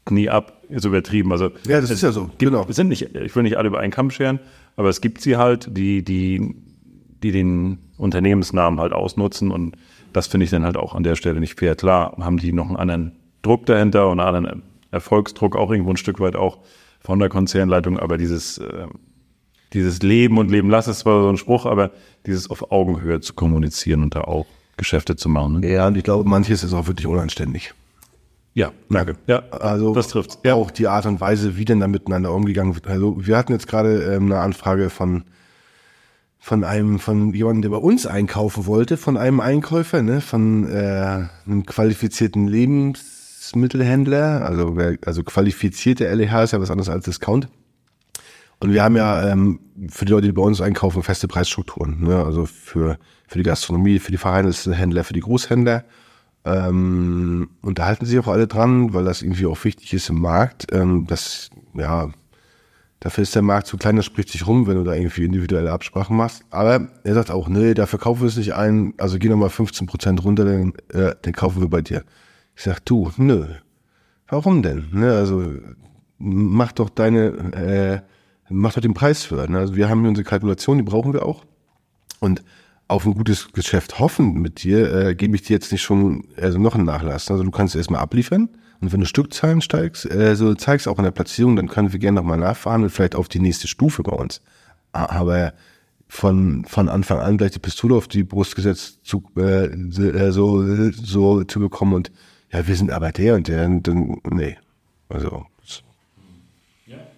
nie 0.10 0.30
ab, 0.30 0.64
ist 0.70 0.86
übertrieben. 0.86 1.32
Also 1.32 1.52
ja, 1.68 1.82
das 1.82 1.90
ist 1.90 2.04
ja 2.04 2.12
so. 2.12 2.26
Gibt, 2.26 2.40
genau. 2.40 2.66
Sind 2.70 2.90
nicht, 2.90 3.16
ich 3.16 3.36
will 3.36 3.44
nicht 3.44 3.58
alle 3.58 3.68
über 3.68 3.80
einen 3.80 3.92
Kamm 3.92 4.12
scheren, 4.12 4.40
aber 4.76 4.90
es 4.90 5.02
gibt 5.02 5.22
sie 5.22 5.38
halt, 5.38 5.76
die, 5.76 6.04
die, 6.04 6.56
die 7.24 7.32
den 7.32 7.80
Unternehmensnamen 7.98 8.80
halt 8.80 8.94
ausnutzen 8.94 9.52
und 9.52 9.78
das 10.14 10.28
finde 10.28 10.46
ich 10.46 10.50
dann 10.50 10.64
halt 10.64 10.78
auch 10.78 10.96
an 10.96 11.04
der 11.04 11.16
Stelle 11.16 11.40
nicht 11.40 11.60
fair. 11.60 11.76
Klar, 11.76 12.16
haben 12.20 12.38
die 12.38 12.54
noch 12.54 12.68
einen 12.68 12.78
anderen 12.78 13.12
Druck 13.42 13.66
dahinter 13.66 14.10
und 14.10 14.20
einen 14.20 14.36
anderen 14.36 14.64
Erfolgsdruck 14.92 15.56
auch 15.56 15.72
irgendwo 15.72 15.92
ein 15.92 15.98
Stück 15.98 16.20
weit 16.20 16.36
auch 16.36 16.60
von 17.00 17.20
der 17.20 17.30
Konzernleitung, 17.30 18.00
aber 18.00 18.18
dieses, 18.18 18.58
äh, 18.58 18.88
dieses 19.74 20.02
Leben 20.02 20.38
und 20.38 20.50
Leben 20.50 20.70
lassen 20.70 20.92
ist 20.92 21.00
zwar 21.00 21.22
so 21.22 21.30
ein 21.30 21.38
Spruch, 21.38 21.66
aber 21.66 21.92
dieses 22.26 22.50
auf 22.50 22.72
Augenhöhe 22.72 23.20
zu 23.20 23.34
kommunizieren 23.34 24.04
und 24.04 24.16
da 24.16 24.22
auch 24.22 24.46
Geschäfte 24.78 25.16
zu 25.16 25.30
machen. 25.30 25.60
Ne? 25.60 25.72
Ja, 25.72 25.88
und 25.88 25.98
ich 25.98 26.04
glaube, 26.04 26.28
manches 26.28 26.64
ist 26.64 26.74
auch 26.74 26.88
wirklich 26.88 27.08
unanständig. 27.08 27.74
Ja, 28.54 28.72
danke. 28.90 29.18
Ja, 29.28 29.44
also 29.52 29.94
das 29.94 30.08
trifft. 30.08 30.40
Ja. 30.46 30.56
Auch 30.56 30.72
die 30.72 30.88
Art 30.88 31.06
und 31.06 31.20
Weise, 31.20 31.58
wie 31.58 31.66
denn 31.66 31.82
da 31.82 31.88
miteinander 31.88 32.32
umgegangen 32.32 32.74
wird. 32.74 32.88
Also 32.88 33.16
wir 33.20 33.38
hatten 33.38 33.52
jetzt 33.52 33.68
gerade 33.68 34.02
ähm, 34.04 34.26
eine 34.26 34.40
Anfrage 34.40 34.90
von 34.90 35.26
von 36.46 36.64
einem 36.64 37.00
von 37.00 37.34
jemandem, 37.34 37.64
der 37.64 37.70
bei 37.70 37.84
uns 37.84 38.06
einkaufen 38.06 38.68
wollte, 38.68 38.98
von 38.98 39.18
einem 39.18 39.40
Einkäufer, 39.40 40.04
ne, 40.04 40.22
von 40.22 40.70
äh, 40.70 41.26
einem 41.44 41.66
qualifizierten 41.66 42.48
Lebensmittelhändler, 42.48 44.46
also 44.46 44.78
also 45.04 45.24
qualifizierte 45.24 46.08
LEH 46.14 46.44
ist 46.44 46.52
ja 46.52 46.62
was 46.62 46.70
anderes 46.70 46.90
als 46.90 47.06
Discount. 47.06 47.48
Und 48.60 48.74
wir 48.74 48.84
haben 48.84 48.96
ja 48.96 49.28
ähm, 49.28 49.60
für 49.90 50.06
die 50.06 50.12
Leute, 50.12 50.28
die 50.28 50.34
bei 50.34 50.44
uns 50.44 50.62
einkaufen, 50.62 51.02
feste 51.02 51.28
Preisstrukturen, 51.28 52.04
ne, 52.04 52.24
also 52.24 52.46
für 52.46 53.00
für 53.28 53.40
die 53.40 53.44
Gastronomie, 53.44 53.98
für 53.98 54.12
die 54.12 54.20
Vereinzelhändler, 54.20 55.04
für 55.04 55.14
die 55.14 55.22
Großhändler. 55.22 55.84
Ähm, 56.46 57.50
und 57.64 57.80
da 57.80 57.88
halten 57.88 58.06
sich 58.06 58.20
auch 58.20 58.28
alle 58.28 58.46
dran, 58.46 58.94
weil 58.94 59.06
das 59.06 59.24
irgendwie 59.24 59.48
auch 59.48 59.64
wichtig 59.64 59.96
ist 59.96 60.12
im 60.12 60.22
Markt. 60.22 60.68
Ähm, 60.72 61.08
das, 61.08 61.50
ja, 61.74 62.12
dafür 63.06 63.22
ist 63.22 63.36
der 63.36 63.44
Markt 63.44 63.68
zu 63.68 63.78
klein, 63.78 63.98
das 63.98 64.06
spricht 64.06 64.30
sich 64.30 64.48
rum, 64.48 64.66
wenn 64.66 64.78
du 64.78 64.84
da 64.84 64.96
irgendwie 64.96 65.26
individuelle 65.26 65.72
Absprachen 65.72 66.18
machst. 66.18 66.44
Aber 66.50 66.88
er 67.04 67.14
sagt 67.14 67.30
auch, 67.30 67.48
nee, 67.48 67.76
dafür 67.76 68.00
kaufen 68.00 68.22
wir 68.22 68.30
es 68.30 68.36
nicht 68.36 68.56
ein, 68.56 68.96
also 68.98 69.20
geh 69.20 69.30
nochmal 69.30 69.52
15 69.52 69.86
Prozent 69.86 70.24
runter, 70.24 70.44
dann, 70.44 70.74
äh, 70.92 71.14
dann 71.22 71.34
kaufen 71.34 71.62
wir 71.62 71.70
bei 71.70 71.84
dir. 71.84 72.04
Ich 72.56 72.64
sag, 72.64 72.84
du, 72.84 73.12
nö. 73.18 73.46
Warum 74.28 74.64
denn? 74.64 74.88
Ne, 74.92 75.14
also 75.14 75.54
mach 76.18 76.72
doch 76.72 76.90
deine, 76.90 77.28
äh, 77.54 78.02
mach 78.50 78.74
doch 78.74 78.82
den 78.82 78.96
Preis 78.96 79.24
für. 79.24 79.48
Ne? 79.52 79.60
Also 79.60 79.76
wir 79.76 79.88
haben 79.88 80.00
hier 80.00 80.10
unsere 80.10 80.26
Kalkulation, 80.26 80.80
die 80.80 80.84
brauchen 80.84 81.14
wir 81.14 81.28
auch. 81.28 81.46
Und 82.20 82.44
auf 82.88 83.06
ein 83.06 83.14
gutes 83.14 83.52
Geschäft 83.54 84.00
hoffen 84.00 84.42
mit 84.42 84.64
dir, 84.64 84.92
äh, 84.92 85.14
gebe 85.14 85.36
ich 85.36 85.44
dir 85.44 85.54
jetzt 85.54 85.72
nicht 85.72 85.84
schon 85.84 86.24
also 86.42 86.58
noch 86.58 86.74
einen 86.74 86.86
Nachlass. 86.86 87.30
Also 87.30 87.44
du 87.44 87.52
kannst 87.52 87.76
erstmal 87.76 88.02
abliefern 88.02 88.50
und 88.82 88.92
wenn 88.92 89.00
du 89.00 89.06
Stückzahlen 89.06 89.62
steigst, 89.62 90.10
äh, 90.10 90.36
so 90.36 90.54
zeigst 90.54 90.88
auch 90.88 90.98
in 90.98 91.04
der 91.04 91.12
Platzierung, 91.12 91.56
dann 91.56 91.68
können 91.68 91.92
wir 91.92 92.00
gerne 92.00 92.16
nochmal 92.16 92.38
nachfahren 92.38 92.84
und 92.84 92.90
vielleicht 92.90 93.16
auf 93.16 93.28
die 93.28 93.40
nächste 93.40 93.68
Stufe 93.68 94.04
bei 94.04 94.12
uns. 94.12 94.42
Aber 94.92 95.54
von, 96.08 96.66
von 96.66 96.90
Anfang 96.90 97.20
an 97.20 97.38
gleich 97.38 97.52
die 97.52 97.60
Pistole 97.60 97.96
auf 97.96 98.08
die 98.08 98.24
Brust 98.24 98.56
gesetzt 98.56 99.00
zu, 99.04 99.24
äh, 99.38 99.66
äh 99.66 100.32
so, 100.32 100.92
so 100.92 101.44
zu 101.44 101.60
bekommen 101.60 101.94
und 101.94 102.12
ja, 102.52 102.68
wir 102.68 102.76
sind 102.76 102.92
aber 102.92 103.12
der 103.12 103.36
und 103.36 103.48
der 103.48 103.66
und 103.66 103.88
dann, 103.88 104.18
nee. 104.30 104.58
Also, 105.10 105.46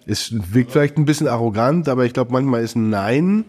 ist, 0.06 0.54
wirkt 0.54 0.72
vielleicht 0.72 0.96
ein 0.96 1.04
bisschen 1.04 1.28
arrogant, 1.28 1.88
aber 1.88 2.06
ich 2.06 2.12
glaube, 2.12 2.32
manchmal 2.32 2.62
ist 2.62 2.76
ein 2.76 2.90
Nein 2.90 3.44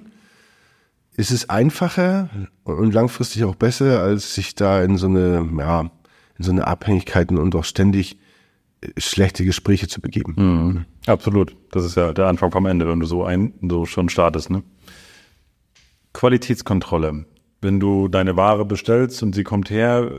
ist 1.20 1.32
es 1.32 1.50
einfacher 1.50 2.30
und 2.64 2.94
langfristig 2.94 3.44
auch 3.44 3.56
besser, 3.56 4.02
als 4.02 4.36
sich 4.36 4.56
da 4.56 4.82
in 4.82 4.96
so 4.96 5.08
eine, 5.08 5.46
ja, 5.58 5.92
in 6.40 6.46
so 6.46 6.52
eine 6.52 6.66
Abhängigkeiten 6.66 7.38
und 7.38 7.54
auch 7.56 7.66
ständig 7.66 8.18
äh, 8.82 8.90
schlechte 8.98 9.46
Gespräche 9.46 9.88
zu 9.88 10.02
begeben. 10.02 10.34
Mhm. 10.38 10.86
Absolut. 11.06 11.56
Das 11.72 11.86
ist 11.86 11.96
ja 11.96 12.14
der 12.14 12.28
Anfang 12.28 12.52
vom 12.52 12.66
Ende, 12.66 12.88
wenn 12.88 13.00
du 13.00 13.06
so 13.06 13.24
ein, 13.24 13.54
so 13.62 13.86
schon 13.86 14.10
startest, 14.10 14.50
ne? 14.50 14.64
Qualitätskontrolle. 16.14 17.26
Wenn 17.62 17.80
du 17.80 18.08
deine 18.08 18.36
Ware 18.36 18.66
bestellst 18.66 19.22
und 19.22 19.36
sie 19.36 19.44
kommt 19.44 19.70
her, 19.70 20.12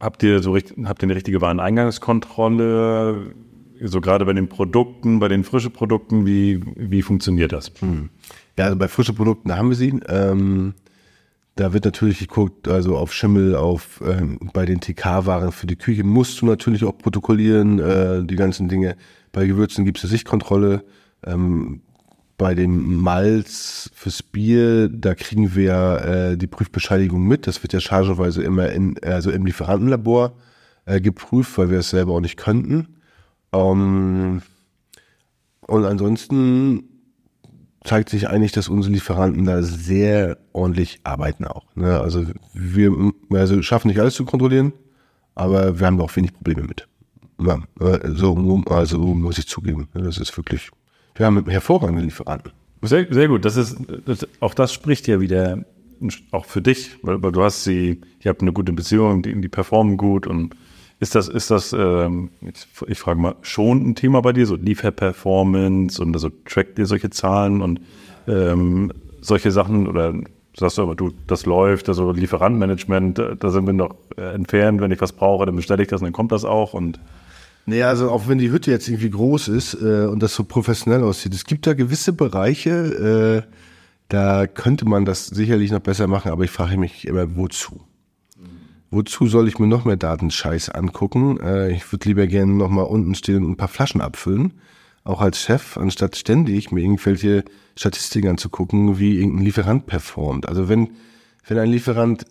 habt 0.00 0.22
ihr 0.22 0.42
so 0.42 0.54
habt 0.56 1.02
ihr 1.02 1.06
eine 1.06 1.14
richtige 1.14 1.40
Wareneingangskontrolle? 1.40 3.34
So 3.80 4.00
gerade 4.00 4.24
bei 4.24 4.32
den 4.32 4.48
Produkten, 4.48 5.20
bei 5.20 5.28
den 5.28 5.44
frischen 5.44 5.72
Produkten, 5.72 6.26
wie, 6.26 6.60
wie 6.74 7.02
funktioniert 7.02 7.52
das? 7.52 7.72
Mhm. 7.80 8.10
Ja, 8.58 8.64
also 8.64 8.76
bei 8.76 8.88
frischen 8.88 9.14
Produkten 9.14 9.56
haben 9.56 9.68
wir 9.68 9.76
sie. 9.76 10.00
Ähm, 10.08 10.74
da 11.58 11.72
wird 11.72 11.84
natürlich 11.84 12.20
geguckt, 12.20 12.68
also 12.68 12.96
auf 12.96 13.12
Schimmel, 13.12 13.56
auf 13.56 14.00
ähm, 14.06 14.38
bei 14.52 14.64
den 14.64 14.80
TK-Waren 14.80 15.50
für 15.50 15.66
die 15.66 15.74
Küche 15.74 16.04
musst 16.04 16.40
du 16.40 16.46
natürlich 16.46 16.84
auch 16.84 16.96
protokollieren, 16.96 17.80
äh, 17.80 18.24
die 18.24 18.36
ganzen 18.36 18.68
Dinge. 18.68 18.96
Bei 19.32 19.44
Gewürzen 19.44 19.84
gibt 19.84 19.98
es 19.98 20.04
eine 20.04 20.10
Sichtkontrolle. 20.10 20.84
Ähm, 21.26 21.80
bei 22.36 22.54
dem 22.54 23.00
Malz 23.00 23.90
fürs 23.92 24.22
Bier, 24.22 24.88
da 24.88 25.16
kriegen 25.16 25.56
wir 25.56 26.04
äh, 26.04 26.36
die 26.36 26.46
Prüfbescheinigung 26.46 27.26
mit. 27.26 27.48
Das 27.48 27.60
wird 27.64 27.72
ja 27.72 27.80
chargenweise 27.80 28.40
immer 28.44 28.70
in, 28.70 28.96
also 29.02 29.32
im 29.32 29.44
Lieferantenlabor 29.44 30.34
äh, 30.84 31.00
geprüft, 31.00 31.58
weil 31.58 31.70
wir 31.70 31.80
es 31.80 31.90
selber 31.90 32.12
auch 32.12 32.20
nicht 32.20 32.36
könnten. 32.36 32.98
Ähm, 33.52 34.42
und 35.66 35.84
ansonsten 35.84 36.87
zeigt 37.88 38.10
sich 38.10 38.28
eigentlich, 38.28 38.52
dass 38.52 38.68
unsere 38.68 38.92
Lieferanten 38.92 39.44
da 39.44 39.62
sehr 39.62 40.38
ordentlich 40.52 41.00
arbeiten 41.04 41.46
auch. 41.46 41.64
Ne? 41.74 41.98
Also 41.98 42.26
wir 42.52 42.92
also 43.30 43.62
schaffen 43.62 43.88
nicht 43.88 43.98
alles 43.98 44.14
zu 44.14 44.24
kontrollieren, 44.24 44.72
aber 45.34 45.80
wir 45.80 45.86
haben 45.86 45.96
da 45.96 46.04
auch 46.04 46.14
wenig 46.14 46.34
Probleme 46.34 46.62
mit. 46.62 46.86
Ja, 47.40 47.60
so, 48.04 48.62
also 48.66 48.98
muss 48.98 49.38
ich 49.38 49.48
zugeben. 49.48 49.88
Das 49.94 50.18
ist 50.18 50.36
wirklich, 50.36 50.70
wir 51.14 51.26
haben 51.26 51.48
hervorragende 51.48 52.02
Lieferanten. 52.02 52.52
Sehr, 52.82 53.06
sehr 53.10 53.28
gut. 53.28 53.44
Das 53.44 53.56
ist, 53.56 53.76
das, 54.04 54.26
auch 54.40 54.54
das 54.54 54.72
spricht 54.72 55.06
ja 55.06 55.20
wieder 55.20 55.64
auch 56.30 56.44
für 56.44 56.60
dich, 56.60 56.90
weil, 57.02 57.22
weil 57.22 57.32
du 57.32 57.42
hast 57.42 57.64
sie, 57.64 58.00
ihr 58.20 58.28
habt 58.28 58.42
eine 58.42 58.52
gute 58.52 58.72
Beziehung, 58.72 59.22
die, 59.22 59.40
die 59.40 59.48
performen 59.48 59.96
gut 59.96 60.26
und 60.26 60.54
ist 61.00 61.14
das, 61.14 61.28
ist 61.28 61.50
das, 61.50 61.72
ähm, 61.72 62.30
ich 62.86 62.98
frage 62.98 63.20
mal, 63.20 63.36
schon 63.42 63.90
ein 63.90 63.94
Thema 63.94 64.20
bei 64.20 64.32
dir, 64.32 64.46
so 64.46 64.56
Lieferperformance 64.56 66.02
und 66.02 66.14
also 66.14 66.30
trackt 66.44 66.78
ihr 66.78 66.86
solche 66.86 67.10
Zahlen 67.10 67.62
und 67.62 67.80
ähm, 68.26 68.92
solche 69.20 69.50
Sachen 69.50 69.86
oder 69.86 70.14
sagst 70.56 70.78
du 70.78 70.82
aber, 70.82 70.96
du, 70.96 71.12
das 71.26 71.46
läuft, 71.46 71.88
also 71.88 72.10
Lieferantenmanagement, 72.10 73.22
da 73.38 73.50
sind 73.50 73.66
wir 73.66 73.72
noch 73.72 73.94
äh, 74.16 74.34
entfernt, 74.34 74.80
wenn 74.80 74.90
ich 74.90 75.00
was 75.00 75.12
brauche, 75.12 75.46
dann 75.46 75.54
bestelle 75.54 75.82
ich 75.82 75.88
das 75.88 76.00
und 76.00 76.06
dann 76.06 76.12
kommt 76.12 76.32
das 76.32 76.44
auch 76.44 76.74
und 76.74 76.98
Nee, 77.66 77.82
also 77.82 78.10
auch 78.10 78.28
wenn 78.28 78.38
die 78.38 78.50
Hütte 78.50 78.70
jetzt 78.70 78.88
irgendwie 78.88 79.10
groß 79.10 79.48
ist 79.48 79.74
äh, 79.74 80.06
und 80.06 80.22
das 80.22 80.34
so 80.34 80.42
professionell 80.42 81.02
aussieht, 81.02 81.34
es 81.34 81.44
gibt 81.44 81.66
da 81.66 81.74
gewisse 81.74 82.14
Bereiche, 82.14 83.44
äh, 83.46 83.52
da 84.08 84.46
könnte 84.46 84.86
man 84.86 85.04
das 85.04 85.26
sicherlich 85.26 85.70
noch 85.70 85.80
besser 85.80 86.06
machen, 86.06 86.30
aber 86.30 86.44
ich 86.44 86.50
frage 86.50 86.78
mich 86.78 87.06
immer, 87.06 87.36
wozu? 87.36 87.82
Wozu 88.90 89.26
soll 89.26 89.48
ich 89.48 89.58
mir 89.58 89.66
noch 89.66 89.84
mehr 89.84 89.96
Datenscheiß 89.96 90.70
angucken? 90.70 91.38
Äh, 91.40 91.72
ich 91.72 91.90
würde 91.92 92.08
lieber 92.08 92.26
gerne 92.26 92.52
noch 92.52 92.70
mal 92.70 92.82
unten 92.82 93.14
stehen 93.14 93.44
und 93.44 93.52
ein 93.52 93.56
paar 93.56 93.68
Flaschen 93.68 94.00
abfüllen. 94.00 94.54
Auch 95.04 95.20
als 95.20 95.40
Chef, 95.40 95.76
anstatt 95.76 96.16
ständig 96.16 96.72
mir 96.72 96.80
irgendwelche 96.80 97.44
Statistiken 97.76 98.28
anzugucken, 98.28 98.98
wie 98.98 99.18
irgendein 99.18 99.44
Lieferant 99.44 99.86
performt. 99.86 100.48
Also 100.48 100.68
wenn, 100.68 100.90
wenn 101.46 101.58
ein 101.58 101.70
Lieferant 101.70 102.24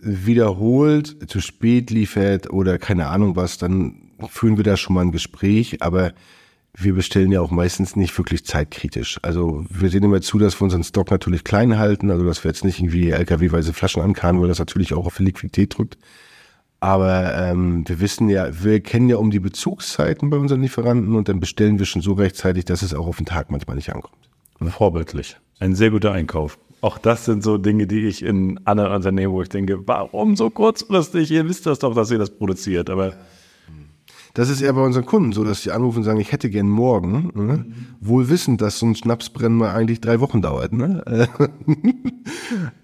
wiederholt, 0.00 1.28
zu 1.28 1.40
spät 1.40 1.90
liefert 1.90 2.50
oder 2.50 2.78
keine 2.78 3.08
Ahnung 3.08 3.36
was, 3.36 3.58
dann 3.58 4.12
führen 4.28 4.56
wir 4.56 4.64
da 4.64 4.76
schon 4.76 4.94
mal 4.94 5.02
ein 5.02 5.12
Gespräch. 5.12 5.82
Aber 5.82 6.12
wir 6.74 6.94
bestellen 6.94 7.32
ja 7.32 7.40
auch 7.40 7.50
meistens 7.50 7.96
nicht 7.96 8.16
wirklich 8.18 8.44
zeitkritisch. 8.44 9.18
Also 9.22 9.64
wir 9.68 9.90
sehen 9.90 10.04
immer 10.04 10.20
zu, 10.20 10.38
dass 10.38 10.60
wir 10.60 10.64
unseren 10.64 10.84
Stock 10.84 11.10
natürlich 11.10 11.44
klein 11.44 11.78
halten, 11.78 12.10
also 12.10 12.24
dass 12.24 12.44
wir 12.44 12.50
jetzt 12.50 12.64
nicht 12.64 12.78
irgendwie 12.78 13.10
LKW-weise 13.10 13.72
Flaschen 13.72 14.02
ankarren, 14.02 14.40
weil 14.40 14.48
das 14.48 14.58
natürlich 14.58 14.94
auch 14.94 15.06
auf 15.06 15.16
die 15.16 15.24
Liquidität 15.24 15.76
drückt. 15.76 15.98
Aber 16.80 17.34
ähm, 17.34 17.82
wir 17.88 17.98
wissen 18.00 18.28
ja, 18.28 18.62
wir 18.62 18.80
kennen 18.80 19.08
ja 19.08 19.16
um 19.16 19.32
die 19.32 19.40
Bezugszeiten 19.40 20.30
bei 20.30 20.36
unseren 20.36 20.62
Lieferanten 20.62 21.16
und 21.16 21.28
dann 21.28 21.40
bestellen 21.40 21.80
wir 21.80 21.86
schon 21.86 22.02
so 22.02 22.12
rechtzeitig, 22.12 22.66
dass 22.66 22.82
es 22.82 22.94
auch 22.94 23.08
auf 23.08 23.16
den 23.16 23.26
Tag 23.26 23.50
manchmal 23.50 23.74
nicht 23.74 23.92
ankommt. 23.92 24.28
Vorbildlich. 24.60 25.36
Ein 25.58 25.74
sehr 25.74 25.90
guter 25.90 26.12
Einkauf. 26.12 26.58
Auch 26.80 26.98
das 26.98 27.24
sind 27.24 27.42
so 27.42 27.58
Dinge, 27.58 27.88
die 27.88 28.06
ich 28.06 28.22
in 28.22 28.60
anderen 28.64 28.92
Unternehmen, 28.92 29.32
wo 29.32 29.42
ich 29.42 29.48
denke, 29.48 29.86
warum 29.88 30.36
so 30.36 30.50
kurzfristig? 30.50 31.30
Ihr 31.32 31.48
wisst 31.48 31.66
das 31.66 31.80
doch, 31.80 31.94
dass 31.94 32.12
ihr 32.12 32.18
das 32.18 32.30
produziert. 32.30 32.88
Aber 32.90 33.14
das 34.38 34.50
ist 34.50 34.60
eher 34.60 34.72
bei 34.72 34.82
unseren 34.82 35.04
Kunden 35.04 35.32
so, 35.32 35.42
dass 35.42 35.64
sie 35.64 35.72
anrufen 35.72 35.98
und 35.98 36.04
sagen, 36.04 36.20
ich 36.20 36.30
hätte 36.30 36.48
gern 36.48 36.68
morgen, 36.68 37.32
ne? 37.34 37.66
wohl 37.98 38.28
wissend, 38.28 38.60
dass 38.60 38.78
so 38.78 38.86
ein 38.86 38.94
Schnapsbrennen 38.94 39.58
mal 39.58 39.74
eigentlich 39.74 40.00
drei 40.00 40.20
Wochen 40.20 40.42
dauert. 40.42 40.72
Ne? 40.72 41.02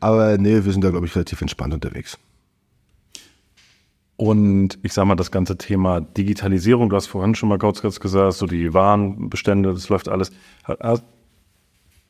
Aber 0.00 0.36
nee, 0.36 0.64
wir 0.64 0.72
sind 0.72 0.82
da, 0.82 0.90
glaube 0.90 1.07
ich, 1.07 1.14
relativ 1.14 1.40
entspannt 1.42 1.72
unterwegs. 1.72 2.18
Und 4.16 4.80
ich 4.82 4.92
sage 4.92 5.07
mal, 5.07 5.14
das 5.14 5.30
ganze 5.30 5.57
Thema 5.57 6.00
Digitalisierung, 6.00 6.88
du 6.88 6.96
hast 6.96 7.07
vorhin 7.07 7.36
schon 7.36 7.50
mal 7.50 7.59
kurz, 7.59 7.82
kurz 7.82 8.00
gesagt, 8.00 8.32
so 8.32 8.46
die 8.48 8.74
Warenbestände, 8.74 9.72
das 9.72 9.88
läuft 9.88 10.09
alles. 10.09 10.32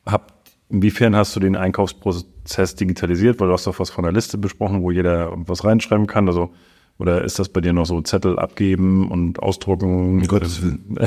Habt, 0.07 0.33
inwiefern 0.69 1.15
hast 1.15 1.35
du 1.35 1.39
den 1.39 1.55
Einkaufsprozess 1.55 2.73
digitalisiert? 2.73 3.39
Weil 3.39 3.49
du 3.49 3.53
hast 3.53 3.67
doch 3.67 3.79
was 3.79 3.91
von 3.91 4.05
der 4.05 4.11
Liste 4.11 4.39
besprochen, 4.39 4.81
wo 4.81 4.89
jeder 4.89 5.31
was 5.35 5.63
reinschreiben 5.63 6.07
kann. 6.07 6.27
Also 6.27 6.51
oder 6.97 7.23
ist 7.23 7.39
das 7.39 7.49
bei 7.49 7.61
dir 7.61 7.73
noch 7.73 7.85
so 7.85 8.01
Zettel 8.01 8.39
abgeben 8.39 9.09
und 9.09 9.41
ausdrucken? 9.41 10.21
Um 10.21 10.27
Gottes 10.27 10.61
Willen. 10.61 10.97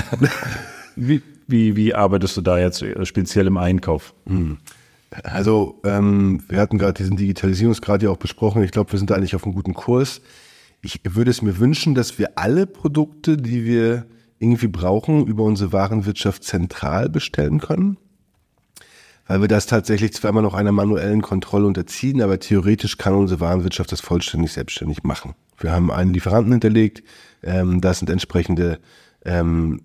wie, 0.96 1.22
wie, 1.46 1.76
wie 1.76 1.94
arbeitest 1.94 2.36
du 2.36 2.40
da 2.42 2.58
jetzt 2.58 2.82
äh, 2.82 3.06
speziell 3.06 3.46
im 3.46 3.56
Einkauf? 3.56 4.14
Hm. 4.26 4.58
Also, 5.24 5.80
ähm, 5.84 6.42
wir 6.48 6.60
hatten 6.60 6.76
gerade 6.76 6.92
diesen 6.92 7.16
Digitalisierungsgrad 7.16 8.02
ja 8.02 8.10
auch 8.10 8.18
besprochen. 8.18 8.62
Ich 8.62 8.72
glaube, 8.72 8.92
wir 8.92 8.98
sind 8.98 9.08
da 9.08 9.14
eigentlich 9.14 9.34
auf 9.34 9.44
einem 9.44 9.54
guten 9.54 9.72
Kurs. 9.72 10.20
Ich 10.82 11.00
würde 11.08 11.30
es 11.30 11.40
mir 11.40 11.58
wünschen, 11.58 11.94
dass 11.94 12.18
wir 12.18 12.32
alle 12.36 12.66
Produkte, 12.66 13.38
die 13.38 13.64
wir 13.64 14.04
irgendwie 14.38 14.68
brauchen, 14.68 15.26
über 15.26 15.44
unsere 15.44 15.72
Warenwirtschaft 15.72 16.44
zentral 16.44 17.08
bestellen 17.08 17.58
können. 17.58 17.96
Weil 19.28 19.42
wir 19.42 19.48
das 19.48 19.66
tatsächlich 19.66 20.14
zwar 20.14 20.30
immer 20.30 20.42
noch 20.42 20.54
einer 20.54 20.72
manuellen 20.72 21.22
Kontrolle 21.22 21.66
unterziehen, 21.66 22.22
aber 22.22 22.40
theoretisch 22.40 22.96
kann 22.96 23.14
unsere 23.14 23.40
Warenwirtschaft 23.40 23.92
das 23.92 24.00
vollständig 24.00 24.52
selbstständig 24.52 25.04
machen. 25.04 25.34
Wir 25.58 25.70
haben 25.70 25.90
einen 25.90 26.14
Lieferanten 26.14 26.52
hinterlegt, 26.52 27.02
ähm, 27.42 27.80
da 27.80 27.92
sind 27.92 28.10
entsprechende 28.10 28.78
ähm, 29.24 29.82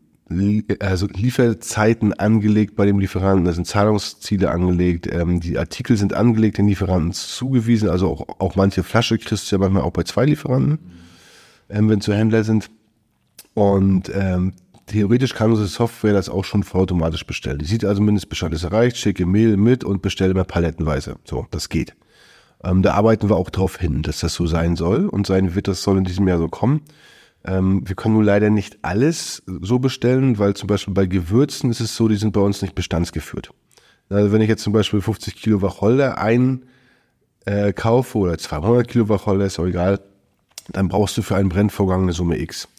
also 0.79 1.07
Lieferzeiten 1.07 2.13
angelegt 2.13 2.75
bei 2.75 2.85
dem 2.85 2.99
Lieferanten, 2.99 3.45
da 3.45 3.51
sind 3.51 3.67
Zahlungsziele 3.67 4.49
angelegt, 4.49 5.07
ähm, 5.11 5.41
die 5.41 5.57
Artikel 5.57 5.97
sind 5.97 6.13
angelegt, 6.13 6.57
den 6.57 6.67
Lieferanten 6.67 7.11
zugewiesen, 7.11 7.89
also 7.89 8.09
auch, 8.09 8.39
auch 8.39 8.55
manche 8.55 8.83
Flasche 8.83 9.17
kriegst 9.17 9.51
du 9.51 9.55
ja 9.55 9.59
manchmal 9.59 9.83
auch 9.83 9.91
bei 9.91 10.03
zwei 10.03 10.25
Lieferanten, 10.25 10.79
ähm, 11.69 11.89
wenn 11.89 12.01
zu 12.01 12.13
Händler 12.13 12.43
sind. 12.43 12.69
Und 13.53 14.09
ähm, 14.15 14.53
theoretisch 14.87 15.33
kann 15.33 15.51
unsere 15.51 15.67
Software 15.67 16.13
das 16.13 16.29
auch 16.29 16.45
schon 16.45 16.63
vollautomatisch 16.63 17.25
bestellen. 17.25 17.59
Die 17.59 17.65
sieht 17.65 17.85
also 17.85 18.01
Mindestbestand 18.01 18.53
ist 18.53 18.63
erreicht, 18.63 18.97
schicke 18.97 19.25
Mail 19.25 19.57
mit 19.57 19.83
und 19.83 20.01
bestelle 20.01 20.33
mir 20.33 20.45
palettenweise. 20.45 21.17
So, 21.25 21.47
das 21.51 21.69
geht. 21.69 21.95
Ähm, 22.63 22.81
da 22.81 22.93
arbeiten 22.93 23.29
wir 23.29 23.35
auch 23.35 23.49
drauf 23.49 23.77
hin, 23.77 24.01
dass 24.01 24.19
das 24.19 24.33
so 24.33 24.47
sein 24.47 24.75
soll 24.75 25.07
und 25.07 25.27
sein 25.27 25.55
wird, 25.55 25.67
das 25.67 25.83
soll 25.83 25.97
in 25.97 26.03
diesem 26.03 26.27
Jahr 26.27 26.37
so 26.37 26.47
kommen. 26.47 26.81
Ähm, 27.45 27.87
wir 27.87 27.95
können 27.95 28.13
nur 28.13 28.23
leider 28.23 28.49
nicht 28.49 28.79
alles 28.83 29.43
so 29.45 29.79
bestellen, 29.79 30.39
weil 30.39 30.53
zum 30.55 30.67
Beispiel 30.67 30.93
bei 30.93 31.05
Gewürzen 31.05 31.69
ist 31.69 31.81
es 31.81 31.95
so, 31.95 32.07
die 32.07 32.15
sind 32.15 32.31
bei 32.31 32.41
uns 32.41 32.61
nicht 32.61 32.75
bestandsgeführt. 32.75 33.49
Also 34.09 34.31
wenn 34.31 34.41
ich 34.41 34.49
jetzt 34.49 34.63
zum 34.63 34.73
Beispiel 34.73 35.01
50 35.01 35.35
Kilo 35.35 35.61
Wacholder 35.61 36.17
ein 36.17 36.65
äh, 37.45 37.73
oder 38.13 38.37
200 38.37 38.87
Kilo 38.87 39.09
Wacholder, 39.09 39.45
ist 39.45 39.59
auch 39.59 39.65
egal, 39.65 39.99
dann 40.71 40.87
brauchst 40.87 41.17
du 41.17 41.21
für 41.21 41.35
einen 41.35 41.49
Brennvorgang 41.49 42.03
eine 42.03 42.13
Summe 42.13 42.39
X. 42.39 42.69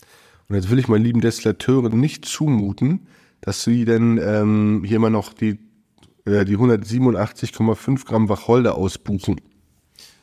Und 0.48 0.56
jetzt 0.56 0.70
will 0.70 0.78
ich 0.78 0.88
meinen 0.88 1.04
lieben 1.04 1.20
Destillateuren 1.20 1.98
nicht 1.98 2.24
zumuten, 2.24 3.06
dass 3.40 3.64
sie 3.64 3.84
denn 3.84 4.18
ähm, 4.22 4.82
hier 4.86 4.96
immer 4.96 5.10
noch 5.10 5.32
die, 5.32 5.58
äh, 6.24 6.44
die 6.44 6.56
187,5 6.56 8.06
Gramm 8.06 8.28
Wacholder 8.28 8.74
ausbuchen. 8.74 9.40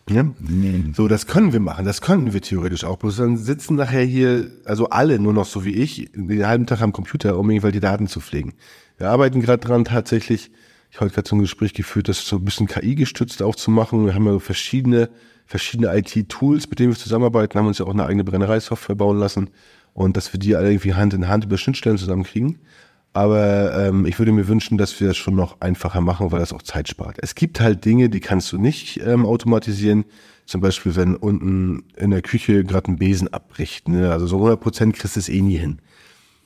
Ja? 0.09 0.25
Nee. 0.39 0.83
So, 0.95 1.07
das 1.07 1.27
können 1.27 1.53
wir 1.53 1.59
machen, 1.59 1.85
das 1.85 2.01
könnten 2.01 2.33
wir 2.33 2.41
theoretisch 2.41 2.83
auch. 2.83 2.97
Bloß 2.97 3.17
dann 3.17 3.37
sitzen 3.37 3.75
nachher 3.75 4.03
hier, 4.03 4.51
also 4.65 4.89
alle 4.89 5.19
nur 5.19 5.33
noch 5.33 5.45
so 5.45 5.65
wie 5.65 5.75
ich, 5.75 6.09
den 6.13 6.45
halben 6.45 6.65
Tag 6.65 6.81
am 6.81 6.91
Computer, 6.91 7.37
um 7.37 7.49
irgendwelche 7.49 7.79
Daten 7.79 8.07
zu 8.07 8.19
pflegen. 8.19 8.53
Wir 8.97 9.09
arbeiten 9.09 9.41
gerade 9.41 9.65
dran 9.65 9.85
tatsächlich, 9.85 10.51
ich 10.89 10.99
habe 10.99 11.09
gerade 11.09 11.27
so 11.27 11.35
ein 11.35 11.41
Gespräch 11.41 11.73
geführt, 11.73 12.09
das 12.09 12.25
so 12.25 12.37
ein 12.37 12.45
bisschen 12.45 12.67
KI-gestützt 12.67 13.41
auch 13.41 13.55
zu 13.55 13.71
machen. 13.71 14.05
Wir 14.05 14.13
haben 14.13 14.25
ja 14.25 14.39
verschiedene, 14.39 15.09
verschiedene 15.45 15.95
IT-Tools, 15.95 16.69
mit 16.69 16.79
denen 16.79 16.91
wir 16.91 16.97
zusammenarbeiten, 16.97 17.57
haben 17.57 17.67
uns 17.67 17.77
ja 17.77 17.85
auch 17.85 17.93
eine 17.93 18.05
eigene 18.05 18.23
Brennereisoftware 18.23 18.95
bauen 18.95 19.17
lassen 19.17 19.49
und 19.93 20.17
dass 20.17 20.33
wir 20.33 20.39
die 20.39 20.55
alle 20.55 20.71
irgendwie 20.71 20.93
Hand 20.93 21.13
in 21.13 21.27
Hand 21.27 21.45
über 21.45 21.57
Schnittstellen 21.57 21.97
zusammenkriegen. 21.97 22.59
Aber 23.13 23.77
ähm, 23.77 24.05
ich 24.05 24.19
würde 24.19 24.31
mir 24.31 24.47
wünschen, 24.47 24.77
dass 24.77 24.99
wir 25.01 25.09
das 25.09 25.17
schon 25.17 25.35
noch 25.35 25.59
einfacher 25.59 25.99
machen, 25.99 26.31
weil 26.31 26.39
das 26.39 26.53
auch 26.53 26.61
Zeit 26.61 26.87
spart. 26.87 27.17
Es 27.19 27.35
gibt 27.35 27.59
halt 27.59 27.83
Dinge, 27.83 28.09
die 28.09 28.21
kannst 28.21 28.51
du 28.53 28.57
nicht 28.57 29.01
ähm, 29.05 29.25
automatisieren. 29.25 30.05
Zum 30.45 30.61
Beispiel, 30.61 30.95
wenn 30.95 31.15
unten 31.15 31.83
in 31.97 32.11
der 32.11 32.21
Küche 32.21 32.63
gerade 32.63 32.91
ein 32.91 32.97
Besen 32.97 33.27
abbricht. 33.33 33.89
Ne? 33.89 34.11
Also 34.11 34.27
so 34.27 34.37
100 34.37 34.59
Prozent 34.59 34.95
kriegst 34.95 35.17
du 35.17 35.19
es 35.19 35.29
eh 35.29 35.41
nie 35.41 35.57
hin. 35.57 35.79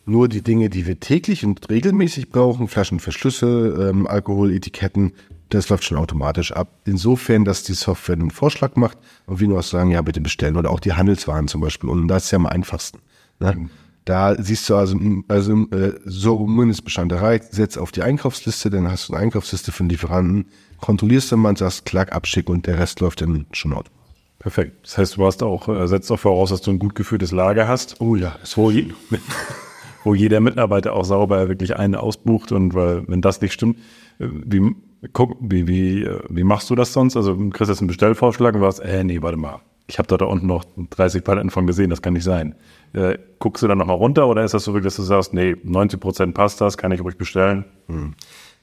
Nur 0.08 0.28
die 0.28 0.42
Dinge, 0.42 0.70
die 0.70 0.86
wir 0.86 1.00
täglich 1.00 1.46
und 1.46 1.70
regelmäßig 1.70 2.30
brauchen, 2.30 2.68
Flaschenverschlüsse, 2.68 3.90
ähm, 3.90 4.06
Alkoholetiketten, 4.06 5.14
das 5.50 5.70
läuft 5.70 5.84
schon 5.84 5.98
automatisch 5.98 6.52
ab. 6.52 6.80
Insofern, 6.86 7.46
dass 7.46 7.64
die 7.64 7.74
Software 7.74 8.14
einen 8.14 8.32
Vorschlag 8.32 8.76
macht 8.76 8.98
und 9.28 9.40
wir 9.40 9.48
nur 9.48 9.62
sagen, 9.64 9.92
ja, 9.92 10.02
bitte 10.02 10.22
bestellen. 10.22 10.58
Oder 10.58 10.72
auch 10.72 10.80
die 10.80 10.94
Handelswaren 10.94 11.48
zum 11.48 11.62
Beispiel. 11.62 11.90
Und 11.90 12.08
das 12.08 12.26
ist 12.26 12.32
ja 12.32 12.38
am 12.38 12.46
einfachsten. 12.48 13.00
Ne? 13.40 13.56
Mhm. 13.56 13.70
Da 14.06 14.36
siehst 14.36 14.70
du 14.70 14.76
also, 14.76 14.98
also 15.28 15.54
äh, 15.72 15.94
so 16.06 16.46
Mindestbestand 16.46 17.12
erreicht, 17.12 17.46
setz 17.52 17.76
auf 17.76 17.92
die 17.92 18.04
Einkaufsliste, 18.04 18.70
dann 18.70 18.90
hast 18.90 19.10
du 19.10 19.14
eine 19.14 19.24
Einkaufsliste 19.24 19.72
für 19.72 19.84
den 19.84 19.90
Lieferanten, 19.90 20.46
kontrollierst 20.80 21.32
du 21.32 21.38
mal, 21.38 21.58
sagst 21.58 21.86
Klack, 21.86 22.14
abschick 22.14 22.48
und 22.48 22.68
der 22.68 22.78
Rest 22.78 23.00
läuft 23.00 23.22
dann 23.22 23.48
schon 23.52 23.74
out. 23.74 23.90
Perfekt. 24.38 24.86
Das 24.86 25.00
heißt, 25.00 25.18
du 25.18 25.26
hast 25.26 25.42
auch, 25.42 25.68
äh, 25.68 25.88
setzt 25.88 26.12
auch 26.12 26.20
voraus, 26.20 26.52
dass 26.52 26.62
du 26.62 26.70
ein 26.70 26.78
gut 26.78 26.94
geführtes 26.94 27.32
Lager 27.32 27.68
hast. 27.68 28.00
Oh 28.00 28.16
ja. 28.16 28.36
Wo, 28.54 28.70
je, 28.70 28.94
wo 30.04 30.14
jeder 30.14 30.40
Mitarbeiter 30.40 30.94
auch 30.94 31.04
sauber 31.04 31.50
wirklich 31.50 31.76
einen 31.76 31.96
ausbucht 31.96 32.52
und 32.52 32.76
weil, 32.76 33.08
wenn 33.08 33.22
das 33.22 33.42
nicht 33.42 33.54
stimmt, 33.54 33.80
äh, 34.20 34.28
wie, 34.30 34.76
guck, 35.14 35.36
wie, 35.40 35.68
wie, 35.68 36.08
wie 36.30 36.44
machst 36.44 36.70
du 36.70 36.76
das 36.76 36.94
sonst? 36.94 37.18
Also 37.18 37.34
du 37.34 37.50
kriegst 37.50 37.70
jetzt 37.70 37.80
einen 37.80 37.88
Bestellvorschlag 37.88 38.54
und 38.54 38.62
warst, 38.62 38.82
äh, 38.82 39.04
nee, 39.04 39.20
warte 39.24 39.38
mal. 39.38 39.62
Ich 39.88 39.98
habe 39.98 40.16
da 40.16 40.24
unten 40.26 40.46
noch 40.46 40.64
30 40.92 41.24
Paletten 41.24 41.50
von 41.50 41.66
gesehen, 41.66 41.90
das 41.90 42.04
kann 42.04 42.14
nicht 42.14 42.24
sein. 42.24 42.54
Äh, 42.96 43.18
guckst 43.40 43.62
du 43.62 43.68
dann 43.68 43.78
nochmal 43.78 43.98
runter 43.98 44.26
oder 44.28 44.46
ist 44.46 44.54
das 44.54 44.64
so 44.64 44.74
wirklich, 44.74 44.94
dass 44.94 44.96
du 44.96 45.02
sagst, 45.02 45.34
nee, 45.34 45.58
90 45.64 46.00
Prozent 46.00 46.34
passt 46.34 46.62
das, 46.62 46.78
kann 46.78 46.94
ich 46.94 47.02
ruhig 47.02 47.18
bestellen? 47.18 47.66
Hm. 47.88 48.14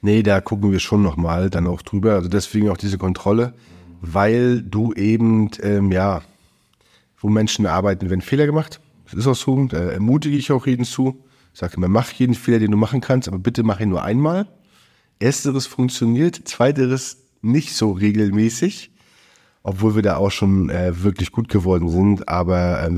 Nee, 0.00 0.22
da 0.22 0.40
gucken 0.40 0.72
wir 0.72 0.78
schon 0.78 1.02
nochmal 1.02 1.50
dann 1.50 1.66
auch 1.66 1.82
drüber. 1.82 2.14
Also 2.14 2.30
deswegen 2.30 2.70
auch 2.70 2.78
diese 2.78 2.96
Kontrolle, 2.96 3.52
weil 4.00 4.62
du 4.62 4.94
eben, 4.94 5.50
ähm, 5.62 5.92
ja, 5.92 6.22
wo 7.18 7.28
Menschen 7.28 7.66
arbeiten, 7.66 8.08
werden 8.08 8.22
Fehler 8.22 8.46
gemacht. 8.46 8.80
Das 9.04 9.14
ist 9.14 9.26
auch 9.26 9.36
so. 9.36 9.66
Da 9.66 9.78
ermutige 9.78 10.34
ich 10.34 10.50
auch 10.50 10.66
jeden 10.66 10.86
zu. 10.86 11.22
Ich 11.52 11.60
sage 11.60 11.74
immer, 11.76 11.88
mach 11.88 12.10
jeden 12.12 12.34
Fehler, 12.34 12.58
den 12.58 12.70
du 12.70 12.78
machen 12.78 13.02
kannst, 13.02 13.28
aber 13.28 13.38
bitte 13.38 13.62
mach 13.62 13.80
ihn 13.80 13.90
nur 13.90 14.02
einmal. 14.02 14.48
Ersteres 15.18 15.66
funktioniert, 15.66 16.48
zweiteres 16.48 17.18
nicht 17.42 17.74
so 17.74 17.92
regelmäßig 17.92 18.91
obwohl 19.62 19.94
wir 19.94 20.02
da 20.02 20.16
auch 20.16 20.30
schon 20.30 20.70
äh, 20.70 21.02
wirklich 21.02 21.32
gut 21.32 21.48
geworden 21.48 21.88
sind. 21.88 22.28
Aber 22.28 22.82
äh, 22.82 22.90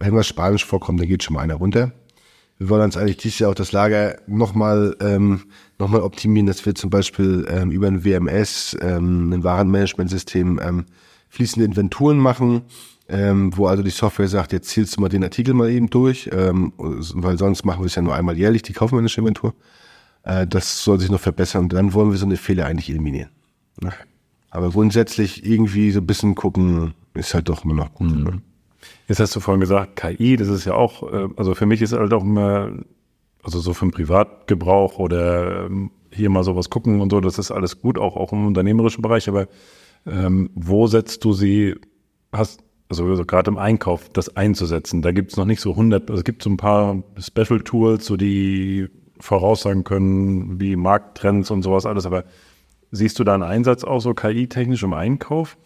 wenn 0.00 0.14
was 0.14 0.26
Spanisch 0.26 0.64
vorkommt, 0.64 1.00
dann 1.00 1.08
geht 1.08 1.22
schon 1.22 1.34
mal 1.34 1.42
einer 1.42 1.54
runter. 1.54 1.92
Wir 2.58 2.68
wollen 2.68 2.82
uns 2.82 2.96
eigentlich 2.96 3.16
dieses 3.16 3.38
Jahr 3.38 3.50
auch 3.50 3.54
das 3.54 3.72
Lager 3.72 4.18
nochmal 4.26 4.94
ähm, 5.00 5.44
noch 5.78 5.92
optimieren, 5.94 6.46
dass 6.46 6.66
wir 6.66 6.74
zum 6.74 6.90
Beispiel 6.90 7.46
ähm, 7.48 7.70
über 7.70 7.86
ein 7.86 8.04
WMS, 8.04 8.76
ähm, 8.82 9.32
ein 9.32 9.42
Warenmanagementsystem, 9.42 10.60
ähm, 10.62 10.84
fließende 11.30 11.64
Inventuren 11.64 12.18
machen, 12.18 12.62
ähm, 13.08 13.56
wo 13.56 13.66
also 13.66 13.82
die 13.82 13.90
Software 13.90 14.28
sagt, 14.28 14.52
jetzt 14.52 14.68
zielst 14.68 14.96
du 14.96 15.00
mal 15.00 15.08
den 15.08 15.24
Artikel 15.24 15.54
mal 15.54 15.70
eben 15.70 15.88
durch, 15.88 16.28
ähm, 16.32 16.74
weil 16.76 17.38
sonst 17.38 17.64
machen 17.64 17.80
wir 17.80 17.86
es 17.86 17.94
ja 17.94 18.02
nur 18.02 18.14
einmal 18.14 18.36
jährlich, 18.36 18.60
die 18.60 18.74
kaufmännische 18.74 19.20
Inventur. 19.20 19.54
Äh, 20.24 20.46
das 20.46 20.84
soll 20.84 21.00
sich 21.00 21.10
noch 21.10 21.20
verbessern 21.20 21.62
und 21.62 21.72
dann 21.72 21.94
wollen 21.94 22.10
wir 22.10 22.18
so 22.18 22.26
eine 22.26 22.36
Fehler 22.36 22.66
eigentlich 22.66 22.90
eliminieren. 22.90 23.30
Ne? 23.80 23.92
Aber 24.50 24.70
grundsätzlich 24.70 25.46
irgendwie 25.46 25.90
so 25.90 26.00
ein 26.00 26.06
bisschen 26.06 26.34
gucken, 26.34 26.94
ist 27.14 27.34
halt 27.34 27.48
doch 27.48 27.64
immer 27.64 27.74
noch 27.74 27.94
gut. 27.94 28.10
Mhm. 28.10 28.24
Ne? 28.24 28.42
Jetzt 29.08 29.20
hast 29.20 29.34
du 29.34 29.40
vorhin 29.40 29.60
gesagt, 29.60 29.96
KI, 29.96 30.36
das 30.36 30.48
ist 30.48 30.64
ja 30.64 30.74
auch, 30.74 31.02
äh, 31.12 31.28
also 31.36 31.54
für 31.54 31.66
mich 31.66 31.82
ist 31.82 31.92
halt 31.92 32.12
auch 32.12 32.22
immer, 32.22 32.70
also 33.42 33.60
so 33.60 33.74
für 33.74 33.86
den 33.86 33.92
Privatgebrauch 33.92 34.98
oder 34.98 35.66
ähm, 35.66 35.90
hier 36.12 36.30
mal 36.30 36.44
sowas 36.44 36.70
gucken 36.70 37.00
und 37.00 37.10
so, 37.10 37.20
das 37.20 37.38
ist 37.38 37.50
alles 37.50 37.80
gut, 37.80 37.98
auch, 37.98 38.16
auch 38.16 38.32
im 38.32 38.46
unternehmerischen 38.46 39.02
Bereich, 39.02 39.28
aber 39.28 39.48
ähm, 40.06 40.50
wo 40.54 40.86
setzt 40.86 41.24
du 41.24 41.32
sie, 41.32 41.76
hast, 42.32 42.62
also, 42.88 43.04
also 43.06 43.24
gerade 43.24 43.50
im 43.50 43.58
Einkauf, 43.58 44.08
das 44.08 44.36
einzusetzen? 44.36 45.02
Da 45.02 45.12
gibt 45.12 45.30
es 45.30 45.36
noch 45.36 45.44
nicht 45.44 45.60
so 45.60 45.70
100, 45.70 46.10
also 46.10 46.20
es 46.20 46.24
gibt 46.24 46.42
so 46.42 46.50
ein 46.50 46.56
paar 46.56 47.02
Special 47.18 47.60
Tools, 47.60 48.06
so 48.06 48.16
die 48.16 48.88
voraussagen 49.20 49.84
können, 49.84 50.60
wie 50.60 50.76
Markttrends 50.76 51.50
und 51.50 51.62
sowas 51.62 51.86
alles, 51.86 52.06
aber 52.06 52.24
siehst 52.90 53.18
du 53.18 53.24
da 53.24 53.34
einen 53.34 53.42
Einsatz 53.42 53.84
auch 53.84 54.00
so 54.00 54.14
KI-technisch 54.14 54.82
im 54.82 54.92
Einkauf? 54.92 55.56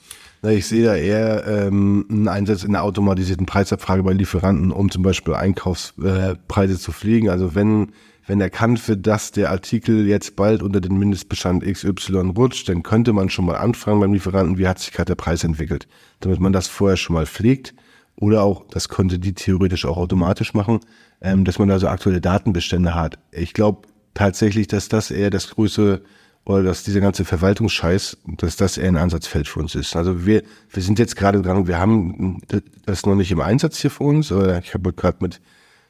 Ich 0.43 0.67
sehe 0.67 0.85
da 0.85 0.95
eher 0.95 1.47
ähm, 1.47 2.07
einen 2.11 2.29
Einsatz 2.29 2.65
in 2.65 2.73
der 2.73 2.83
automatisierten 2.83 3.47
Preisabfrage 3.47 4.03
bei 4.03 4.13
Lieferanten, 4.13 4.73
um 4.73 4.91
zum 4.91 5.03
Beispiel 5.03 5.35
Einkaufspreise 5.35 6.79
zu 6.79 6.93
fliegen. 6.93 7.31
Also 7.31 7.55
wenn 7.55 7.93
wenn 8.27 8.41
erkannt 8.41 8.87
wird, 8.89 9.07
dass 9.07 9.33
der 9.33 9.51
Artikel 9.51 10.07
jetzt 10.07 10.35
bald 10.37 10.63
unter 10.63 10.81
den 10.81 10.99
Mindestbestand 10.99 11.63
XY 11.63 12.33
rutscht, 12.37 12.69
dann 12.69 12.83
könnte 12.83 13.13
man 13.13 13.29
schon 13.29 13.45
mal 13.45 13.57
anfragen 13.57 14.01
beim 14.01 14.15
Lieferanten, 14.15 14.57
wie 14.57 14.67
hat 14.67 14.79
sich 14.79 14.93
gerade 14.93 15.09
der 15.09 15.17
Preis 15.17 15.45
entwickelt, 15.45 15.87
damit 16.21 16.41
man 16.41 16.53
das 16.53 16.67
vorher 16.67 16.97
schon 16.97 17.15
mal 17.15 17.27
pflegt. 17.27 17.75
Oder 18.17 18.43
auch, 18.43 18.65
das 18.71 18.89
könnte 18.89 19.19
die 19.19 19.35
theoretisch 19.35 19.85
auch 19.85 19.97
automatisch 19.97 20.55
machen, 20.55 20.81
ähm, 21.21 21.45
dass 21.45 21.59
man 21.59 21.69
da 21.69 21.79
so 21.79 21.89
aktuelle 21.89 22.21
Datenbestände 22.21 22.95
hat. 22.95 23.19
Ich 23.33 23.53
glaube 23.53 23.89
tatsächlich, 24.15 24.69
dass 24.69 24.89
das 24.89 25.11
eher 25.11 25.31
das 25.31 25.51
größte 25.51 26.03
oder 26.45 26.63
dass 26.63 26.85
dieser 26.85 27.01
ganze 27.01 27.25
Verwaltungsscheiß, 27.25 28.19
dass 28.37 28.57
das 28.57 28.77
eher 28.77 28.89
ein 28.89 28.97
Ansatzfeld 28.97 29.49
für 29.49 29.61
uns 29.61 29.75
ist. 29.75 29.97
Also 29.97 30.27
wir, 30.27 30.43
wir 30.71 30.83
sind 30.83 30.99
jetzt 30.99 31.17
gerade 31.17 31.41
dran, 31.41 31.67
wir 31.67 31.79
haben 31.79 32.43
das 32.85 33.07
noch 33.07 33.15
nicht 33.15 33.33
im 33.33 33.41
Einsatz 33.41 33.79
hier 33.79 33.91
für 33.91 34.05
uns, 34.05 34.31
aber 34.31 34.59
ich 34.59 34.75
habe 34.75 34.93
gerade 34.93 35.19
mit 35.21 35.41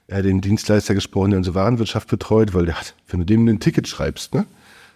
äh, 0.07 0.23
dem 0.23 0.41
Dienstleister 0.41 0.95
gesprochen, 0.95 1.31
der 1.31 1.39
unsere 1.39 1.57
Warenwirtschaft 1.57 2.09
betreut, 2.09 2.55
weil 2.55 2.67
der 2.67 2.79
hat, 2.79 2.95
wenn 3.09 3.21
du 3.21 3.27
dem 3.27 3.49
ein 3.49 3.59
Ticket 3.59 3.89
schreibst, 3.89 4.35
ne, 4.35 4.47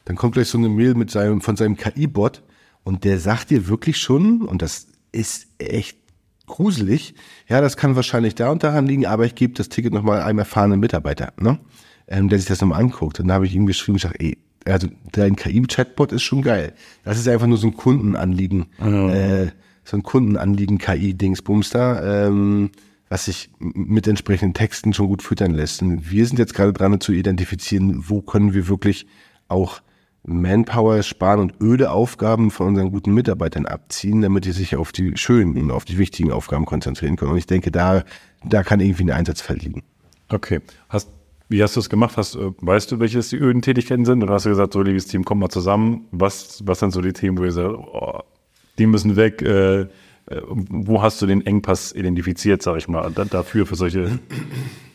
dann 0.05 0.17
kommt 0.17 0.35
gleich 0.35 0.49
so 0.49 0.59
eine 0.59 0.69
Mail 0.69 0.95
mit 0.95 1.11
seinem, 1.11 1.41
von 1.41 1.57
seinem 1.57 1.77
KI-Bot 1.77 2.43
und 2.85 3.05
der 3.05 3.19
sagt 3.19 3.51
dir 3.51 3.67
wirklich 3.67 3.99
schon, 3.99 4.43
und 4.43 4.63
das 4.63 4.87
ist 5.11 5.49
echt 5.59 5.99
gruselig, 6.47 7.15
ja, 7.49 7.61
das 7.61 7.77
kann 7.77 7.97
wahrscheinlich 7.97 8.37
da 8.37 8.51
und 8.51 8.63
daran 8.63 8.87
liegen, 8.87 9.07
aber 9.07 9.27
ich 9.27 9.35
gebe 9.35 9.55
das 9.55 9.69
Ticket 9.69 9.93
nochmal 9.93 10.23
einem 10.23 10.39
erfahrenen 10.39 10.79
Mitarbeiter, 10.79 11.33
ne, 11.39 11.59
ähm, 12.07 12.29
der 12.29 12.39
sich 12.39 12.49
das 12.49 12.61
nochmal 12.61 12.81
anguckt. 12.81 13.19
Und 13.19 13.27
dann 13.27 13.35
habe 13.35 13.47
ich 13.47 13.55
ihm 13.55 13.67
geschrieben, 13.67 13.97
ich 13.97 14.03
sage, 14.03 14.21
ey, 14.21 14.39
also 14.73 14.89
dein 15.13 15.37
KI-Chatbot 15.37 16.13
ist 16.13 16.23
schon 16.23 16.43
geil. 16.43 16.73
Das 17.05 17.19
ist 17.19 17.29
einfach 17.29 17.47
nur 17.47 17.59
so 17.59 17.69
ein 17.69 17.77
Kundenanliegen, 17.77 18.67
mhm. 18.79 19.11
äh, 19.11 19.47
so 19.85 19.97
ein 19.97 20.03
Kundenanliegen 20.03 20.79
KI-Dingsbums 20.79 21.71
da. 21.71 22.27
Ähm, 22.29 22.71
was 23.09 23.25
sich 23.25 23.51
mit 23.59 24.07
entsprechenden 24.07 24.55
Texten 24.55 24.93
schon 24.93 25.09
gut 25.09 25.23
füttern 25.23 25.53
lässt. 25.53 25.83
Und 25.83 26.11
wir 26.11 26.27
sind 26.27 26.39
jetzt 26.39 26.55
gerade 26.55 26.73
dran 26.73 27.01
zu 27.01 27.13
identifizieren, 27.13 28.05
wo 28.09 28.21
können 28.21 28.53
wir 28.53 28.69
wirklich 28.69 29.07
auch 29.49 29.81
Manpower 30.25 31.03
sparen 31.03 31.41
und 31.41 31.55
öde 31.61 31.91
Aufgaben 31.91 32.51
von 32.51 32.69
unseren 32.69 32.93
guten 32.93 33.15
Mitarbeitern 33.15 33.67
abziehen, 33.67 34.21
damit 34.21 34.45
die 34.45 34.53
sich 34.53 34.77
auf 34.77 34.93
die 34.93 35.17
schönen 35.17 35.57
und 35.57 35.71
auf 35.71 35.85
die 35.85 35.97
wichtigen 35.97 36.33
Aufgaben 36.33 36.67
konzentrieren 36.67 37.17
können. 37.17 37.33
Und 37.33 37.39
ich 37.39 37.47
denke, 37.47 37.71
da, 37.71 38.05
da 38.45 38.63
kann 38.63 38.81
irgendwie 38.81 39.05
ein 39.05 39.11
Einsatzfeld 39.11 39.63
liegen. 39.63 39.83
Okay. 40.29 40.61
Hast, 40.91 41.09
wie 41.49 41.63
hast 41.63 41.77
du 41.77 41.81
es 41.81 41.89
gemacht? 41.89 42.17
Hast, 42.17 42.37
äh, 42.37 42.51
weißt 42.61 42.93
du, 42.93 43.01
welches 43.01 43.31
die 43.31 43.37
öden 43.37 43.63
Tätigkeiten 43.63 44.05
sind? 44.05 44.23
Oder 44.23 44.35
hast 44.35 44.47
du 44.47 44.51
gesagt, 44.51 44.73
so 44.73 44.83
liebes 44.83 45.07
Team, 45.07 45.25
komm 45.25 45.39
mal 45.39 45.49
zusammen. 45.49 46.07
Was, 46.11 46.63
was 46.67 46.81
sind 46.81 46.93
so 46.93 47.01
die 47.01 47.13
Themen, 47.13 47.39
wo 47.39 47.45
ihr 47.45 47.53
sagt, 47.53 47.75
oh, 47.75 48.21
die 48.79 48.87
müssen 48.87 49.17
weg, 49.17 49.43
äh, 49.43 49.81
äh, 49.81 49.87
wo 50.47 51.03
hast 51.03 51.21
du 51.23 51.27
den 51.27 51.45
Engpass 51.45 51.93
identifiziert, 51.93 52.63
sag 52.63 52.77
ich 52.77 52.89
mal, 52.89 53.11
dafür 53.11 53.67
für 53.67 53.77
solche? 53.77 54.19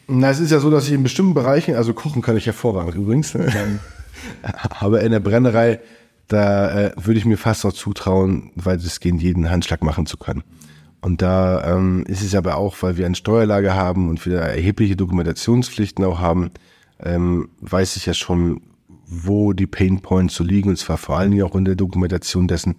Na, 0.07 0.29
es 0.29 0.39
ist 0.39 0.51
ja 0.51 0.59
so, 0.59 0.69
dass 0.69 0.87
ich 0.87 0.93
in 0.93 1.03
bestimmten 1.03 1.33
Bereichen, 1.33 1.75
also 1.75 1.93
kochen 1.93 2.21
kann 2.21 2.37
ich 2.37 2.45
hervorragend 2.45 2.95
übrigens, 2.95 3.33
ne? 3.33 3.79
aber 4.79 5.01
in 5.01 5.11
der 5.11 5.19
Brennerei, 5.19 5.79
da 6.27 6.87
äh, 6.87 6.91
würde 6.97 7.19
ich 7.19 7.25
mir 7.25 7.37
fast 7.37 7.65
auch 7.65 7.73
zutrauen, 7.73 8.51
weil 8.55 8.77
es 8.77 8.99
gehen, 8.99 9.17
jeden 9.17 9.49
Handschlag 9.49 9.83
machen 9.83 10.05
zu 10.05 10.17
können. 10.17 10.43
Und 11.03 11.21
da 11.21 11.75
ähm, 11.75 12.05
ist 12.07 12.23
es 12.23 12.33
aber 12.33 12.55
auch, 12.55 12.77
weil 12.79 12.95
wir 12.95 13.05
ein 13.05 13.13
Steuerlager 13.13 13.75
haben 13.75 14.07
und 14.07 14.25
wir 14.25 14.37
erhebliche 14.37 14.95
Dokumentationspflichten 14.95 16.05
auch 16.05 16.19
haben, 16.19 16.51
ähm, 17.03 17.49
weiß 17.59 17.97
ich 17.97 18.05
ja 18.05 18.13
schon, 18.13 18.61
wo 19.05 19.51
die 19.51 19.67
Pain 19.67 19.99
Points 19.99 20.35
so 20.35 20.45
liegen, 20.45 20.69
und 20.69 20.77
zwar 20.77 20.97
vor 20.97 21.17
allen 21.17 21.31
Dingen 21.31 21.43
auch 21.43 21.55
in 21.55 21.65
der 21.65 21.75
Dokumentation 21.75 22.47
dessen, 22.47 22.75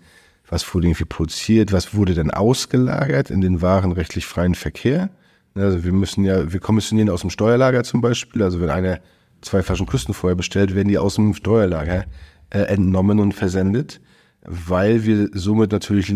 was 0.49 0.75
wurde 0.75 0.87
irgendwie 0.87 1.05
produziert, 1.05 1.71
was 1.71 1.95
wurde 1.95 2.15
denn 2.15 2.31
ausgelagert 2.31 3.29
in 3.29 3.43
den 3.43 3.61
warenrechtlich 3.61 4.25
freien 4.25 4.55
Verkehr. 4.55 5.11
Also 5.55 5.85
wir 5.85 5.93
müssen 5.93 6.25
ja, 6.25 6.51
wir 6.51 6.61
kommissionieren 6.61 7.11
aus 7.11 7.21
dem 7.21 7.31
Steuerlager 7.31 7.85
zum 7.85 8.01
Beispiel, 8.01 8.43
also 8.43 8.59
wenn 8.59 8.71
einer 8.71 9.01
zwei 9.43 9.63
Flaschen 9.63 9.87
Küstenfeuer 9.87 10.35
bestellt, 10.35 10.75
werden 10.75 10.89
die 10.89 10.97
aus 10.97 11.17
dem 11.17 11.35
Steuerlager 11.35 12.07
äh, 12.49 12.61
entnommen 12.61 13.21
und 13.21 13.35
versendet, 13.35 14.01
weil 14.47 15.05
wir 15.05 15.29
somit 15.35 15.73
natürlich 15.73 16.09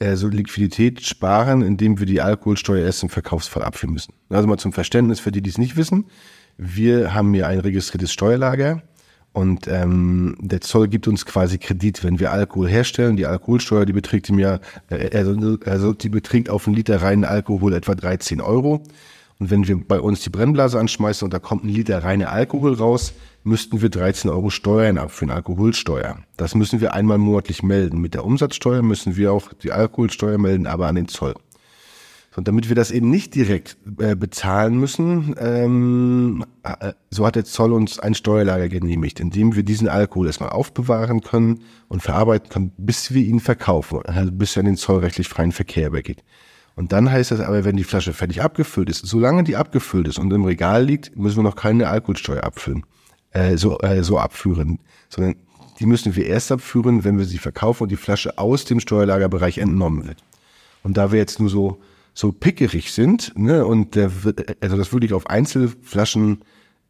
äh, 0.00 0.16
so 0.16 0.28
Liquidität 0.28 1.02
sparen, 1.02 1.62
indem 1.62 1.98
wir 1.98 2.06
die 2.06 2.20
Alkoholsteuer 2.20 2.84
erst 2.84 3.02
im 3.02 3.08
Verkaufsfall 3.08 3.62
abführen 3.62 3.92
müssen. 3.92 4.14
Also 4.28 4.48
mal 4.48 4.58
zum 4.58 4.72
Verständnis 4.72 5.20
für 5.20 5.30
die, 5.30 5.42
die 5.42 5.50
es 5.50 5.58
nicht 5.58 5.76
wissen. 5.76 6.06
Wir 6.56 7.14
haben 7.14 7.32
hier 7.32 7.46
ein 7.46 7.60
registriertes 7.60 8.12
Steuerlager 8.12 8.82
und 9.32 9.68
ähm, 9.68 10.36
der 10.40 10.60
Zoll 10.60 10.88
gibt 10.88 11.06
uns 11.06 11.24
quasi 11.24 11.58
Kredit, 11.58 12.02
wenn 12.02 12.18
wir 12.18 12.32
Alkohol 12.32 12.68
herstellen. 12.68 13.16
Die 13.16 13.26
Alkoholsteuer, 13.26 13.86
die 13.86 13.92
beträgt 13.92 14.28
im 14.28 14.38
Jahr, 14.38 14.60
äh, 14.90 15.16
also, 15.16 15.58
also 15.64 15.92
die 15.92 16.08
beträgt 16.08 16.50
auf 16.50 16.66
einen 16.66 16.74
Liter 16.74 17.00
reinen 17.00 17.24
Alkohol 17.24 17.72
etwa 17.74 17.94
13 17.94 18.40
Euro. 18.40 18.82
Und 19.38 19.50
wenn 19.50 19.68
wir 19.68 19.78
bei 19.86 20.00
uns 20.00 20.20
die 20.20 20.30
Brennblase 20.30 20.78
anschmeißen 20.78 21.24
und 21.24 21.32
da 21.32 21.38
kommt 21.38 21.64
ein 21.64 21.68
Liter 21.68 22.02
reine 22.02 22.28
Alkohol 22.28 22.74
raus, 22.74 23.14
müssten 23.42 23.82
wir 23.82 23.88
13 23.88 24.30
Euro 24.30 24.50
Steuern 24.50 24.98
abführen, 24.98 25.30
Alkoholsteuer. 25.30 26.18
Das 26.36 26.54
müssen 26.54 26.80
wir 26.80 26.94
einmal 26.94 27.18
monatlich 27.18 27.62
melden. 27.62 28.00
Mit 28.00 28.14
der 28.14 28.24
Umsatzsteuer 28.24 28.82
müssen 28.82 29.16
wir 29.16 29.32
auch 29.32 29.52
die 29.52 29.72
Alkoholsteuer 29.72 30.38
melden, 30.38 30.66
aber 30.66 30.86
an 30.86 30.96
den 30.96 31.08
Zoll. 31.08 31.34
Und 32.36 32.46
damit 32.46 32.68
wir 32.68 32.76
das 32.76 32.92
eben 32.92 33.10
nicht 33.10 33.34
direkt 33.34 33.76
äh, 33.98 34.14
bezahlen 34.14 34.78
müssen, 34.78 35.34
ähm, 35.38 36.44
äh, 36.62 36.92
so 37.10 37.26
hat 37.26 37.34
der 37.34 37.44
Zoll 37.44 37.72
uns 37.72 37.98
ein 37.98 38.14
Steuerlager 38.14 38.68
genehmigt, 38.68 39.18
in 39.18 39.30
dem 39.30 39.56
wir 39.56 39.64
diesen 39.64 39.88
Alkohol 39.88 40.28
erstmal 40.28 40.50
aufbewahren 40.50 41.22
können 41.22 41.64
und 41.88 42.02
verarbeiten 42.02 42.48
können, 42.48 42.72
bis 42.76 43.12
wir 43.12 43.22
ihn 43.22 43.40
verkaufen, 43.40 44.02
also 44.04 44.30
bis 44.30 44.56
er 44.56 44.60
in 44.60 44.66
den 44.66 44.76
zollrechtlich 44.76 45.28
freien 45.28 45.50
Verkehr 45.50 45.88
übergeht. 45.88 46.22
Und 46.76 46.92
dann 46.92 47.10
heißt 47.10 47.32
das 47.32 47.40
aber, 47.40 47.64
wenn 47.64 47.76
die 47.76 47.84
Flasche 47.84 48.12
fertig 48.12 48.42
abgefüllt 48.42 48.88
ist, 48.88 49.04
solange 49.04 49.42
die 49.42 49.56
abgefüllt 49.56 50.06
ist 50.06 50.18
und 50.18 50.32
im 50.32 50.44
Regal 50.44 50.84
liegt, 50.84 51.16
müssen 51.16 51.38
wir 51.38 51.42
noch 51.42 51.56
keine 51.56 51.88
Alkoholsteuer 51.88 52.44
abfüllen, 52.44 52.86
äh, 53.32 53.56
so, 53.56 53.78
äh, 53.80 54.02
so 54.02 54.18
abführen, 54.18 54.78
sondern 55.08 55.36
die 55.78 55.86
müssen 55.86 56.14
wir 56.14 56.26
erst 56.26 56.52
abführen, 56.52 57.04
wenn 57.04 57.18
wir 57.18 57.24
sie 57.24 57.38
verkaufen 57.38 57.84
und 57.84 57.88
die 57.88 57.96
Flasche 57.96 58.38
aus 58.38 58.64
dem 58.64 58.80
Steuerlagerbereich 58.80 59.58
entnommen 59.58 60.06
wird. 60.06 60.22
Und 60.82 60.96
da 60.96 61.12
wir 61.12 61.18
jetzt 61.18 61.40
nur 61.40 61.50
so 61.50 61.80
so 62.14 62.32
pickerig 62.32 62.92
sind 62.92 63.32
ne, 63.36 63.64
und 63.64 63.94
der, 63.94 64.10
also 64.60 64.76
das 64.76 64.92
würde 64.92 65.06
ich 65.06 65.12
auf 65.12 65.28
Einzelflaschen 65.28 66.40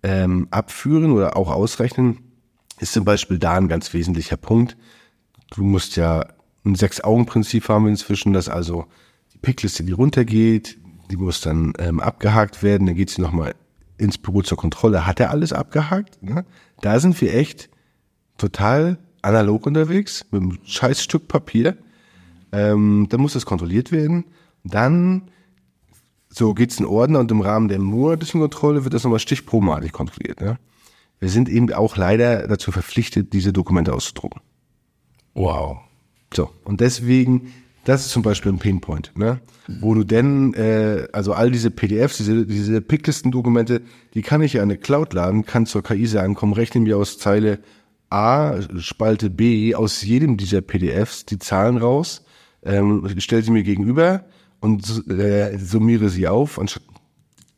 ähm, 0.02 0.48
abführen 0.50 1.12
oder 1.12 1.36
auch 1.36 1.50
ausrechnen, 1.50 2.18
ist 2.80 2.92
zum 2.92 3.04
Beispiel 3.04 3.38
da 3.38 3.56
ein 3.56 3.68
ganz 3.68 3.92
wesentlicher 3.92 4.36
Punkt. 4.36 4.76
Du 5.54 5.62
musst 5.62 5.96
ja 5.96 6.26
ein 6.64 6.74
Sechs-Augen-Prinzip 6.74 7.68
haben 7.68 7.86
inzwischen, 7.88 8.32
dass 8.32 8.48
also 8.48 8.86
die 9.34 9.38
Pickliste, 9.38 9.84
die 9.84 9.92
runtergeht, 9.92 10.78
die 11.10 11.16
muss 11.16 11.40
dann 11.40 11.74
ähm, 11.78 12.00
abgehakt 12.00 12.62
werden, 12.62 12.86
dann 12.86 12.96
geht 12.96 13.10
sie 13.10 13.20
nochmal 13.20 13.54
ins 14.00 14.18
Büro 14.18 14.42
zur 14.42 14.58
Kontrolle. 14.58 15.06
Hat 15.06 15.20
er 15.20 15.30
alles 15.30 15.52
abgehakt? 15.52 16.22
Ne? 16.22 16.44
Da 16.80 16.98
sind 16.98 17.20
wir 17.20 17.34
echt 17.34 17.68
total 18.38 18.98
analog 19.22 19.66
unterwegs, 19.66 20.24
mit 20.30 20.42
einem 20.42 20.58
scheiß 20.64 21.02
Stück 21.02 21.28
Papier. 21.28 21.76
Ähm, 22.52 23.06
dann 23.10 23.20
muss 23.20 23.34
das 23.34 23.46
kontrolliert 23.46 23.92
werden. 23.92 24.24
Dann 24.64 25.30
so 26.28 26.54
geht's 26.54 26.78
in 26.78 26.86
Ordner 26.86 27.18
und 27.18 27.30
im 27.30 27.40
Rahmen 27.40 27.68
der 27.68 27.78
monatlichen 27.78 28.40
Kontrolle 28.40 28.84
wird 28.84 28.94
das 28.94 29.04
nochmal 29.04 29.18
stichprobenartig 29.18 29.92
kontrolliert. 29.92 30.40
Ne? 30.40 30.58
Wir 31.18 31.28
sind 31.28 31.48
eben 31.48 31.72
auch 31.72 31.96
leider 31.96 32.48
dazu 32.48 32.72
verpflichtet, 32.72 33.32
diese 33.32 33.52
Dokumente 33.52 33.92
auszudrucken. 33.92 34.40
Wow. 35.34 35.78
So, 36.32 36.50
und 36.64 36.80
deswegen, 36.80 37.52
das 37.84 38.06
ist 38.06 38.12
zum 38.12 38.22
Beispiel 38.22 38.52
ein 38.52 38.58
Pinpoint, 38.58 39.12
ne? 39.16 39.40
wo 39.80 39.94
du 39.94 40.04
denn, 40.04 40.54
äh, 40.54 41.06
also 41.12 41.32
all 41.32 41.50
diese 41.50 41.70
PDFs, 41.70 42.18
diese, 42.18 42.46
diese 42.46 42.80
Picklisten-Dokumente, 42.80 43.82
die 44.14 44.22
kann 44.22 44.42
ich 44.42 44.54
ja 44.54 44.62
in 44.62 44.70
eine 44.70 44.78
Cloud 44.78 45.12
laden, 45.12 45.46
kann 45.46 45.66
zur 45.66 45.82
KI 45.82 46.06
sagen, 46.06 46.34
komm, 46.34 46.52
rechne 46.52 46.80
mir 46.80 46.96
aus 46.96 47.18
Zeile 47.18 47.60
A, 48.10 48.60
Spalte 48.78 49.30
B, 49.30 49.74
aus 49.74 50.02
jedem 50.02 50.36
dieser 50.36 50.60
PDFs 50.60 51.24
die 51.26 51.38
Zahlen 51.38 51.76
raus, 51.76 52.24
ähm, 52.64 53.08
stell 53.18 53.42
sie 53.42 53.52
mir 53.52 53.62
gegenüber, 53.62 54.24
und 54.60 55.08
äh, 55.08 55.58
summiere 55.58 56.10
sie 56.10 56.28
auf, 56.28 56.60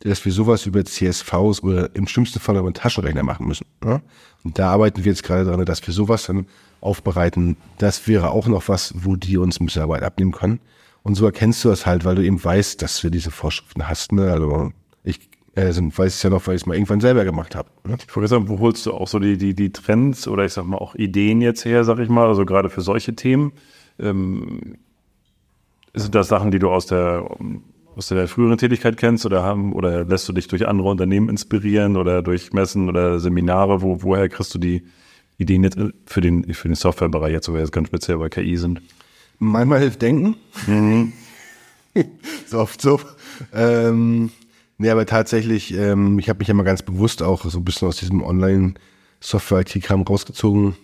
dass 0.01 0.25
wir 0.25 0.33
sowas 0.33 0.67
über 0.67 0.85
CSVs 0.85 1.63
oder 1.63 1.95
im 1.95 2.07
schlimmsten 2.07 2.41
Fall 2.41 2.57
über 2.57 2.67
einen 2.67 2.75
Taschenrechner 2.75 3.23
machen 3.23 3.47
müssen. 3.47 3.67
Ja? 3.85 4.01
Und 4.45 4.59
da 4.59 4.71
arbeiten 4.71 5.05
wir 5.05 5.11
jetzt 5.11 5.23
gerade 5.23 5.45
dran, 5.45 5.65
dass 5.65 5.87
wir 5.87 5.93
sowas 5.93 6.27
dann 6.27 6.47
aufbereiten. 6.83 7.57
Das 7.79 8.07
wäre 8.09 8.31
auch 8.31 8.49
noch 8.49 8.69
was, 8.69 8.95
wo 8.97 9.17
die 9.17 9.39
uns 9.39 9.61
ein 9.61 9.67
bisschen 9.67 9.83
Arbeit 9.83 10.03
abnehmen 10.03 10.33
können. 10.33 10.61
Und 11.03 11.15
so 11.15 11.25
erkennst 11.25 11.65
du 11.65 11.69
das 11.69 11.87
halt, 11.87 12.05
weil 12.05 12.15
du 12.15 12.25
eben 12.25 12.43
weißt, 12.43 12.81
dass 12.83 13.03
wir 13.03 13.11
diese 13.11 13.31
Vorschriften 13.31 13.89
hast. 13.89 14.13
Ne? 14.13 14.31
Also 14.31 14.71
ich 15.03 15.31
äh, 15.55 15.75
weiß 15.75 16.15
es 16.15 16.23
ja 16.23 16.31
noch, 16.31 16.47
weil 16.47 16.55
ich 16.55 16.63
es 16.63 16.67
mal 16.67 16.75
irgendwann 16.75 17.01
selber 17.01 17.25
gemacht 17.25 17.57
habe. 17.57 17.69
Ne? 17.87 17.97
Ich 18.07 18.15
wollte 18.15 18.29
sagen, 18.29 18.49
wo 18.49 18.59
holst 18.59 18.87
du 18.87 18.93
auch 18.93 19.09
so 19.09 19.19
die, 19.19 19.37
die, 19.37 19.55
die 19.55 19.73
Trends 19.73 20.29
oder 20.29 20.45
ich 20.45 20.53
sag 20.53 20.65
mal 20.65 20.79
auch 20.79 20.95
Ideen 20.95 21.41
jetzt 21.41 21.65
her, 21.65 21.85
sag 21.85 21.99
ich 21.99 22.09
mal, 22.09 22.29
also 22.29 22.45
gerade 22.45 22.71
für 22.71 22.83
solche 22.83 23.15
Themen? 23.15 23.53
Ähm, 23.99 24.77
sind 25.95 26.15
das 26.15 26.29
Sachen, 26.29 26.51
die 26.51 26.59
du 26.59 26.71
aus 26.71 26.87
der, 26.87 27.29
aus 27.97 28.09
der 28.09 28.27
früheren 28.29 28.57
Tätigkeit 28.57 28.97
kennst 28.97 29.27
oder 29.27 29.43
haben 29.43 29.73
oder 29.73 30.05
lässt 30.05 30.29
du 30.29 30.33
dich 30.33 30.49
durch 30.49 30.67
andere 30.67 30.89
Unternehmen 30.89 31.29
inspirieren 31.29 31.97
oder 31.97 32.23
durch 32.23 32.53
Messen 32.53 32.89
oder 32.89 33.19
Seminare? 33.19 33.83
Wo, 33.83 34.03
woher 34.03 34.29
kriegst 34.29 34.55
du 34.55 34.59
die 34.59 34.85
Ideen 35.43 35.65
jetzt 35.65 35.79
für 36.07 36.21
den, 36.21 36.53
für 36.55 36.69
den 36.69 36.75
Softwarebereich 36.75 37.33
jetzt, 37.33 37.49
wo 37.49 37.55
wir 37.55 37.61
jetzt 37.61 37.73
ganz 37.73 37.89
speziell 37.89 38.19
bei 38.19 38.29
KI 38.29 38.57
sind? 38.57 38.81
Manchmal 39.39 39.81
hilft 39.81 40.03
Denken. 40.03 40.37
Mhm. 40.67 41.13
so 42.47 42.59
oft 42.61 42.81
so. 42.81 43.01
Ähm, 43.53 44.31
nee, 44.79 44.91
aber 44.91 45.07
tatsächlich, 45.07 45.75
ähm, 45.75 46.19
ich 46.19 46.29
habe 46.29 46.39
mich 46.39 46.49
ja 46.49 46.55
mal 46.55 46.63
ganz 46.63 46.83
bewusst 46.83 47.23
auch 47.23 47.45
so 47.45 47.59
ein 47.59 47.65
bisschen 47.65 47.89
aus 47.89 47.97
diesem 47.97 48.23
Online-Software-IT-Kram 48.23 50.03
rausgezogen. 50.03 50.77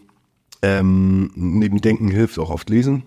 Ähm, 0.60 1.30
neben 1.34 1.80
Denken 1.80 2.08
hilft 2.08 2.38
auch 2.38 2.50
oft 2.50 2.68
Lesen. 2.68 3.04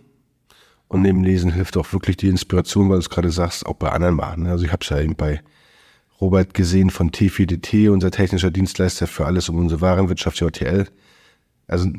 Und 0.87 1.03
neben 1.03 1.23
Lesen 1.23 1.51
hilft 1.51 1.77
auch 1.77 1.93
wirklich 1.93 2.17
die 2.17 2.27
Inspiration, 2.27 2.89
weil 2.89 2.97
du 2.97 3.01
es 3.01 3.09
gerade 3.09 3.31
sagst, 3.31 3.65
auch 3.65 3.75
bei 3.75 3.91
anderen 3.91 4.15
machen. 4.15 4.47
Also 4.47 4.65
ich 4.65 4.71
habe 4.71 4.83
es 4.83 4.89
ja 4.89 4.99
eben 4.99 5.15
bei 5.15 5.41
Robert 6.19 6.53
gesehen 6.53 6.89
von 6.89 7.11
T4DT, 7.11 7.89
unser 7.89 8.11
technischer 8.11 8.51
Dienstleister 8.51 9.07
für 9.07 9.25
alles 9.25 9.49
um 9.49 9.57
unsere 9.57 9.81
Warenwirtschaft, 9.81 10.39
JTL. 10.39 10.87
Also 11.71 11.89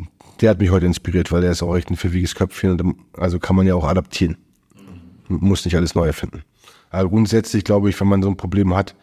der 0.41 0.51
hat 0.51 0.59
mich 0.59 0.71
heute 0.71 0.87
inspiriert, 0.87 1.33
weil 1.33 1.43
er 1.43 1.51
ist 1.51 1.63
auch 1.63 1.75
echt 1.75 1.91
ein 1.91 1.97
verwieges 1.97 2.35
Köpfchen. 2.35 2.79
Und 2.79 2.97
also 3.17 3.39
kann 3.39 3.57
man 3.57 3.67
ja 3.67 3.75
auch 3.75 3.87
adaptieren. 3.87 4.37
Muss 5.29 5.65
nicht 5.65 5.77
alles 5.77 5.95
neu 5.95 6.07
erfinden. 6.07 6.43
Aber 6.91 7.09
grundsätzlich 7.09 7.65
glaube 7.65 7.89
ich, 7.89 7.99
wenn 7.99 8.09
man 8.09 8.23
so 8.23 8.29
ein 8.29 8.37
Problem 8.37 8.75
hat, 8.75 8.95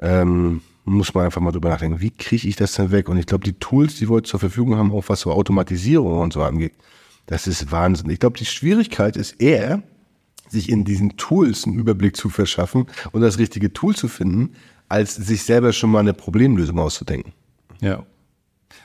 ähm, 0.00 0.62
muss 0.84 1.14
man 1.14 1.26
einfach 1.26 1.40
mal 1.40 1.52
drüber 1.52 1.68
nachdenken, 1.68 2.00
wie 2.00 2.10
kriege 2.10 2.48
ich 2.48 2.56
das 2.56 2.72
denn 2.72 2.90
weg? 2.90 3.08
Und 3.08 3.18
ich 3.18 3.26
glaube, 3.26 3.44
die 3.44 3.52
Tools, 3.54 3.96
die 3.96 4.08
wir 4.08 4.14
heute 4.14 4.28
zur 4.28 4.40
Verfügung 4.40 4.76
haben, 4.76 4.92
auch 4.92 5.04
was 5.08 5.20
so 5.20 5.32
Automatisierung 5.32 6.18
und 6.18 6.32
so 6.32 6.42
angeht, 6.42 6.72
das 7.26 7.46
ist 7.46 7.70
Wahnsinn. 7.70 8.10
Ich 8.10 8.18
glaube, 8.18 8.38
die 8.38 8.46
Schwierigkeit 8.46 9.16
ist 9.16 9.40
eher, 9.40 9.82
sich 10.48 10.70
in 10.70 10.84
diesen 10.84 11.16
Tools 11.16 11.66
einen 11.66 11.78
Überblick 11.78 12.16
zu 12.16 12.28
verschaffen 12.28 12.86
und 13.12 13.20
das 13.20 13.38
richtige 13.38 13.72
Tool 13.72 13.94
zu 13.94 14.08
finden, 14.08 14.54
als 14.88 15.14
sich 15.14 15.42
selber 15.42 15.72
schon 15.72 15.90
mal 15.90 16.00
eine 16.00 16.14
Problemlösung 16.14 16.78
auszudenken. 16.78 17.32
Ja. 17.80 18.04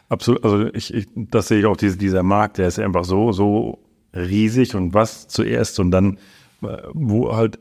Absolut. 0.10 0.44
Also 0.44 0.68
ich, 0.74 0.94
ich 0.94 1.08
das 1.16 1.48
sehe 1.48 1.60
ich 1.60 1.66
auch, 1.66 1.78
diese, 1.78 1.98
dieser 1.98 2.24
Markt, 2.24 2.58
der 2.58 2.68
ist 2.68 2.80
einfach 2.80 3.06
so, 3.06 3.32
so 3.32 3.80
riesig 4.14 4.76
und 4.76 4.94
was 4.94 5.28
zuerst 5.28 5.80
und 5.80 5.92
dann, 5.92 6.18
äh, 6.64 6.78
wo 6.94 7.36
halt 7.36 7.60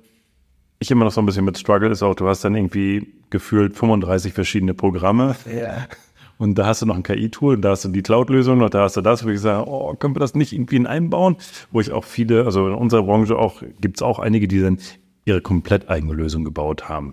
ich 0.80 0.90
immer 0.90 1.04
noch 1.04 1.12
so 1.12 1.20
ein 1.20 1.26
bisschen 1.26 1.44
mit 1.44 1.58
Struggle 1.58 1.90
ist 1.90 2.02
auch, 2.02 2.14
du 2.14 2.28
hast 2.28 2.44
dann 2.44 2.54
irgendwie 2.54 3.12
gefühlt 3.30 3.76
35 3.76 4.32
verschiedene 4.32 4.74
Programme. 4.74 5.36
Ja. 5.52 5.86
Und 6.38 6.56
da 6.56 6.66
hast 6.66 6.82
du 6.82 6.86
noch 6.86 6.94
ein 6.94 7.02
KI-Tool 7.02 7.56
und 7.56 7.62
da 7.62 7.70
hast 7.70 7.84
du 7.84 7.88
die 7.88 8.00
Cloud-Lösung 8.00 8.60
und 8.60 8.72
da 8.72 8.82
hast 8.82 8.96
du 8.96 9.00
das, 9.00 9.24
wo 9.24 9.28
ich 9.28 9.40
sage, 9.40 9.68
oh, 9.68 9.92
können 9.94 10.14
wir 10.14 10.20
das 10.20 10.36
nicht 10.36 10.52
irgendwie 10.52 10.76
in 10.76 10.86
einbauen? 10.86 11.36
Wo 11.72 11.80
ich 11.80 11.90
auch 11.90 12.04
viele, 12.04 12.44
also 12.44 12.68
in 12.68 12.74
unserer 12.74 13.02
Branche 13.02 13.36
auch, 13.36 13.60
gibt 13.80 13.96
es 13.96 14.02
auch 14.02 14.20
einige, 14.20 14.46
die 14.46 14.60
dann 14.60 14.78
ihre 15.24 15.40
komplett 15.40 15.90
eigene 15.90 16.12
Lösung 16.12 16.44
gebaut 16.44 16.88
haben. 16.88 17.12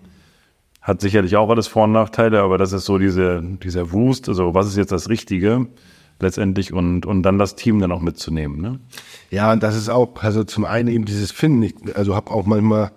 Hat 0.86 1.02
sicherlich 1.02 1.36
auch 1.36 1.50
alles 1.50 1.66
Vor- 1.66 1.86
und 1.86 1.94
Nachteile, 1.94 2.44
aber 2.44 2.60
das 2.60 2.72
ist 2.72 2.86
so 2.86 3.00
diese, 3.00 3.42
dieser 3.42 3.92
Wust, 3.92 4.30
also 4.30 4.54
was 4.54 4.68
ist 4.68 4.78
jetzt 4.78 4.92
das 4.92 5.10
Richtige 5.10 5.66
letztendlich 6.20 6.74
und, 6.74 7.08
und 7.08 7.24
dann 7.24 7.40
das 7.40 7.56
Team 7.56 7.80
dann 7.80 7.92
auch 7.92 8.02
mitzunehmen. 8.02 8.62
Ne? 8.62 8.80
Ja, 9.32 9.52
und 9.52 9.64
das 9.64 9.76
ist 9.76 9.90
auch, 9.90 10.22
also 10.22 10.44
zum 10.44 10.64
einen 10.64 10.88
eben 10.88 11.06
dieses 11.06 11.32
Finden, 11.32 11.64
ich, 11.64 11.74
also 11.96 12.16
habe 12.16 12.30
auch 12.30 12.46
manchmal 12.46 12.92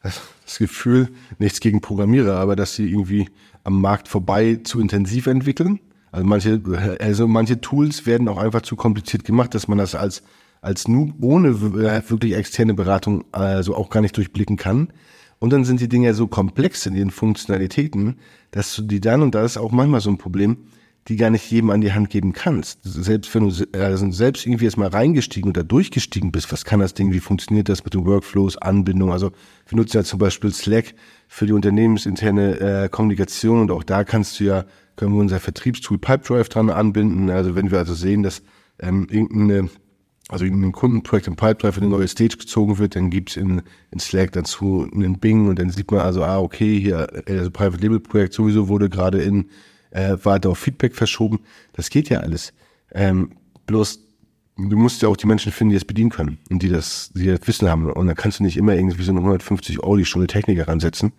das 0.00 0.58
Gefühl, 0.58 1.08
nichts 1.40 1.58
gegen 1.58 1.80
Programmierer, 1.80 2.36
aber 2.36 2.54
dass 2.54 2.76
sie 2.76 2.88
irgendwie 2.88 3.28
am 3.64 3.80
Markt 3.80 4.06
vorbei 4.06 4.60
zu 4.62 4.78
intensiv 4.80 5.26
entwickeln. 5.26 5.80
Also 6.12 6.24
manche, 6.24 6.62
also 7.00 7.26
manche 7.26 7.60
Tools 7.60 8.06
werden 8.06 8.28
auch 8.28 8.38
einfach 8.38 8.62
zu 8.62 8.76
kompliziert 8.76 9.24
gemacht, 9.24 9.56
dass 9.56 9.66
man 9.66 9.78
das 9.78 9.96
als, 9.96 10.22
als 10.60 10.86
Noob 10.86 11.14
ohne 11.20 11.60
wirklich 11.60 12.34
externe 12.34 12.74
Beratung 12.74 13.24
also 13.32 13.74
auch 13.74 13.90
gar 13.90 14.02
nicht 14.02 14.16
durchblicken 14.16 14.56
kann. 14.56 14.92
Und 15.38 15.52
dann 15.52 15.64
sind 15.64 15.80
die 15.80 15.88
Dinge 15.88 16.14
so 16.14 16.26
komplex 16.26 16.86
in 16.86 16.94
ihren 16.94 17.10
Funktionalitäten, 17.10 18.16
dass 18.50 18.74
du 18.74 18.82
die 18.82 19.00
dann, 19.00 19.22
und 19.22 19.34
da 19.34 19.44
ist 19.44 19.56
auch 19.56 19.72
manchmal 19.72 20.00
so 20.00 20.10
ein 20.10 20.18
Problem, 20.18 20.58
die 21.08 21.16
gar 21.16 21.30
nicht 21.30 21.50
jedem 21.50 21.70
an 21.70 21.82
die 21.82 21.92
Hand 21.92 22.08
geben 22.08 22.32
kannst. 22.32 22.78
Selbst 22.82 23.34
wenn 23.34 23.48
du 23.48 23.78
also 23.78 24.10
selbst 24.10 24.46
irgendwie 24.46 24.64
erstmal 24.64 24.88
reingestiegen 24.88 25.50
oder 25.50 25.62
durchgestiegen 25.62 26.32
bist, 26.32 26.50
was 26.50 26.64
kann 26.64 26.80
das 26.80 26.94
Ding, 26.94 27.12
wie 27.12 27.20
funktioniert 27.20 27.68
das 27.68 27.84
mit 27.84 27.94
den 27.94 28.06
Workflows, 28.06 28.56
Anbindung? 28.56 29.12
Also 29.12 29.32
wir 29.68 29.76
nutzen 29.76 29.98
ja 29.98 30.04
zum 30.04 30.18
Beispiel 30.18 30.52
Slack 30.52 30.94
für 31.28 31.46
die 31.46 31.52
unternehmensinterne 31.52 32.60
äh, 32.84 32.88
Kommunikation 32.88 33.60
und 33.60 33.70
auch 33.70 33.82
da 33.82 34.04
kannst 34.04 34.40
du 34.40 34.44
ja, 34.44 34.64
können 34.96 35.12
wir 35.12 35.20
unser 35.20 35.40
Vertriebstool 35.40 35.98
Pipedrive 35.98 36.48
dran 36.48 36.70
anbinden. 36.70 37.28
Also 37.28 37.54
wenn 37.54 37.70
wir 37.70 37.78
also 37.78 37.94
sehen, 37.94 38.22
dass 38.22 38.42
ähm, 38.78 39.06
irgendeine 39.10 39.68
also 40.28 40.44
in 40.44 40.62
ein 40.62 40.72
Kundenprojekt 40.72 41.26
im 41.26 41.36
Pipedrive 41.36 41.78
eine 41.78 41.88
neue 41.88 42.08
Stage 42.08 42.36
gezogen 42.38 42.78
wird, 42.78 42.96
dann 42.96 43.10
gibt's 43.10 43.36
in, 43.36 43.62
in 43.90 43.98
Slack 43.98 44.32
dazu 44.32 44.88
einen 44.92 45.18
Bing 45.18 45.48
und 45.48 45.58
dann 45.58 45.70
sieht 45.70 45.90
man 45.90 46.00
also, 46.00 46.24
ah, 46.24 46.38
okay, 46.38 46.80
hier, 46.80 47.08
also 47.26 47.50
Private 47.50 47.82
Label 47.82 48.00
Projekt 48.00 48.32
sowieso 48.32 48.68
wurde 48.68 48.88
gerade 48.88 49.22
in 49.22 49.50
äh, 49.90 50.16
weiter 50.22 50.50
auf 50.50 50.58
Feedback 50.58 50.94
verschoben. 50.94 51.40
Das 51.72 51.90
geht 51.90 52.08
ja 52.08 52.20
alles. 52.20 52.52
Ähm, 52.92 53.32
bloß 53.66 54.04
du 54.56 54.76
musst 54.76 55.02
ja 55.02 55.08
auch 55.08 55.16
die 55.16 55.26
Menschen 55.26 55.52
finden, 55.52 55.70
die 55.70 55.76
es 55.76 55.84
bedienen 55.84 56.10
können 56.10 56.38
und 56.50 56.62
die 56.62 56.68
das, 56.68 57.10
die 57.14 57.26
das 57.26 57.46
Wissen 57.46 57.68
haben. 57.68 57.90
Und 57.90 58.06
dann 58.06 58.16
kannst 58.16 58.38
du 58.38 58.44
nicht 58.44 58.56
immer 58.56 58.74
irgendwie 58.74 59.02
so 59.02 59.10
eine 59.10 59.20
150 59.20 59.80
Euro 59.80 59.96
die 59.96 60.04
Stunde 60.04 60.26
Techniker 60.26 60.68
ransetzen. 60.68 61.12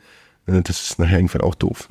Äh, 0.46 0.62
das 0.62 0.82
ist 0.82 1.00
nachher 1.00 1.18
irgendwann 1.18 1.42
auch 1.42 1.56
doof. 1.56 1.90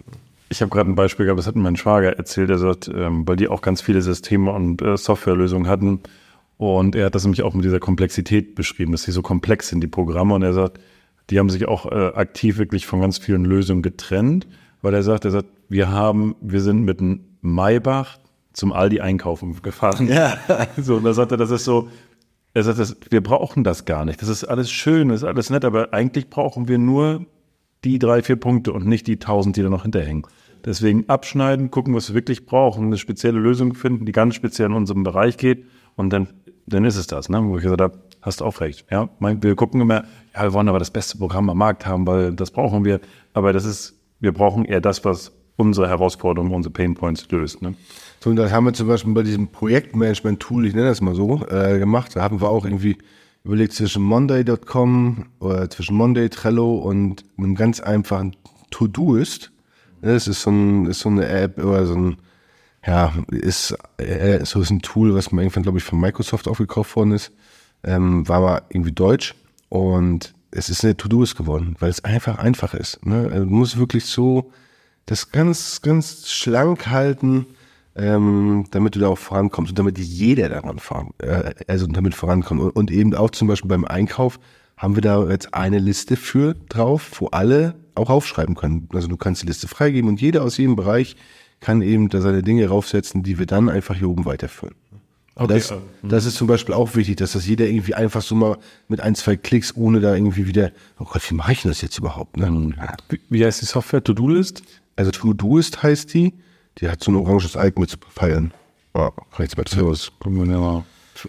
Ich 0.49 0.61
habe 0.63 0.71
gerade 0.71 0.91
ein 0.91 0.95
Beispiel 0.95 1.27
gehabt, 1.27 1.39
das 1.39 1.47
hat 1.47 1.57
mein 1.57 1.77
Schwager 1.77 2.17
erzählt, 2.17 2.51
er 2.51 2.59
sagt, 2.59 2.89
ähm, 2.89 3.27
weil 3.27 3.37
die 3.37 3.49
auch 3.49 3.63
ganz 3.63 3.81
viele 3.81 4.03
Systeme 4.03 4.53
und 4.53 4.83
äh, 4.83 4.97
Softwarelösungen 4.97 5.69
hatten. 5.69 6.01
Und 6.73 6.95
er 6.95 7.07
hat 7.07 7.15
das 7.15 7.25
nämlich 7.25 7.43
auch 7.43 7.55
mit 7.55 7.65
dieser 7.65 7.81
Komplexität 7.81 8.55
beschrieben, 8.55 8.93
dass 8.93 9.05
sie 9.05 9.13
so 9.13 9.23
komplex 9.23 9.69
sind, 9.69 9.81
die 9.81 9.89
Programme. 9.89 10.35
Und 10.35 10.43
er 10.43 10.53
sagt, 10.53 10.81
die 11.31 11.39
haben 11.39 11.51
sich 11.51 11.67
auch 11.67 11.91
äh, 11.91 12.13
aktiv 12.15 12.59
wirklich 12.59 12.87
von 12.87 13.01
ganz 13.01 13.19
vielen 13.19 13.45
Lösungen 13.45 13.83
getrennt, 13.83 14.47
weil 14.83 14.95
er 14.95 15.03
sagt, 15.03 15.25
er 15.25 15.31
sagt, 15.31 15.49
wir 15.69 15.91
haben, 15.91 16.37
wir 16.41 16.61
sind 16.61 16.83
mit 16.85 17.01
einem 17.01 17.21
Maybach 17.41 18.19
zum 18.53 18.73
Aldi 18.73 19.01
einkaufen 19.01 19.61
gefahren. 19.63 20.09
Ja. 20.09 20.39
So, 20.77 20.97
und 20.97 21.05
da 21.05 21.13
sagt 21.13 21.33
er, 21.33 21.39
das 21.39 21.51
ist 21.51 21.65
so, 21.65 21.89
er 22.53 22.63
sagt, 22.63 22.79
das, 22.79 22.97
wir 23.11 23.23
brauchen 23.23 23.65
das 23.65 23.85
gar 23.85 24.05
nicht. 24.05 24.23
Das 24.23 24.29
ist 24.29 24.45
alles 24.45 24.71
schön, 24.71 25.09
das 25.09 25.23
ist 25.23 25.25
alles 25.25 25.51
nett, 25.51 25.65
aber 25.65 25.93
eigentlich 25.93 26.31
brauchen 26.31 26.69
wir 26.69 26.79
nur 26.79 27.27
die 27.85 27.99
drei, 27.99 28.23
vier 28.23 28.37
Punkte 28.37 28.73
und 28.73 28.87
nicht 28.87 29.07
die 29.07 29.19
tausend, 29.19 29.57
die 29.57 29.63
da 29.63 29.69
noch 29.69 29.83
hinterhängen. 29.83 30.27
Deswegen 30.65 31.09
abschneiden, 31.09 31.71
gucken, 31.71 31.95
was 31.95 32.09
wir 32.09 32.15
wirklich 32.15 32.47
brauchen, 32.47 32.87
eine 32.87 32.97
spezielle 32.97 33.39
Lösung 33.39 33.75
finden, 33.75 34.07
die 34.07 34.13
ganz 34.13 34.35
speziell 34.35 34.69
in 34.69 34.75
unserem 34.75 35.03
Bereich 35.03 35.37
geht 35.37 35.67
und 35.97 36.11
dann, 36.11 36.29
dann 36.67 36.85
ist 36.85 36.97
es 36.97 37.07
das, 37.07 37.29
ne? 37.29 37.43
wo 37.45 37.57
ich 37.57 37.63
gesagt 37.63 37.81
habe, 37.81 37.99
hast 38.23 38.41
du 38.41 38.45
auch 38.45 38.61
recht. 38.61 38.87
Ja, 38.91 39.09
wir 39.19 39.55
gucken 39.55 39.81
immer, 39.81 40.05
ja, 40.35 40.43
wir 40.43 40.53
wollen 40.53 40.69
aber 40.69 40.79
das 40.79 40.91
beste 40.91 41.19
Programm 41.19 41.51
am 41.51 41.59
Markt 41.59 41.87
haben, 41.87 42.07
weil 42.07 42.33
das 42.35 42.51
brauchen 42.51 42.85
wir. 42.85 43.01
Aber 43.35 43.53
das 43.53 43.65
ist, 43.65 43.95
wir 44.21 44.33
brauchen 44.33 44.65
eher 44.65 44.81
das, 44.81 45.05
was 45.05 45.33
unsere 45.57 45.89
Herausforderungen, 45.89 46.53
unsere 46.53 46.73
Painpoints 46.73 47.31
löst. 47.31 47.63
Ne? 47.63 47.75
So, 48.21 48.31
und 48.31 48.37
das 48.37 48.53
haben 48.53 48.65
wir 48.65 48.73
zum 48.73 48.89
Beispiel 48.89 49.13
bei 49.13 49.23
diesem 49.23 49.49
Projektmanagement-Tool, 49.49 50.67
ich 50.67 50.75
nenne 50.75 50.89
das 50.89 51.01
mal 51.01 51.15
so, 51.15 51.45
äh, 51.47 51.79
gemacht. 51.79 52.17
Da 52.17 52.23
haben 52.23 52.41
wir 52.41 52.49
auch 52.49 52.65
irgendwie 52.65 52.99
überlegt 53.45 53.75
zwischen 53.75 54.03
Monday.com 54.03 55.27
oder 55.39 55.69
zwischen 55.69 55.97
Monday, 55.97 56.29
Trello 56.31 56.77
und 56.77 57.25
einem 57.37 57.55
ganz 57.55 57.81
einfachen 57.81 58.35
To-Doist. 58.71 59.53
Das 60.01 60.27
ist 60.27 60.43
so, 60.43 60.51
ein, 60.51 60.87
ist 60.87 61.01
so 61.01 61.09
eine 61.09 61.29
App 61.29 61.63
oder 61.63 61.87
so 61.87 61.95
ein, 61.95 62.17
ja, 62.87 63.13
ist, 63.31 63.77
äh, 63.97 64.45
so 64.45 64.61
ist 64.61 64.71
ein 64.71 64.83
Tool, 64.83 65.15
was 65.15 65.33
mir 65.33 65.43
irgendwann, 65.43 65.63
glaube 65.63 65.79
ich, 65.79 65.85
von 65.85 66.01
Microsoft 66.01 66.49
aufgekauft 66.49 66.95
worden 66.97 67.13
ist. 67.13 67.33
Ähm, 67.83 68.27
war 68.29 68.41
mal 68.41 68.63
irgendwie 68.71 68.93
deutsch 68.93 69.35
und 69.69 70.35
es 70.51 70.69
ist 70.69 70.85
eine 70.85 70.97
To-Doist 70.97 71.37
geworden, 71.37 71.77
weil 71.81 71.91
es 71.91 72.05
einfach 72.05 72.39
einfach 72.39 72.75
ist. 72.75 73.05
Ne? 73.05 73.29
Also, 73.31 73.45
du 73.45 73.51
musst 73.51 73.79
wirklich 73.79 74.07
so 74.07 74.53
das 75.07 75.33
ganz, 75.33 75.83
ganz 75.83 76.31
schlank 76.31 76.87
halten, 76.87 77.47
ähm, 77.97 78.67
damit 78.71 78.97
du 78.97 79.01
da 79.01 79.09
auch 79.09 79.19
vorankommst 79.19 79.73
und 79.73 79.79
damit 79.79 79.99
jeder 79.99 80.49
daran 80.49 80.79
fahren, 80.79 81.11
äh, 81.19 81.55
also 81.67 81.87
damit 81.87 82.15
vorankommt. 82.15 82.61
Und, 82.61 82.71
und 82.71 82.91
eben 82.91 83.15
auch 83.15 83.31
zum 83.31 83.49
Beispiel 83.49 83.69
beim 83.69 83.85
Einkauf 83.85 84.39
haben 84.77 84.97
wir 84.97 85.03
da 85.03 85.29
jetzt 85.29 85.55
eine 85.55 85.79
Liste 85.79 86.17
für 86.17 86.55
drauf, 86.69 87.21
wo 87.21 87.29
alle 87.29 87.75
auch 87.95 88.11
aufschreiben 88.11 88.55
können. 88.55 88.89
Also 88.93 89.09
du 89.09 89.17
kannst 89.17 89.43
die 89.43 89.47
Liste 89.47 89.69
freigeben 89.69 90.09
und 90.09 90.21
jeder 90.21 90.43
aus 90.43 90.57
jedem 90.57 90.77
Bereich 90.77 91.17
kann 91.65 91.81
eben 91.81 92.11
da 92.11 92.21
seine 92.21 92.43
Dinge 92.43 92.69
raufsetzen, 92.69 93.23
die 93.23 93.39
wir 93.39 93.47
dann 93.47 93.71
einfach 93.71 93.97
hier 93.97 94.11
oben 94.11 94.27
weiterführen. 94.27 94.75
Okay, 95.35 95.55
das, 95.55 95.73
das 96.03 96.27
ist 96.27 96.37
zum 96.37 96.47
Beispiel 96.47 96.75
auch 96.75 96.95
wichtig, 96.95 97.17
dass 97.17 97.33
das 97.33 97.47
jeder 97.47 97.67
irgendwie 97.67 97.95
einfach 97.95 98.21
so 98.21 98.35
mal 98.35 98.59
mit 98.87 99.01
ein, 99.01 99.15
zwei 99.15 99.37
Klicks, 99.37 99.75
ohne 99.75 100.01
da 100.01 100.15
irgendwie 100.15 100.47
wieder, 100.47 100.73
oh 101.01 101.07
Gott, 101.07 101.29
wie 101.31 101.35
mache 101.35 101.53
ich 101.53 101.63
denn 101.63 101.71
das 101.71 101.81
jetzt 101.81 101.99
überhaupt? 101.99 102.37
Ne? 102.37 102.75
Wie, 103.09 103.21
wie 103.31 103.45
heißt 103.45 103.63
die 103.63 103.67
Software? 103.67 104.05
To-Do-List? 104.05 104.63
Also 104.97 105.11
To-Doist 105.11 105.83
heißt 105.83 106.13
die. 106.13 106.35
Die 106.79 106.89
hat 106.89 107.03
so 107.03 107.11
ein 107.11 107.17
oranges 107.17 107.55
Icon 107.55 107.81
mit 107.81 107.99
Pfeilen. 108.15 108.53
Oh, 108.93 109.09
rechts 109.39 109.57
bei 109.57 109.65
Servus. 109.67 110.13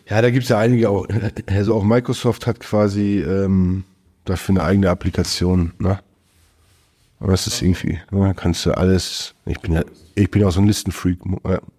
Ja, 0.10 0.22
da 0.22 0.30
gibt's 0.32 0.50
ja 0.50 0.60
einige 0.60 0.90
auch. 0.90 1.08
Also 1.48 1.76
auch 1.76 1.84
Microsoft 1.84 2.46
hat 2.46 2.60
quasi 2.60 3.22
ähm, 3.22 3.86
dafür 4.26 4.56
eine 4.56 4.64
eigene 4.64 4.90
Applikation. 4.90 5.72
Ne? 5.80 6.00
Aber 7.26 7.32
das 7.32 7.48
ist 7.48 7.60
irgendwie, 7.64 7.98
ne, 8.12 8.36
kannst 8.36 8.68
du 8.68 8.78
alles. 8.78 9.34
Ich 9.48 9.60
bin 9.60 9.74
ja, 9.74 9.82
ich 10.14 10.30
bin 10.30 10.44
auch 10.44 10.52
so 10.52 10.62
ein 10.62 10.68
Listenfreak. 10.68 11.18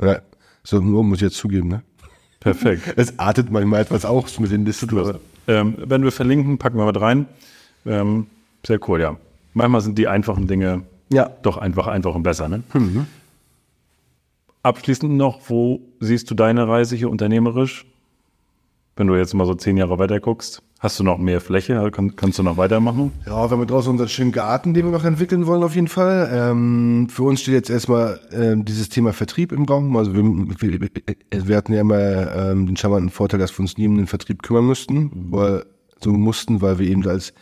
Ja, 0.03 0.19
so 0.65 0.81
nur 0.81 1.05
muss 1.05 1.19
ich 1.19 1.23
jetzt 1.23 1.37
zugeben, 1.37 1.69
ne? 1.69 1.83
Perfekt. 2.41 2.83
Es 2.97 3.17
artet 3.21 3.49
manchmal 3.53 3.83
etwas 3.83 4.05
aus 4.05 4.41
mit 4.41 4.51
den 4.51 4.65
Listen. 4.65 5.15
Ähm, 5.47 5.77
wenn 5.79 6.03
wir 6.03 6.11
verlinken, 6.11 6.59
packen 6.59 6.77
wir 6.79 6.87
mit 6.87 7.01
rein. 7.01 7.27
Ähm, 7.87 8.27
Sehr 8.67 8.81
cool, 8.89 9.01
ja. 9.01 9.17
Manchmal 9.55 9.83
sind 9.83 9.97
die 9.99 10.09
einfachen 10.09 10.49
Dinge 10.49 10.83
Ja. 11.13 11.31
doch 11.43 11.59
einfach, 11.59 11.87
einfach 11.87 12.17
und 12.17 12.25
besser. 12.25 12.49
Ne? 12.49 12.65
Abschließend 14.65 15.13
noch, 15.13 15.39
wo 15.49 15.81
siehst 16.01 16.29
du 16.29 16.35
deine 16.35 16.67
Reise 16.67 16.97
hier 16.97 17.09
unternehmerisch? 17.09 17.87
Wenn 18.97 19.07
du 19.07 19.15
jetzt 19.15 19.33
mal 19.33 19.47
so 19.47 19.55
zehn 19.55 19.77
Jahre 19.77 20.01
weiter 20.01 20.19
guckst, 20.19 20.61
hast 20.79 20.99
du 20.99 21.05
noch 21.05 21.19
mehr 21.19 21.41
Fläche? 21.41 21.91
Kann, 21.91 22.17
kannst 22.17 22.39
du 22.39 22.43
noch 22.43 22.57
weitermachen? 22.57 23.13
Ja, 23.27 23.51
wir 23.51 23.57
haben 23.57 23.67
draußen 23.67 23.91
unseren 23.91 24.09
schönen 24.09 24.33
Garten, 24.33 24.75
den 24.75 24.85
wir 24.85 24.93
noch 24.93 25.05
entwickeln 25.05 25.47
wollen, 25.47 25.63
auf 25.63 25.75
jeden 25.75 25.89
Fall. 25.89 26.31
Ähm, 26.33 27.09
für 27.11 27.23
uns 27.23 27.41
steht 27.41 27.55
jetzt 27.55 27.71
erstmal 27.71 28.21
ähm, 28.33 28.65
dieses 28.65 28.89
Thema 28.89 29.13
Vertrieb 29.13 29.53
im 29.53 29.65
Raum. 29.65 29.97
Also 29.97 30.15
wir, 30.15 30.23
wir, 30.23 30.91
wir 31.31 31.57
hatten 31.57 31.73
ja 31.73 31.81
immer 31.81 32.35
ähm, 32.35 32.67
den 32.67 32.77
charmanten 32.77 33.11
Vorteil, 33.11 33.41
dass 33.41 33.57
wir 33.57 33.61
uns 33.61 33.79
nie 33.79 33.89
um 33.89 33.97
den 33.97 34.07
Vertrieb 34.07 34.43
kümmern 34.43 34.67
müssten, 34.67 35.11
weil 35.31 35.65
so 36.01 36.13
mussten, 36.13 36.61
weil 36.61 36.79
wir 36.79 36.87
eben 36.87 37.07
als 37.09 37.33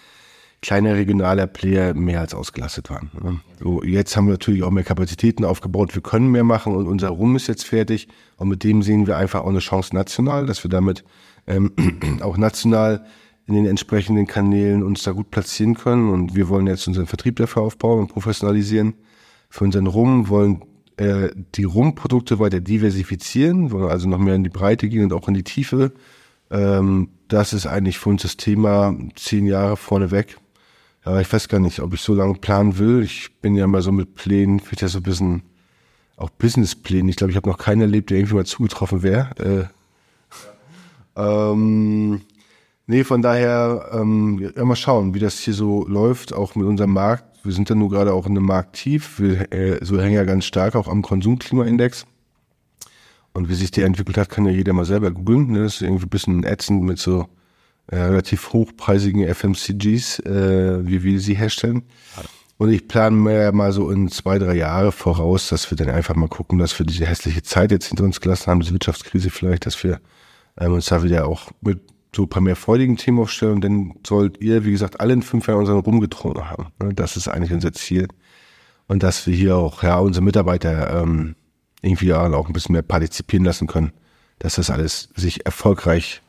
kleiner 0.64 0.95
regionaler 0.95 1.47
Player 1.47 1.93
mehr 1.93 2.20
als 2.20 2.35
ausgelastet 2.35 2.89
waren. 2.89 3.11
ne? 3.22 3.41
So, 3.61 3.82
jetzt 3.82 4.16
haben 4.16 4.26
wir 4.26 4.32
natürlich 4.32 4.62
auch 4.62 4.70
mehr 4.70 4.82
Kapazitäten 4.85 5.45
aufgebaut. 5.45 5.95
Wir 5.95 6.03
können 6.03 6.30
mehr 6.30 6.45
machen 6.45 6.74
und 6.74 6.87
unser 6.87 7.11
Rum 7.11 7.37
ist 7.37 7.49
jetzt 7.49 7.66
fertig. 7.66 8.09
Und 8.39 8.49
mit 8.49 8.64
dem 8.64 8.80
sehen 8.80 9.07
wir 9.07 9.18
einfach 9.18 9.43
auch 9.43 9.49
eine 9.49 9.59
Chance 9.59 9.95
national, 9.95 10.47
dass 10.47 10.64
wir 10.64 10.70
damit 10.70 11.05
ähm, 11.47 11.72
auch 12.22 12.39
national 12.39 13.05
in 13.47 13.55
den 13.55 13.66
entsprechenden 13.66 14.26
Kanälen 14.26 14.82
uns 14.82 15.03
da 15.03 15.12
gut 15.12 15.30
platzieren 15.30 15.74
können. 15.74 16.11
Und 16.11 16.34
wir 16.34 16.49
wollen 16.49 16.66
jetzt 16.66 16.86
unseren 16.88 17.07
Vertrieb 17.07 17.36
dafür 17.36 17.62
aufbauen 17.62 18.01
und 18.01 18.09
professionalisieren. 18.09 18.95
Für 19.51 19.64
unseren 19.64 19.86
Rum 19.86 20.28
wollen 20.28 20.62
äh, 20.97 21.30
die 21.55 21.64
Rumprodukte 21.64 22.38
weiter 22.38 22.61
diversifizieren, 22.61 23.70
wollen 23.70 23.90
also 23.90 24.09
noch 24.09 24.18
mehr 24.18 24.34
in 24.34 24.45
die 24.45 24.51
Breite 24.51 24.88
gehen 24.88 25.05
und 25.05 25.12
auch 25.12 25.28
in 25.28 25.34
die 25.34 25.42
Tiefe. 25.42 25.92
Ähm, 26.51 27.09
das 27.28 27.53
ist 27.53 27.66
eigentlich 27.66 27.99
für 27.99 28.11
uns 28.11 28.22
das 28.22 28.36
Thema 28.36 28.97
zehn 29.16 29.47
Jahre 29.47 29.76
vorneweg. 29.76 30.38
Ja, 31.05 31.20
ich 31.20 31.30
weiß 31.30 31.49
gar 31.49 31.61
nicht, 31.61 31.80
ob 31.80 31.92
ich 31.92 32.01
so 32.01 32.14
lange 32.14 32.34
planen 32.34 32.78
will. 32.78 33.03
Ich 33.03 33.30
bin 33.42 33.57
ja 33.57 33.66
mal 33.66 33.82
so 33.82 33.92
mit 33.92 34.14
Plänen, 34.14 34.61
vielleicht 34.61 34.82
ja 34.82 34.88
so 34.88 35.01
ein 35.01 35.03
bisschen 35.03 35.42
auch 36.16 36.30
Businessplänen. 36.30 37.09
Ich 37.09 37.16
glaube, 37.16 37.30
ich 37.32 37.36
habe 37.36 37.49
noch 37.49 37.59
keinen 37.59 37.82
erlebt, 37.82 38.11
der 38.11 38.18
irgendwie 38.18 38.36
mal 38.36 38.47
zugetroffen 38.47 39.03
wäre. 39.03 39.70
Äh, 41.16 41.20
ähm, 41.20 42.22
nee, 42.87 43.05
von 43.05 43.22
daher, 43.22 43.91
ähm, 43.93 44.51
ja, 44.57 44.64
mal 44.64 44.76
schauen, 44.76 45.14
wie 45.14 45.18
das 45.18 45.39
hier 45.39 45.55
so 45.55 45.87
läuft, 45.87 46.32
auch 46.32 46.55
mit 46.55 46.66
unserem 46.66 46.93
Markt. 46.93 47.45
Wir 47.45 47.53
sind 47.53 47.68
ja 47.68 47.74
nur 47.74 47.91
gerade 47.91 48.12
auch 48.12 48.26
in 48.26 48.32
einem 48.32 48.47
Markt 48.47 48.76
tief. 48.76 49.20
Wir 49.20 49.53
äh, 49.53 49.85
so 49.85 50.01
hängen 50.01 50.14
ja 50.14 50.24
ganz 50.24 50.45
stark 50.45 50.74
auch 50.76 50.89
am 50.89 51.03
Konsumklimaindex. 51.03 52.07
Und 53.32 53.49
wie 53.49 53.55
sich 53.55 53.70
der 53.70 53.87
entwickelt 53.87 54.16
hat, 54.16 54.30
kann 54.30 54.47
ja 54.47 54.53
jeder 54.53 54.72
mal 54.72 54.85
selber 54.85 55.11
googeln. 55.11 55.51
Ne? 55.51 55.64
Das 55.64 55.76
ist 55.76 55.82
irgendwie 55.82 56.07
ein 56.07 56.11
bisschen 56.11 56.45
ätzend 56.45 56.85
mit 56.85 56.99
so 56.99 57.26
äh, 57.89 57.97
relativ 57.97 58.53
hochpreisigen 58.53 59.26
FMCGs, 59.26 60.20
äh, 60.20 60.87
wie 60.87 61.03
wir 61.03 61.20
sie 61.20 61.35
herstellen. 61.35 61.82
Und 62.57 62.70
ich 62.70 62.87
plane 62.87 63.16
mir 63.16 63.53
mal 63.53 63.72
so 63.72 63.91
in 63.91 64.09
zwei, 64.09 64.39
drei 64.39 64.55
Jahre 64.55 64.93
voraus, 64.93 65.49
dass 65.49 65.70
wir 65.70 65.76
dann 65.76 65.91
einfach 65.91 66.14
mal 66.14 66.28
gucken, 66.28 66.59
dass 66.59 66.78
wir 66.78 66.87
diese 66.87 67.07
hässliche 67.07 67.43
Zeit 67.43 67.72
jetzt 67.72 67.89
hinter 67.89 68.05
uns 68.05 68.20
gelassen 68.20 68.47
haben, 68.47 68.61
diese 68.61 68.72
Wirtschaftskrise 68.72 69.30
vielleicht, 69.30 69.66
dass 69.66 69.82
wir 69.82 70.01
ähm, 70.59 70.72
uns 70.72 70.87
da 70.87 71.03
wieder 71.03 71.26
auch 71.26 71.51
mit 71.61 71.80
paar 72.26 72.42
mehr 72.42 72.56
freudigen 72.56 72.96
Themen 72.96 73.18
aufstellen. 73.20 73.60
Dann 73.60 73.94
sollt 74.06 74.40
ihr, 74.40 74.64
wie 74.64 74.72
gesagt, 74.72 75.00
alle 75.00 75.12
in 75.12 75.22
fünf 75.22 75.46
Jahren 75.46 75.60
unseren 75.60 75.80
rumgetrunken 75.80 76.48
haben. 76.48 76.66
Ne? 76.82 76.94
Das 76.94 77.16
ist 77.16 77.28
eigentlich 77.28 77.52
unser 77.52 77.72
Ziel. 77.72 78.08
Und 78.86 79.02
dass 79.02 79.26
wir 79.26 79.34
hier 79.34 79.56
auch, 79.56 79.82
ja, 79.82 79.98
unsere 79.98 80.24
Mitarbeiter 80.24 81.02
ähm, 81.02 81.36
irgendwie 81.82 82.06
ja 82.06 82.26
auch 82.32 82.46
ein 82.46 82.52
bisschen 82.52 82.72
mehr 82.72 82.82
partizipieren 82.82 83.44
lassen 83.44 83.66
können, 83.66 83.92
dass 84.38 84.56
das 84.56 84.70
alles 84.70 85.10
sich 85.14 85.44
erfolgreich 85.46 86.22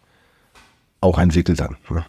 auch 1.02 1.20
entwickelt 1.20 1.62
hat. 1.62 1.72
Ne? 1.90 2.06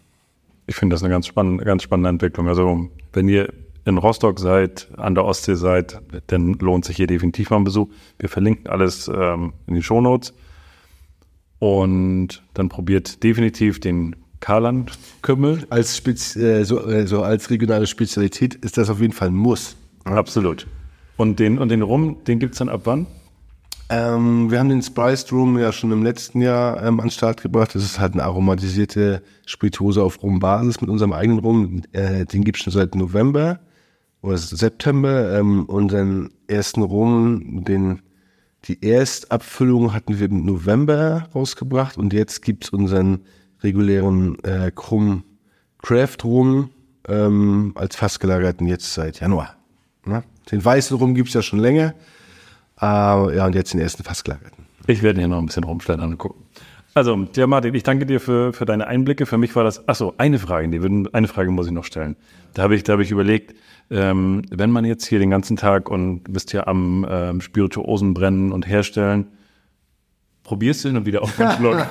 Ich 0.65 0.75
finde 0.75 0.93
das 0.93 1.03
eine 1.03 1.11
ganz 1.11 1.27
spannende, 1.27 1.63
ganz 1.63 1.83
spannende 1.83 2.09
Entwicklung. 2.09 2.47
Also 2.47 2.89
wenn 3.13 3.29
ihr 3.29 3.53
in 3.85 3.97
Rostock 3.97 4.39
seid, 4.39 4.89
an 4.97 5.15
der 5.15 5.23
Ostsee 5.23 5.55
seid, 5.55 6.01
dann 6.27 6.53
lohnt 6.55 6.83
sich 6.83 6.97
hier 6.97 7.07
definitiv 7.07 7.49
mal 7.49 7.57
ein 7.57 7.63
Besuch. 7.63 7.87
Wir 8.19 8.27
verlinken 8.27 8.67
alles 8.67 9.07
ähm, 9.07 9.53
in 9.65 9.75
den 9.75 9.83
Shownotes. 9.83 10.33
Und 11.59 12.43
dann 12.53 12.69
probiert 12.69 13.23
definitiv 13.23 13.79
den 13.79 14.15
Karland-Kümmel. 14.39 15.65
Als, 15.69 15.97
Spez 15.97 16.35
äh, 16.35 16.63
so, 16.63 16.85
äh, 16.87 17.07
so 17.07 17.23
als 17.23 17.49
regionale 17.49 17.87
Spezialität 17.87 18.55
ist 18.55 18.77
das 18.77 18.89
auf 18.89 19.01
jeden 19.01 19.13
Fall 19.13 19.29
ein 19.29 19.35
Muss. 19.35 19.75
Absolut. 20.03 20.67
Und 21.17 21.39
den, 21.39 21.57
und 21.57 21.69
den 21.69 21.81
Rum, 21.81 22.23
den 22.25 22.39
gibt's 22.39 22.59
dann 22.59 22.69
ab 22.69 22.81
wann? 22.85 23.07
Ähm, 23.89 24.51
wir 24.51 24.59
haben 24.59 24.69
den 24.69 24.81
Spiced 24.81 25.31
Rum 25.31 25.57
ja 25.57 25.71
schon 25.71 25.91
im 25.91 26.03
letzten 26.03 26.41
Jahr 26.41 26.83
ähm, 26.83 26.99
an 26.99 27.07
den 27.07 27.11
Start 27.11 27.41
gebracht. 27.41 27.73
Das 27.73 27.83
ist 27.83 27.99
halt 27.99 28.13
eine 28.13 28.23
aromatisierte 28.23 29.23
Spirituose 29.45 30.03
auf 30.03 30.21
Rumbasis 30.21 30.81
mit 30.81 30.89
unserem 30.89 31.13
eigenen 31.13 31.39
Rum. 31.39 31.81
Äh, 31.93 32.25
den 32.25 32.43
gibt's 32.43 32.63
schon 32.63 32.73
seit 32.73 32.95
November 32.95 33.59
oder 34.21 34.37
September. 34.37 35.39
Ähm, 35.39 35.65
unseren 35.65 36.29
ersten 36.47 36.81
Rum, 36.81 37.63
den 37.63 38.01
die 38.65 38.81
Erstabfüllung 38.81 39.93
hatten 39.93 40.19
wir 40.19 40.27
im 40.27 40.45
November 40.45 41.29
rausgebracht 41.33 41.97
und 41.97 42.13
jetzt 42.13 42.41
gibt's 42.41 42.69
unseren 42.69 43.21
regulären 43.61 44.43
äh, 44.43 44.71
Krumm 44.73 45.23
Craft 45.81 46.17
Rum 46.23 46.69
ähm, 47.07 47.71
als 47.75 47.95
fassgelagerten 47.95 48.67
jetzt 48.67 48.93
seit 48.93 49.19
Januar. 49.19 49.55
Ne? 50.05 50.23
Den 50.51 50.63
weißen 50.63 50.97
Rum 50.97 51.15
gibt's 51.15 51.33
ja 51.33 51.41
schon 51.41 51.59
länger. 51.59 51.93
Äh, 52.81 53.37
ja, 53.37 53.45
und 53.45 53.55
jetzt 53.55 53.73
den 53.73 53.79
ersten 53.79 54.03
fassgelagerten. 54.03 54.65
Ich 54.87 55.01
werde 55.01 55.19
hier 55.19 55.27
noch 55.27 55.39
ein 55.39 55.45
bisschen 55.47 55.63
rumstellen 55.63 55.99
angucken. 55.99 56.43
Also, 56.97 57.27
ja, 57.35 57.45
Martin, 57.45 57.75
ich 57.75 57.83
danke 57.83 58.07
dir 58.07 58.19
für, 58.19 58.53
für 58.53 58.65
deine 58.65 58.87
Einblicke. 58.87 59.27
Für 59.27 59.37
mich 59.37 59.55
war 59.55 59.63
das, 59.63 59.87
ach 59.87 59.93
so, 59.93 60.15
eine 60.17 60.39
Frage, 60.39 60.67
die 60.67 61.07
eine 61.13 61.27
Frage 61.27 61.51
muss 61.51 61.67
ich 61.67 61.71
noch 61.71 61.83
stellen. 61.83 62.15
Da 62.55 62.63
habe 62.63 62.75
ich, 62.75 62.83
da 62.83 62.93
habe 62.93 63.03
ich 63.03 63.11
überlegt, 63.11 63.53
ähm, 63.91 64.41
wenn 64.49 64.71
man 64.71 64.83
jetzt 64.83 65.05
hier 65.05 65.19
den 65.19 65.29
ganzen 65.29 65.57
Tag 65.57 65.91
und 65.91 66.23
bist 66.23 66.53
ja 66.53 66.65
am 66.65 67.05
ähm, 67.07 67.39
Spirituosen 67.39 68.15
brennen 68.15 68.51
und 68.51 68.67
herstellen, 68.67 69.27
probierst 70.41 70.85
du 70.85 70.87
hin 70.87 70.97
und 70.97 71.05
wieder 71.05 71.21
auf 71.21 71.35
den 71.35 71.51
Schluck. 71.51 71.75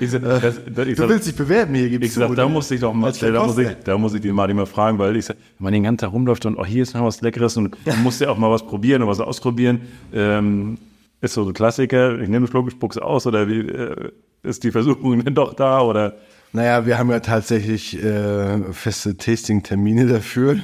ich 0.00 0.10
sag, 0.10 0.22
das, 0.22 0.40
das, 0.40 0.86
ich 0.86 0.94
Du 0.94 1.02
sag, 1.02 1.08
willst 1.10 1.28
dich 1.28 1.36
bewerben 1.36 1.74
hier, 1.74 1.90
gibt's 1.90 2.06
ich 2.06 2.14
sag, 2.14 2.34
da 2.34 2.48
muss 2.48 2.70
ich 2.70 2.80
doch 2.80 2.94
mal, 2.94 3.08
Als 3.08 3.18
da 3.18 3.44
muss 3.44 3.58
ich, 3.58 3.68
da 3.84 3.98
muss 3.98 4.14
ich 4.14 4.22
den 4.22 4.34
Martin 4.34 4.56
mal 4.56 4.64
fragen, 4.64 4.98
weil 4.98 5.16
ich 5.16 5.26
sag, 5.26 5.36
wenn 5.58 5.64
man 5.64 5.74
den 5.74 5.82
ganzen 5.82 5.98
Tag 5.98 6.12
rumläuft 6.14 6.46
und 6.46 6.56
oh, 6.56 6.64
hier 6.64 6.82
ist 6.82 6.94
noch 6.94 7.04
was 7.04 7.20
Leckeres 7.20 7.58
und 7.58 7.76
man 7.84 8.02
muss 8.02 8.20
ja 8.20 8.30
auch 8.30 8.38
mal 8.38 8.50
was 8.50 8.66
probieren 8.66 9.02
und 9.02 9.08
was 9.08 9.20
ausprobieren. 9.20 9.82
Ähm, 10.14 10.78
ist 11.20 11.34
so 11.34 11.46
ein 11.46 11.54
Klassiker, 11.54 12.18
ich 12.18 12.28
nehme 12.28 12.46
Schluck, 12.46 12.70
spuck's 12.70 12.98
aus 12.98 13.26
oder 13.26 13.48
wie 13.48 13.60
äh, 13.60 14.12
ist 14.42 14.64
die 14.64 14.70
Versuchung 14.70 15.24
denn 15.24 15.34
doch 15.34 15.54
da 15.54 15.80
oder 15.80 16.16
Naja, 16.52 16.86
wir 16.86 16.98
haben 16.98 17.10
ja 17.10 17.20
tatsächlich 17.20 18.02
äh, 18.02 18.72
feste 18.72 19.16
Tasting-Termine 19.16 20.06
dafür, 20.06 20.60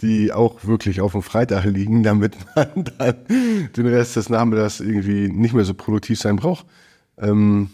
die 0.00 0.32
auch 0.32 0.64
wirklich 0.64 1.00
auf 1.00 1.12
dem 1.12 1.22
Freitag 1.22 1.64
liegen, 1.64 2.02
damit 2.02 2.36
man 2.54 2.84
dann 2.98 3.16
den 3.76 3.86
Rest 3.86 4.16
des 4.16 4.28
Nachmittags 4.28 4.80
irgendwie 4.80 5.28
nicht 5.28 5.54
mehr 5.54 5.64
so 5.64 5.74
produktiv 5.74 6.18
sein 6.18 6.36
braucht. 6.36 6.66
Ähm, 7.18 7.70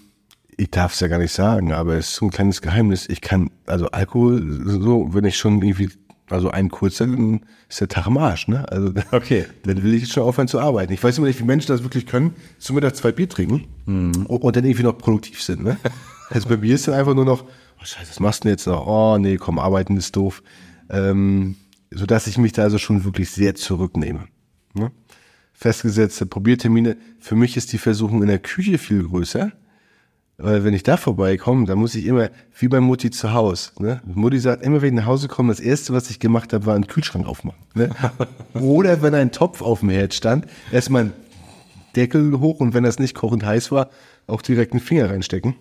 ich 0.56 0.70
darf 0.70 0.94
es 0.94 1.00
ja 1.00 1.08
gar 1.08 1.18
nicht 1.18 1.32
sagen, 1.32 1.72
aber 1.72 1.94
es 1.94 2.08
ist 2.08 2.16
so 2.16 2.26
ein 2.26 2.30
kleines 2.30 2.62
Geheimnis. 2.62 3.08
Ich 3.08 3.20
kann, 3.20 3.50
also 3.66 3.88
Alkohol, 3.88 4.42
so, 4.64 5.12
wenn 5.12 5.24
ich 5.24 5.36
schon 5.36 5.62
irgendwie, 5.62 5.90
also 6.28 6.50
einen 6.50 6.70
kurzen, 6.70 7.12
dann 7.12 7.40
ist 7.68 7.80
der 7.80 7.88
Tag 7.88 8.06
am 8.06 8.18
Arsch, 8.18 8.48
ne? 8.48 8.68
Also, 8.70 8.92
Okay. 9.12 9.46
dann 9.64 9.82
will 9.82 9.94
ich 9.94 10.02
jetzt 10.02 10.12
schon 10.12 10.22
aufhören 10.22 10.48
zu 10.48 10.58
arbeiten. 10.60 10.92
Ich 10.92 11.02
weiß 11.02 11.18
immer 11.18 11.26
nicht, 11.28 11.40
wie 11.40 11.44
Menschen 11.44 11.68
das 11.68 11.82
wirklich 11.82 12.06
können, 12.06 12.34
zum 12.58 12.74
Mittag 12.76 12.96
zwei 12.96 13.12
Bier 13.12 13.28
trinken 13.28 13.66
und, 13.86 14.26
und 14.26 14.56
dann 14.56 14.64
irgendwie 14.64 14.82
noch 14.82 14.98
produktiv 14.98 15.42
sind, 15.42 15.62
ne? 15.64 15.76
Also 16.28 16.48
bei 16.48 16.56
mir 16.56 16.74
ist 16.74 16.88
dann 16.88 16.94
einfach 16.94 17.14
nur 17.14 17.24
noch, 17.24 17.44
oh 17.44 17.84
scheiße, 17.84 18.10
was 18.10 18.18
machst 18.18 18.42
du 18.42 18.48
denn 18.48 18.54
jetzt 18.54 18.66
noch? 18.66 18.84
Oh 18.84 19.16
nee, 19.16 19.36
komm, 19.36 19.60
arbeiten 19.60 19.96
ist 19.96 20.16
doof. 20.16 20.42
Ähm, 20.90 21.54
sodass 21.92 22.26
ich 22.26 22.36
mich 22.36 22.52
da 22.52 22.62
also 22.62 22.78
schon 22.78 23.04
wirklich 23.04 23.30
sehr 23.30 23.54
zurücknehme. 23.54 24.24
Ne? 24.74 24.90
Festgesetzte 25.52 26.26
Probiertermine. 26.26 26.96
Für 27.20 27.36
mich 27.36 27.56
ist 27.56 27.72
die 27.72 27.78
Versuchung 27.78 28.22
in 28.22 28.28
der 28.28 28.40
Küche 28.40 28.78
viel 28.78 29.04
größer. 29.04 29.52
Weil 30.38 30.64
wenn 30.64 30.74
ich 30.74 30.82
da 30.82 30.98
vorbeikomme, 30.98 31.64
dann 31.64 31.78
muss 31.78 31.94
ich 31.94 32.04
immer, 32.04 32.28
wie 32.58 32.68
bei 32.68 32.80
Mutti 32.80 33.10
zu 33.10 33.32
Hause. 33.32 33.70
Ne? 33.78 34.02
Mutti 34.04 34.38
sagt, 34.38 34.62
immer 34.62 34.82
wenn 34.82 34.94
ich 34.94 35.00
nach 35.00 35.06
Hause 35.06 35.28
komme, 35.28 35.50
das 35.50 35.60
Erste, 35.60 35.94
was 35.94 36.10
ich 36.10 36.20
gemacht 36.20 36.52
habe, 36.52 36.66
war 36.66 36.74
einen 36.74 36.86
Kühlschrank 36.86 37.26
aufmachen. 37.26 37.58
Ne? 37.74 37.90
Oder 38.54 39.00
wenn 39.00 39.14
ein 39.14 39.32
Topf 39.32 39.62
auf 39.62 39.80
dem 39.80 39.88
Herd 39.88 40.12
stand, 40.12 40.46
erstmal 40.70 41.02
einen 41.02 41.12
Deckel 41.94 42.38
hoch 42.38 42.60
und 42.60 42.74
wenn 42.74 42.84
das 42.84 42.98
nicht 42.98 43.14
kochend 43.14 43.46
heiß 43.46 43.72
war, 43.72 43.88
auch 44.26 44.42
direkt 44.42 44.72
einen 44.72 44.80
Finger 44.80 45.08
reinstecken. 45.08 45.54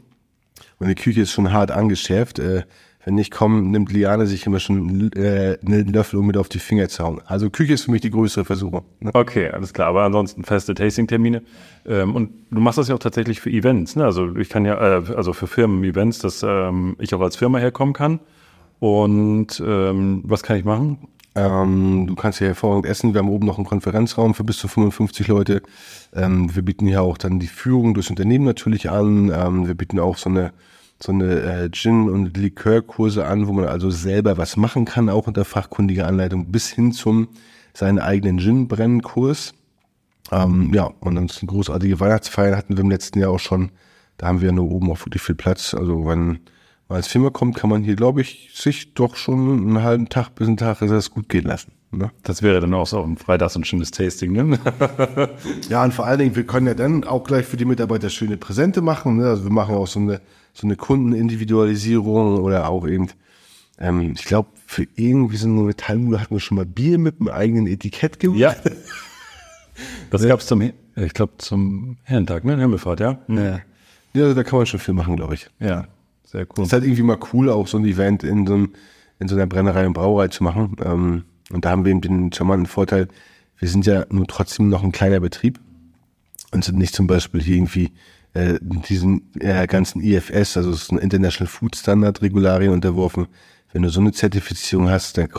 Und 0.80 0.90
die 0.90 0.96
Küche 0.96 1.22
ist 1.22 1.32
schon 1.32 1.54
hart 1.54 1.72
angeschärft. 1.72 2.40
Äh, 2.40 2.64
wenn 3.06 3.18
ich 3.20 3.30
komme, 3.30 3.62
nimmt 3.62 3.92
Liane 3.92 4.26
sich 4.26 4.48
immer 4.48 4.60
schon 4.60 5.12
äh, 5.16 5.58
einen 5.64 5.94
Löffel, 5.94 6.18
um 6.20 6.26
mit 6.26 6.38
auf 6.38 6.50
die 6.50 6.58
Finger 6.58 6.90
zu 6.90 7.04
hauen. 7.04 7.22
Also 7.28 7.52
Küche 7.52 7.74
ist 7.74 7.84
für 7.84 7.92
mich 7.92 8.02
die 8.02 8.10
größere 8.10 8.46
Versuchung. 8.46 8.84
Ne? 9.00 9.12
Okay, 9.14 9.50
alles 9.50 9.74
klar. 9.74 9.90
Aber 9.90 10.04
ansonsten 10.04 10.44
feste 10.44 10.74
Tasting-Termine. 10.74 11.44
Ähm, 11.86 12.16
und 12.16 12.32
du 12.50 12.60
machst 12.60 12.80
das 12.80 12.88
ja 12.88 12.96
auch 12.96 13.00
tatsächlich 13.00 13.40
für 13.40 13.52
Events. 13.52 13.96
Ne? 13.96 14.04
Also 14.04 14.36
ich 14.36 14.50
kann 14.50 14.66
ja, 14.66 14.98
äh, 14.98 15.04
also 15.16 15.34
für 15.34 15.46
Firmen-Events, 15.46 16.18
dass 16.18 16.42
ähm, 16.42 16.96
ich 17.00 17.14
auch 17.14 17.22
als 17.22 17.36
Firma 17.36 17.60
herkommen 17.60 17.94
kann. 17.94 18.20
Und 18.80 19.64
ähm, 19.64 20.24
was 20.26 20.42
kann 20.42 20.58
ich 20.58 20.66
machen? 20.66 20.98
Ähm, 21.36 22.08
du 22.08 22.16
kannst 22.16 22.40
hier 22.40 22.48
hervorragend 22.48 22.88
essen. 22.88 23.14
Wir 23.14 23.20
haben 23.20 23.30
oben 23.30 23.46
noch 23.46 23.58
einen 23.58 23.68
Konferenzraum 23.68 24.34
für 24.34 24.44
bis 24.44 24.58
zu 24.58 24.68
55 24.68 25.28
Leute. 25.28 25.62
Ähm, 26.12 26.56
wir 26.56 26.64
bieten 26.64 26.88
hier 26.88 27.04
auch 27.04 27.20
dann 27.20 27.40
die 27.40 27.48
Führung 27.48 27.94
durchs 27.94 28.10
Unternehmen 28.10 28.46
natürlich 28.46 28.90
an. 28.90 29.32
Ähm, 29.32 29.68
wir 29.68 29.76
bieten 29.76 30.00
auch 30.00 30.18
so 30.18 30.32
eine 30.32 30.54
so 31.06 31.12
eine 31.12 31.42
äh, 31.42 31.70
Gin- 31.72 32.10
und 32.10 32.36
Likörkurse 32.36 33.26
an, 33.26 33.48
wo 33.48 33.54
man 33.54 33.66
also 33.66 33.92
selber 33.92 34.38
was 34.38 34.58
machen 34.58 34.86
kann, 34.86 35.10
auch 35.10 35.28
unter 35.28 35.46
fachkundiger 35.46 36.08
Anleitung, 36.08 36.52
bis 36.52 36.70
hin 36.70 36.92
zum 36.92 37.28
seinen 37.74 38.00
eigenen 38.00 38.40
Gin-Brennen-Kurs. 38.40 39.54
Ähm, 40.32 40.74
ja, 40.74 40.86
und 40.86 41.18
ansonsten 41.18 41.48
großartige 41.48 42.00
Weihnachtsfeiern 42.00 42.58
hatten 42.58 42.76
wir 42.76 42.84
im 42.84 42.90
letzten 42.90 43.20
Jahr 43.20 43.32
auch 43.32 43.40
schon. 43.40 43.72
Da 44.18 44.28
haben 44.28 44.42
wir 44.42 44.52
nur 44.52 44.72
oben 44.72 44.92
auch 44.92 45.00
wirklich 45.06 45.22
viel 45.22 45.36
Platz. 45.36 45.74
Also 45.74 46.06
wenn 46.08 46.40
man 46.88 46.98
als 46.98 47.08
Firma 47.08 47.30
kommt, 47.30 47.56
kann 47.56 47.70
man 47.70 47.84
hier, 47.84 47.96
glaube 47.96 48.22
ich, 48.22 48.52
sich 48.56 48.94
doch 48.94 49.16
schon 49.16 49.52
einen 49.52 49.84
halben 49.84 50.10
Tag 50.10 50.34
bis 50.36 50.48
einen 50.48 50.58
Tag 50.58 50.80
das 50.80 51.12
gut 51.12 51.30
gehen 51.30 51.46
lassen. 51.46 51.74
Ne? 51.92 52.12
Das 52.24 52.42
wäre 52.42 52.60
dann 52.60 52.74
auch 52.74 52.88
so 52.88 53.04
ein 53.04 53.18
Freitags 53.18 53.56
ein 53.56 53.64
schönes 53.64 53.92
Tasting, 53.92 54.32
ne? 54.32 54.60
ja, 55.70 55.84
und 55.84 55.94
vor 55.94 56.06
allen 56.06 56.20
Dingen, 56.20 56.36
wir 56.36 56.46
können 56.46 56.68
ja 56.68 56.74
dann 56.74 57.04
auch 57.04 57.24
gleich 57.24 57.46
für 57.46 57.58
die 57.58 57.66
Mitarbeiter 57.66 58.10
schöne 58.10 58.38
Präsente 58.38 58.82
machen. 58.82 59.18
Ne? 59.18 59.28
Also 59.28 59.44
wir 59.44 59.52
machen 59.52 59.76
auch 59.76 59.88
so 59.88 60.00
eine, 60.00 60.22
so 60.56 60.66
eine 60.66 60.76
Kundenindividualisierung 60.76 62.40
oder 62.40 62.70
auch 62.70 62.88
eben, 62.88 63.10
ähm, 63.78 64.14
ich 64.16 64.26
glaube, 64.26 64.50
für 64.66 64.88
irgendwie 64.96 65.38
so 65.38 65.48
eine 65.48 65.62
Metallmühle 65.62 66.20
hatten 66.20 66.34
wir 66.34 66.40
schon 66.40 66.56
mal 66.56 66.66
Bier 66.66 66.98
mit 66.98 67.20
einem 67.20 67.30
eigenen 67.30 67.68
Etikett 67.68 68.20
gemacht. 68.20 68.40
Ja. 68.40 68.56
Das 70.10 70.22
ja. 70.22 70.30
gab 70.30 70.40
es 70.40 70.46
zum, 70.46 70.62
ich 70.62 71.14
glaube, 71.14 71.34
zum 71.38 71.98
Herrentag, 72.04 72.46
ne? 72.46 72.58
Himmelfahrt, 72.58 73.02
ja? 73.02 73.20
ja. 73.28 73.60
Ja, 74.14 74.34
da 74.34 74.44
kann 74.44 74.58
man 74.58 74.66
schon 74.66 74.80
viel 74.80 74.94
machen, 74.94 75.18
glaube 75.18 75.34
ich. 75.34 75.50
Ja, 75.60 75.88
sehr 76.24 76.48
cool. 76.56 76.64
Ist 76.64 76.72
halt 76.72 76.86
irgendwie 76.86 77.04
mal 77.04 77.20
cool, 77.34 77.50
auch 77.50 77.68
so 77.68 77.78
ein 77.78 77.84
Event 77.84 78.24
in 78.24 78.48
so, 78.48 78.54
einem, 78.54 78.74
in 79.20 79.28
so 79.28 79.36
einer 79.36 79.48
Brennerei 79.48 79.86
und 79.86 79.92
Brauerei 79.92 80.30
zu 80.30 80.46
machen. 80.46 80.78
Ähm, 80.82 81.24
und 81.52 81.66
da 81.66 81.72
haben 81.72 81.84
wir 81.84 81.92
eben 81.92 82.00
den 82.00 82.32
charmanten 82.32 82.68
Vorteil, 82.68 83.10
wir 83.60 83.68
sind 83.68 83.86
ja 83.86 84.06
nur 84.10 84.28
trotzdem 84.28 84.70
noch 84.70 84.82
ein 84.82 84.94
kleiner 84.94 85.20
Betrieb 85.20 85.60
und 86.52 86.64
sind 86.64 86.78
nicht 86.78 86.96
zum 86.96 87.08
Beispiel 87.08 87.42
hier 87.42 87.58
irgendwie 87.58 87.92
äh, 88.36 88.60
diesen 88.62 89.32
äh, 89.40 89.66
ganzen 89.66 90.02
IFS, 90.02 90.58
also 90.58 90.70
es 90.72 90.84
ist 90.84 90.92
ein 90.92 90.98
International 90.98 91.48
Food 91.48 91.76
Standard 91.76 92.22
Regularien 92.22 92.74
unterworfen. 92.74 93.28
Wenn 93.72 93.82
du 93.82 93.90
so 93.90 94.02
eine 94.02 94.12
Zertifizierung 94.12 94.90
hast, 94.90 95.18
dann 95.18 95.30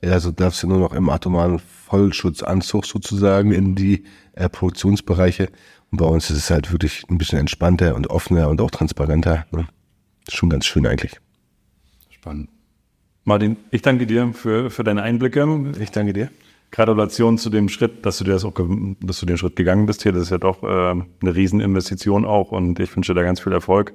äh, 0.00 0.08
also 0.10 0.32
darfst 0.32 0.62
du 0.62 0.66
nur 0.66 0.78
noch 0.78 0.92
im 0.92 1.08
atomaren 1.08 1.60
Vollschutzanzug 1.60 2.86
sozusagen 2.86 3.52
in 3.52 3.76
die 3.76 4.04
äh, 4.32 4.48
Produktionsbereiche. 4.48 5.48
Und 5.92 5.98
bei 5.98 6.06
uns 6.06 6.28
ist 6.30 6.38
es 6.38 6.50
halt 6.50 6.72
wirklich 6.72 7.04
ein 7.08 7.18
bisschen 7.18 7.38
entspannter 7.38 7.94
und 7.94 8.10
offener 8.10 8.48
und 8.48 8.60
auch 8.60 8.70
transparenter. 8.70 9.46
Ne? 9.52 9.66
Ist 10.26 10.36
schon 10.36 10.50
ganz 10.50 10.66
schön 10.66 10.86
eigentlich. 10.86 11.20
Spannend. 12.10 12.48
Martin, 13.24 13.58
ich 13.70 13.82
danke 13.82 14.06
dir 14.06 14.32
für, 14.32 14.70
für 14.70 14.82
deine 14.82 15.02
Einblicke. 15.02 15.46
Ich 15.78 15.90
danke 15.92 16.12
dir. 16.12 16.30
Gratulation 16.70 17.38
zu 17.38 17.50
dem 17.50 17.68
Schritt, 17.68 18.06
dass 18.06 18.18
du 18.18 18.24
dir 18.24 18.32
das 18.32 18.44
auch, 18.44 18.54
dass 19.00 19.20
du 19.20 19.26
den 19.26 19.36
Schritt 19.36 19.56
gegangen 19.56 19.86
bist 19.86 20.02
hier. 20.02 20.12
Das 20.12 20.22
ist 20.22 20.30
ja 20.30 20.38
doch 20.38 20.62
äh, 20.62 20.66
eine 20.66 21.04
Rieseninvestition 21.22 22.24
auch 22.24 22.52
und 22.52 22.78
ich 22.78 22.94
wünsche 22.94 23.14
dir 23.14 23.24
ganz 23.24 23.40
viel 23.40 23.52
Erfolg, 23.52 23.92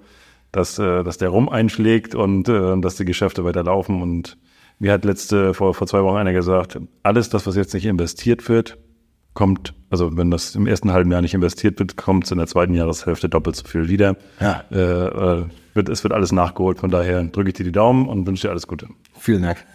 dass, 0.51 0.77
äh, 0.77 1.03
dass 1.03 1.17
der 1.17 1.29
Rum 1.29 1.47
einschlägt 1.47 2.15
und 2.15 2.49
äh, 2.49 2.77
dass 2.79 2.95
die 2.95 3.05
Geschäfte 3.05 3.45
weiterlaufen. 3.45 4.01
Und 4.01 4.37
mir 4.79 4.91
hat 4.91 5.05
letzte, 5.05 5.53
vor, 5.53 5.73
vor 5.73 5.87
zwei 5.87 6.03
Wochen 6.03 6.17
einer 6.17 6.33
gesagt, 6.33 6.79
alles 7.03 7.29
das, 7.29 7.47
was 7.47 7.55
jetzt 7.55 7.73
nicht 7.73 7.85
investiert 7.85 8.49
wird, 8.49 8.77
kommt, 9.33 9.73
also 9.89 10.17
wenn 10.17 10.31
das 10.31 10.55
im 10.55 10.67
ersten 10.67 10.91
halben 10.91 11.11
Jahr 11.11 11.21
nicht 11.21 11.33
investiert 11.33 11.79
wird, 11.79 11.97
kommt 11.97 12.25
es 12.25 12.31
in 12.31 12.37
der 12.37 12.47
zweiten 12.47 12.73
Jahreshälfte 12.73 13.29
doppelt 13.29 13.55
so 13.55 13.67
viel 13.67 13.89
wieder. 13.89 14.15
Ja. 14.39 14.63
Äh, 14.71 14.77
äh, 14.79 15.45
wird, 15.73 15.89
es 15.89 16.03
wird 16.03 16.13
alles 16.13 16.31
nachgeholt. 16.31 16.79
Von 16.79 16.89
daher 16.89 17.23
drücke 17.23 17.49
ich 17.49 17.55
dir 17.55 17.65
die 17.65 17.71
Daumen 17.71 18.07
und 18.07 18.25
wünsche 18.25 18.47
dir 18.47 18.51
alles 18.51 18.65
Gute. 18.65 18.87
Vielen 19.17 19.43
Dank. 19.43 19.65